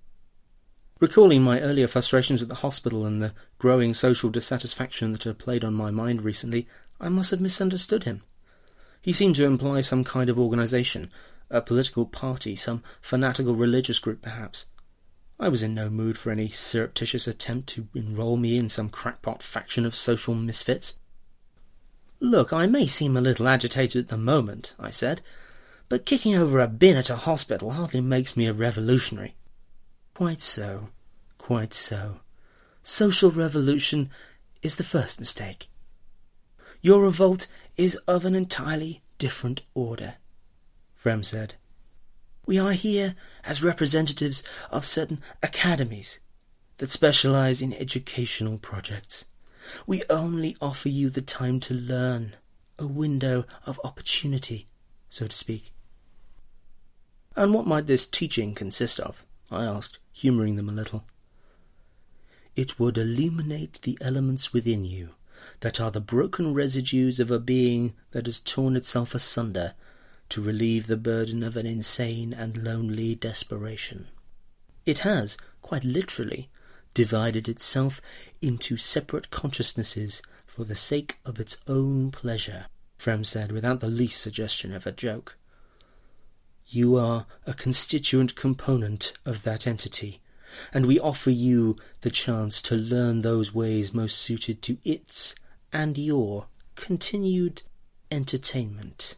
Recalling 1.01 1.41
my 1.41 1.59
earlier 1.59 1.87
frustrations 1.87 2.43
at 2.43 2.47
the 2.47 2.61
hospital 2.61 3.07
and 3.07 3.23
the 3.23 3.33
growing 3.57 3.91
social 3.91 4.29
dissatisfaction 4.29 5.13
that 5.13 5.23
had 5.23 5.39
played 5.39 5.63
on 5.63 5.73
my 5.73 5.89
mind 5.89 6.21
recently, 6.21 6.67
I 6.99 7.09
must 7.09 7.31
have 7.31 7.41
misunderstood 7.41 8.03
him. 8.03 8.21
He 9.01 9.11
seemed 9.11 9.35
to 9.37 9.45
imply 9.45 9.81
some 9.81 10.03
kind 10.03 10.29
of 10.29 10.37
organization, 10.37 11.09
a 11.49 11.59
political 11.59 12.05
party, 12.05 12.55
some 12.55 12.83
fanatical 13.01 13.55
religious 13.55 13.97
group 13.97 14.21
perhaps. 14.21 14.67
I 15.39 15.49
was 15.49 15.63
in 15.63 15.73
no 15.73 15.89
mood 15.89 16.19
for 16.19 16.29
any 16.29 16.49
surreptitious 16.49 17.27
attempt 17.27 17.69
to 17.69 17.87
enroll 17.95 18.37
me 18.37 18.57
in 18.57 18.69
some 18.69 18.89
crackpot 18.89 19.41
faction 19.41 19.87
of 19.87 19.95
social 19.95 20.35
misfits. 20.35 20.99
Look, 22.19 22.53
I 22.53 22.67
may 22.67 22.85
seem 22.85 23.17
a 23.17 23.21
little 23.21 23.47
agitated 23.47 24.03
at 24.03 24.09
the 24.09 24.17
moment, 24.17 24.75
I 24.79 24.91
said, 24.91 25.21
but 25.89 26.05
kicking 26.05 26.35
over 26.35 26.59
a 26.59 26.67
bin 26.67 26.95
at 26.95 27.09
a 27.09 27.15
hospital 27.15 27.71
hardly 27.71 28.01
makes 28.01 28.37
me 28.37 28.45
a 28.45 28.53
revolutionary. 28.53 29.33
Quite 30.13 30.41
so, 30.41 30.89
quite 31.37 31.73
so. 31.73 32.19
Social 32.83 33.31
revolution 33.31 34.09
is 34.61 34.75
the 34.75 34.83
first 34.83 35.19
mistake. 35.19 35.69
Your 36.81 37.01
revolt 37.01 37.47
is 37.77 37.95
of 38.07 38.25
an 38.25 38.35
entirely 38.35 39.01
different 39.17 39.61
order, 39.73 40.15
Frem 41.01 41.23
said. 41.23 41.55
We 42.45 42.59
are 42.59 42.73
here 42.73 43.15
as 43.43 43.63
representatives 43.63 44.43
of 44.71 44.85
certain 44.85 45.21
academies 45.43 46.19
that 46.77 46.89
specialize 46.89 47.61
in 47.61 47.73
educational 47.73 48.57
projects. 48.57 49.25
We 49.85 50.03
only 50.09 50.57
offer 50.59 50.89
you 50.89 51.09
the 51.09 51.21
time 51.21 51.59
to 51.61 51.73
learn, 51.73 52.35
a 52.79 52.87
window 52.87 53.45
of 53.65 53.79
opportunity, 53.83 54.67
so 55.07 55.27
to 55.27 55.35
speak. 55.35 55.71
And 57.35 57.53
what 57.53 57.67
might 57.67 57.85
this 57.85 58.07
teaching 58.07 58.55
consist 58.55 58.99
of? 58.99 59.23
I 59.51 59.65
asked, 59.65 59.99
humouring 60.13 60.55
them 60.55 60.69
a 60.69 60.73
little. 60.73 61.03
It 62.55 62.79
would 62.79 62.97
illuminate 62.97 63.81
the 63.81 63.97
elements 64.01 64.53
within 64.53 64.85
you 64.85 65.09
that 65.61 65.81
are 65.81 65.91
the 65.91 65.99
broken 65.99 66.53
residues 66.53 67.19
of 67.19 67.31
a 67.31 67.39
being 67.39 67.93
that 68.11 68.25
has 68.25 68.39
torn 68.39 68.75
itself 68.75 69.13
asunder 69.13 69.73
to 70.29 70.41
relieve 70.41 70.87
the 70.87 70.97
burden 70.97 71.43
of 71.43 71.57
an 71.57 71.65
insane 71.65 72.33
and 72.33 72.63
lonely 72.63 73.15
desperation. 73.15 74.07
It 74.85 74.99
has, 74.99 75.37
quite 75.61 75.83
literally, 75.83 76.49
divided 76.93 77.47
itself 77.49 78.01
into 78.41 78.77
separate 78.77 79.29
consciousnesses 79.29 80.21
for 80.47 80.63
the 80.63 80.75
sake 80.75 81.19
of 81.25 81.39
its 81.39 81.57
own 81.67 82.11
pleasure, 82.11 82.65
Frem 82.97 83.25
said 83.25 83.51
without 83.51 83.79
the 83.79 83.87
least 83.87 84.21
suggestion 84.21 84.73
of 84.73 84.85
a 84.85 84.91
joke. 84.91 85.37
You 86.67 86.95
are 86.95 87.25
a 87.45 87.53
constituent 87.53 88.35
component 88.35 89.13
of 89.25 89.43
that 89.43 89.67
entity, 89.67 90.21
and 90.73 90.85
we 90.85 90.99
offer 90.99 91.31
you 91.31 91.75
the 92.01 92.09
chance 92.09 92.61
to 92.63 92.75
learn 92.75 93.21
those 93.21 93.53
ways 93.53 93.93
most 93.93 94.17
suited 94.17 94.61
to 94.63 94.77
its 94.83 95.35
and 95.73 95.97
your 95.97 96.47
continued 96.75 97.61
entertainment. 98.09 99.15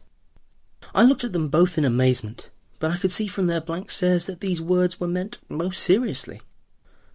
I 0.94 1.02
looked 1.02 1.24
at 1.24 1.32
them 1.32 1.48
both 1.48 1.78
in 1.78 1.84
amazement, 1.84 2.50
but 2.78 2.90
I 2.90 2.96
could 2.96 3.12
see 3.12 3.26
from 3.26 3.46
their 3.46 3.60
blank 3.60 3.90
stares 3.90 4.26
that 4.26 4.40
these 4.40 4.60
words 4.60 5.00
were 5.00 5.08
meant 5.08 5.38
most 5.48 5.82
seriously. 5.82 6.40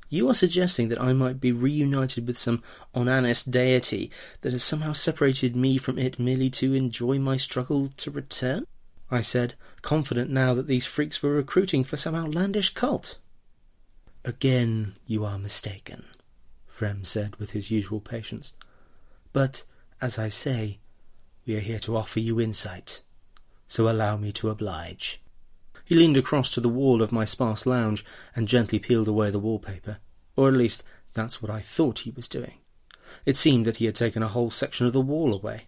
You 0.10 0.28
are 0.28 0.34
suggesting 0.34 0.90
that 0.90 1.02
I 1.02 1.14
might 1.14 1.40
be 1.40 1.52
reunited 1.52 2.26
with 2.26 2.38
some 2.38 2.64
onanist 2.96 3.52
deity 3.52 4.10
that 4.42 4.54
has 4.54 4.64
somehow 4.64 4.94
separated 4.94 5.56
me 5.56 5.78
from 5.78 6.00
it 6.00 6.18
merely 6.18 6.50
to 6.52 6.74
enjoy 6.74 7.20
my 7.20 7.38
struggle 7.38 7.90
to 7.98 8.10
return? 8.10 8.66
I 9.12 9.22
said, 9.22 9.56
confident 9.82 10.30
now 10.30 10.54
that 10.54 10.68
these 10.68 10.86
freaks 10.86 11.24
were 11.24 11.34
recruiting 11.34 11.84
for 11.84 11.98
some 11.98 12.16
outlandish 12.16 12.74
cult. 12.74 13.18
Again, 14.24 14.96
you 15.08 15.26
are 15.26 15.40
mistaken, 15.40 16.06
Frem 16.68 17.06
said 17.06 17.36
with 17.38 17.52
his 17.52 17.72
usual 17.72 18.00
patience. 18.00 18.54
But, 19.34 19.64
as 20.02 20.20
I 20.20 20.30
say, 20.30 20.80
we 21.46 21.56
are 21.56 21.62
here 21.62 21.80
to 21.80 21.98
offer 21.98 22.20
you 22.20 22.40
insight 22.40 23.02
so 23.70 23.88
allow 23.88 24.18
me 24.18 24.32
to 24.34 24.50
oblige. 24.50 25.22
He 25.86 25.96
leaned 25.96 26.18
across 26.18 26.50
to 26.52 26.60
the 26.60 26.68
wall 26.68 27.02
of 27.02 27.12
my 27.12 27.24
sparse 27.24 27.66
lounge 27.66 28.04
and 28.36 28.48
gently 28.48 28.80
peeled 28.80 29.08
away 29.08 29.30
the 29.30 29.40
wallpaper, 29.40 30.00
or 30.36 30.50
at 30.50 30.56
least 30.56 30.84
that's 31.14 31.42
what 31.42 31.52
I 31.52 31.62
thought 31.62 32.00
he 32.00 32.12
was 32.12 32.28
doing. 32.28 32.56
It 33.26 33.38
seemed 33.38 33.66
that 33.66 33.78
he 33.78 33.86
had 33.86 33.96
taken 33.96 34.24
a 34.24 34.28
whole 34.28 34.50
section 34.50 34.88
of 34.88 34.94
the 34.94 35.02
wall 35.02 35.34
away. 35.34 35.68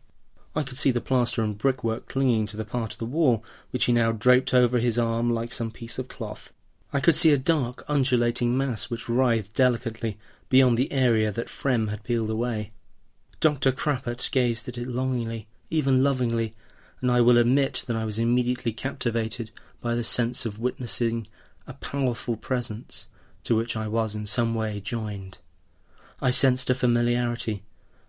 I 0.55 0.63
could 0.63 0.77
see 0.77 0.91
the 0.91 0.99
plaster 0.99 1.43
and 1.43 1.57
brickwork 1.57 2.07
clinging 2.07 2.45
to 2.47 2.57
the 2.57 2.65
part 2.65 2.93
of 2.93 2.99
the 2.99 3.05
wall 3.05 3.43
which 3.69 3.85
he 3.85 3.93
now 3.93 4.11
draped 4.11 4.53
over 4.53 4.79
his 4.79 4.99
arm 4.99 5.33
like 5.33 5.53
some 5.53 5.71
piece 5.71 5.97
of 5.97 6.07
cloth. 6.07 6.51
I 6.91 6.99
could 6.99 7.15
see 7.15 7.31
a 7.31 7.37
dark, 7.37 7.85
undulating 7.87 8.57
mass 8.57 8.89
which 8.89 9.07
writhed 9.07 9.53
delicately 9.53 10.17
beyond 10.49 10.77
the 10.77 10.91
area 10.91 11.31
that 11.31 11.47
Frem 11.47 11.87
had 11.87 12.03
peeled 12.03 12.29
away. 12.29 12.71
Dr. 13.39 13.71
Crappert 13.71 14.29
gazed 14.31 14.67
at 14.67 14.77
it 14.77 14.87
longingly, 14.87 15.47
even 15.69 16.03
lovingly, 16.03 16.53
and 16.99 17.09
I 17.09 17.21
will 17.21 17.37
admit 17.37 17.85
that 17.87 17.95
I 17.95 18.03
was 18.03 18.19
immediately 18.19 18.73
captivated 18.73 19.51
by 19.79 19.95
the 19.95 20.03
sense 20.03 20.45
of 20.45 20.59
witnessing 20.59 21.27
a 21.65 21.73
powerful 21.73 22.35
presence 22.35 23.07
to 23.45 23.55
which 23.55 23.77
I 23.77 23.87
was 23.87 24.15
in 24.15 24.25
some 24.25 24.53
way 24.53 24.81
joined. 24.81 25.37
I 26.21 26.31
sensed 26.31 26.69
a 26.69 26.75
familiarity, 26.75 27.63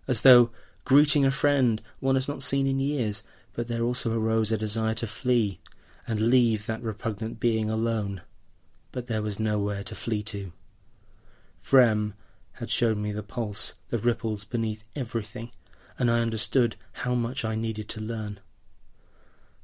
as 0.08 0.22
though 0.22 0.50
greeting 0.84 1.24
a 1.24 1.30
friend 1.30 1.82
one 2.00 2.14
has 2.14 2.28
not 2.28 2.42
seen 2.42 2.66
in 2.66 2.80
years, 2.80 3.22
but 3.52 3.68
there 3.68 3.82
also 3.82 4.12
arose 4.12 4.52
a 4.52 4.58
desire 4.58 4.94
to 4.94 5.06
flee 5.06 5.60
and 6.06 6.30
leave 6.30 6.66
that 6.66 6.82
repugnant 6.82 7.38
being 7.38 7.70
alone. 7.70 8.22
But 8.90 9.06
there 9.06 9.22
was 9.22 9.38
nowhere 9.38 9.84
to 9.84 9.94
flee 9.94 10.22
to. 10.24 10.52
Frem 11.62 12.14
had 12.52 12.70
shown 12.70 13.00
me 13.00 13.12
the 13.12 13.22
pulse, 13.22 13.74
the 13.90 13.98
ripples 13.98 14.44
beneath 14.44 14.84
everything, 14.96 15.50
and 15.98 16.10
I 16.10 16.20
understood 16.20 16.76
how 16.92 17.14
much 17.14 17.44
I 17.44 17.54
needed 17.54 17.88
to 17.90 18.00
learn 18.00 18.40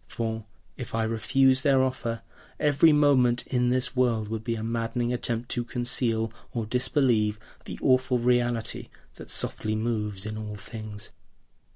for 0.08 0.46
if 0.76 0.94
I 0.94 1.04
refused 1.04 1.62
their 1.62 1.82
offer, 1.82 2.22
every 2.58 2.92
moment 2.92 3.46
in 3.46 3.68
this 3.68 3.94
world 3.94 4.28
would 4.28 4.42
be 4.42 4.56
a 4.56 4.64
maddening 4.64 5.12
attempt 5.12 5.50
to 5.50 5.64
conceal 5.64 6.32
or 6.52 6.66
disbelieve 6.66 7.38
the 7.66 7.78
awful 7.82 8.18
reality 8.18 8.88
that 9.18 9.28
softly 9.30 9.76
moves 9.76 10.24
in 10.24 10.38
all 10.38 10.56
things. 10.56 11.10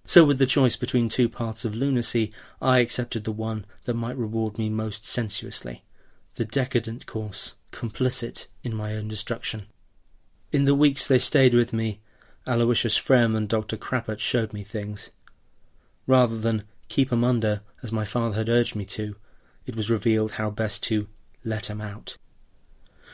So, 0.05 0.25
with 0.25 0.39
the 0.39 0.47
choice 0.47 0.77
between 0.77 1.09
two 1.09 1.29
paths 1.29 1.65
of 1.65 1.75
lunacy, 1.75 2.33
I 2.61 2.79
accepted 2.79 3.25
the 3.25 3.31
one 3.31 3.67
that 3.85 3.95
might 3.95 4.17
reward 4.17 4.59
me 4.59 4.69
most 4.69 5.05
sensuously, 5.05 5.85
the 6.35 6.45
decadent 6.45 7.07
course, 7.07 7.55
complicit 7.71 8.49
in 8.65 8.75
my 8.75 8.97
own 8.97 9.07
destruction. 9.07 9.67
In 10.51 10.65
the 10.65 10.75
weeks 10.75 11.07
they 11.07 11.19
stayed 11.19 11.55
with 11.55 11.73
me, 11.73 12.01
Aloysius 12.47 12.99
Frem 12.99 13.37
and 13.37 13.49
Dr. 13.49 13.77
Crappert 13.77 14.21
showed 14.21 14.53
me 14.53 14.65
things. 14.65 15.11
Rather 16.07 16.39
than 16.39 16.65
keep 16.89 17.13
'em 17.13 17.23
under, 17.23 17.63
as 17.83 17.93
my 17.93 18.05
father 18.05 18.37
had 18.37 18.49
urged 18.49 18.75
me 18.75 18.85
to, 18.87 19.17
it 19.67 19.77
was 19.77 19.91
revealed 19.91 20.33
how 20.33 20.51
best 20.51 20.83
to 20.85 21.07
let 21.45 21.71
'em 21.71 21.81
out. 21.81 22.17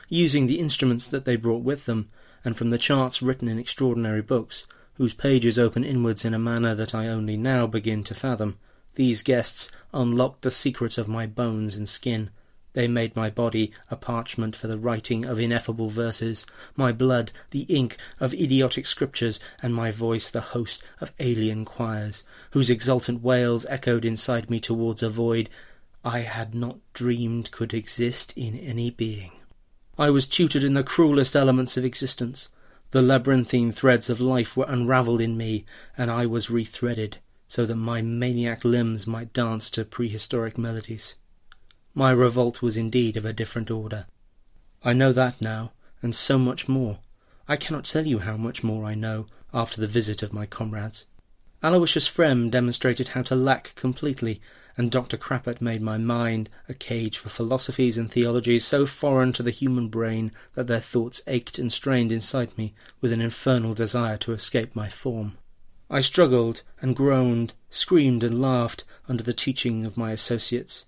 Using 0.08 0.46
the 0.46 0.58
instruments 0.58 1.06
that 1.06 1.26
they 1.26 1.36
brought 1.36 1.62
with 1.62 1.84
them, 1.84 2.08
and 2.45 2.57
from 2.57 2.70
the 2.70 2.78
charts 2.78 3.22
written 3.22 3.49
in 3.49 3.59
extraordinary 3.59 4.22
books, 4.22 4.66
whose 4.95 5.14
pages 5.14 5.59
open 5.59 5.84
inwards 5.84 6.24
in 6.24 6.34
a 6.34 6.39
manner 6.39 6.74
that 6.74 6.95
I 6.95 7.09
only 7.09 7.36
now 7.36 7.66
begin 7.66 8.05
to 8.05 8.14
fathom, 8.14 8.59
these 8.95 9.22
guests 9.22 9.70
unlocked 9.95 10.43
the 10.43 10.51
secret 10.51 10.99
of 10.99 11.09
my 11.09 11.26
bones 11.26 11.76
and 11.76 11.89
skin, 11.89 12.30
they 12.74 12.86
made 12.86 13.16
my 13.16 13.30
body 13.30 13.72
a 13.91 13.97
parchment 13.97 14.55
for 14.55 14.66
the 14.66 14.78
writing 14.78 15.24
of 15.24 15.41
ineffable 15.41 15.89
verses, 15.89 16.47
my 16.76 16.93
blood 16.93 17.32
the 17.51 17.62
ink 17.62 17.97
of 18.20 18.34
idiotic 18.34 18.86
scriptures, 18.86 19.41
and 19.62 19.74
my 19.74 19.91
voice 19.91 20.30
the 20.30 20.41
host 20.41 20.82
of 21.01 21.12
alien 21.18 21.64
choirs, 21.64 22.24
whose 22.51 22.70
exultant 22.70 23.22
wails 23.22 23.66
echoed 23.68 24.05
inside 24.05 24.51
me 24.51 24.61
towards 24.61 25.03
a 25.03 25.09
void 25.09 25.49
I 26.05 26.20
had 26.20 26.55
not 26.55 26.78
dreamed 26.93 27.51
could 27.51 27.74
exist 27.74 28.32
in 28.36 28.57
any 28.57 28.91
being. 28.91 29.32
I 29.99 30.11
was 30.11 30.28
tutored 30.28 30.62
in 30.62 30.74
the 30.74 30.84
cruelest 30.84 31.34
elements 31.34 31.76
of 31.76 31.84
existence. 31.84 32.51
The 32.92 33.03
labyrinthine 33.03 33.72
threads 33.72 34.09
of 34.09 34.20
life 34.20 34.57
were 34.57 34.66
unravelled 34.68 35.20
in 35.20 35.36
me, 35.36 35.64
and 35.96 36.09
I 36.09 36.24
was 36.24 36.46
rethreaded, 36.46 37.14
so 37.49 37.66
that 37.66 37.74
my 37.74 38.01
maniac 38.01 38.64
limbs 38.64 39.09
might 39.09 39.32
dance 39.32 39.70
to 39.70 39.84
prehistoric 39.84 40.57
melodies. 40.57 41.16
My 41.94 42.12
revolt 42.12 42.62
was 42.62 42.76
indeed 42.76 43.16
of 43.16 43.24
a 43.24 43.32
different 43.32 43.72
order. 43.72 44.07
I 44.84 44.92
know 44.92 45.12
that 45.12 45.40
now, 45.40 45.72
and 46.01 46.14
so 46.14 46.38
much 46.38 46.68
more. 46.68 46.99
I 47.49 47.57
cannot 47.57 47.84
tell 47.84 48.07
you 48.07 48.20
how 48.20 48.36
much 48.36 48.62
more 48.62 48.84
I 48.84 48.94
know 48.94 49.26
after 49.53 49.80
the 49.80 49.88
visit 49.88 50.22
of 50.22 50.32
my 50.32 50.46
comrades. 50.46 51.07
Aloysius 51.61 52.07
Frem 52.07 52.51
demonstrated 52.51 53.09
how 53.09 53.22
to 53.22 53.34
lack 53.34 53.74
completely, 53.74 54.40
and 54.78 54.92
Dr. 54.92 55.16
Crappert 55.16 55.60
made 55.60 55.82
my 55.82 55.98
mind 55.98 56.48
a 56.68 56.72
cage 56.72 57.18
for 57.18 57.28
philosophies 57.28 57.98
and 57.98 58.10
theologies 58.10 58.64
so 58.64 58.86
foreign 58.86 59.32
to 59.32 59.42
the 59.42 59.50
human 59.50 59.88
brain 59.88 60.30
that 60.54 60.68
their 60.68 60.78
thoughts 60.78 61.20
ached 61.26 61.58
and 61.58 61.72
strained 61.72 62.12
inside 62.12 62.56
me 62.56 62.74
with 63.00 63.12
an 63.12 63.20
infernal 63.20 63.74
desire 63.74 64.16
to 64.18 64.32
escape 64.32 64.76
my 64.76 64.88
form. 64.88 65.36
I 65.90 66.00
struggled 66.00 66.62
and 66.80 66.94
groaned, 66.94 67.54
screamed 67.70 68.22
and 68.22 68.40
laughed 68.40 68.84
under 69.08 69.24
the 69.24 69.34
teaching 69.34 69.84
of 69.84 69.96
my 69.96 70.12
associates. 70.12 70.86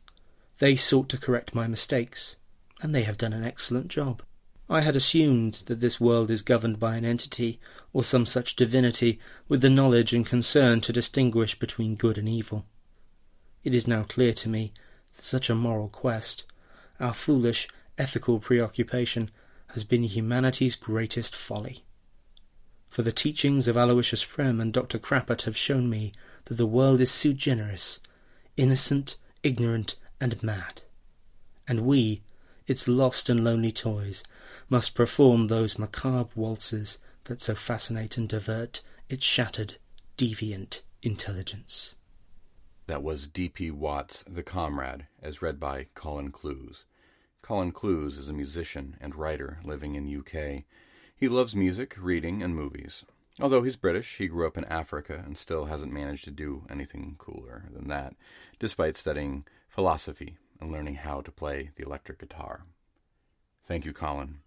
They 0.61 0.76
sought 0.76 1.09
to 1.09 1.18
correct 1.18 1.53
my 1.53 1.66
mistakes, 1.66 2.36
and 2.80 2.95
they 2.95 3.03
have 3.03 3.18
done 3.18 3.32
an 3.32 3.45
excellent 3.45 3.88
job. 3.88 4.22
I 4.68 4.82
had 4.82 4.95
assumed 4.95 5.62
that 5.66 5.80
this 5.80 6.01
world 6.01 6.30
is 6.30 6.43
governed 6.43 6.78
by 6.78 6.95
an 6.95 7.05
entity, 7.05 7.59
or 7.93 8.05
some 8.05 8.24
such 8.24 8.55
divinity, 8.55 9.18
with 9.49 9.62
the 9.62 9.70
knowledge 9.70 10.14
and 10.14 10.24
concern 10.24 10.80
to 10.82 10.93
distinguish 10.93 11.59
between 11.59 11.97
good 11.97 12.16
and 12.16 12.28
evil. 12.28 12.66
It 13.63 13.75
is 13.75 13.87
now 13.87 14.05
clear 14.05 14.33
to 14.35 14.49
me 14.49 14.73
that 15.17 15.25
such 15.25 15.51
a 15.51 15.55
moral 15.55 15.89
quest, 15.89 16.45
our 16.99 17.13
foolish 17.13 17.69
ethical 17.99 18.39
preoccupation, 18.39 19.31
has 19.69 19.85
been 19.85 20.03
humanity's 20.05 20.75
greatest 20.75 21.37
folly. 21.37 21.85
For 22.89 23.03
the 23.03 23.13
teachings 23.13 23.69
of 23.69 23.77
Aloysius 23.77 24.23
Frem 24.23 24.61
and 24.61 24.73
Dr. 24.73 24.99
Crappert 24.99 25.43
have 25.43 25.57
shown 25.57 25.89
me 25.89 26.13
that 26.47 26.57
the 26.57 26.67
world 26.67 27.01
is 27.01 27.11
sui 27.11 27.35
generis, 27.35 28.01
innocent, 28.57 29.17
ignorant, 29.43 29.97
and 30.21 30.43
mad. 30.43 30.83
And 31.69 31.81
we, 31.87 32.23
its 32.67 32.89
lost 32.89 33.29
and 33.29 33.45
lonely 33.45 33.73
toys, 33.73 34.25
must 34.69 34.95
perform 34.95 35.47
those 35.47 35.79
macabre 35.79 36.31
waltzes 36.35 36.99
that 37.25 37.41
so 37.41 37.55
fascinate 37.55 38.17
and 38.17 38.29
divert 38.29 38.83
its 39.09 39.25
shattered, 39.25 39.77
deviant 40.17 40.83
intelligence. 41.03 41.95
That 42.91 43.05
was 43.05 43.28
D.P. 43.28 43.70
Watt's 43.70 44.24
The 44.28 44.43
Comrade, 44.43 45.07
as 45.22 45.41
read 45.41 45.61
by 45.61 45.86
Colin 45.95 46.32
Clews. 46.32 46.86
Colin 47.41 47.70
Clews 47.70 48.18
is 48.18 48.28
a 48.28 48.32
musician 48.32 48.97
and 49.01 49.14
writer 49.14 49.61
living 49.62 49.95
in 49.95 50.12
UK. 50.12 50.64
He 51.14 51.28
loves 51.28 51.55
music, 51.55 51.95
reading, 52.01 52.43
and 52.43 52.53
movies. 52.53 53.05
Although 53.41 53.62
he's 53.62 53.76
British, 53.76 54.16
he 54.16 54.26
grew 54.26 54.45
up 54.45 54.59
in 54.59 54.64
Africa 54.64 55.22
and 55.24 55.38
still 55.38 55.66
hasn't 55.66 55.93
managed 55.93 56.24
to 56.24 56.32
do 56.32 56.64
anything 56.68 57.14
cooler 57.16 57.66
than 57.72 57.86
that, 57.86 58.16
despite 58.59 58.97
studying 58.97 59.45
philosophy 59.68 60.36
and 60.61 60.72
learning 60.72 60.97
how 60.97 61.20
to 61.20 61.30
play 61.30 61.70
the 61.76 61.84
electric 61.84 62.18
guitar. 62.18 62.64
Thank 63.64 63.84
you, 63.84 63.93
Colin. 63.93 64.41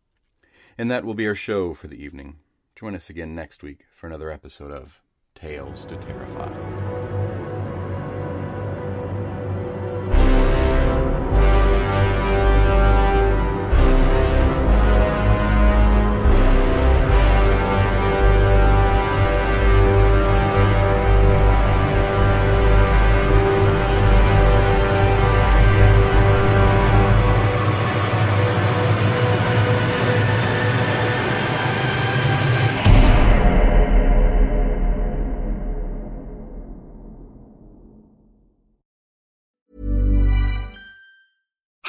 And 0.78 0.92
that 0.92 1.06
will 1.06 1.14
be 1.14 1.28
our 1.28 1.34
show 1.34 1.74
for 1.74 1.88
the 1.88 2.04
evening. 2.04 2.40
Join 2.76 2.94
us 2.94 3.10
again 3.10 3.34
next 3.34 3.64
week 3.64 3.86
for 3.94 4.08
another 4.08 4.30
episode 4.30 4.72
of 4.72 5.00
Tales 5.34 5.86
to 5.86 5.96
Terrify. 5.96 6.83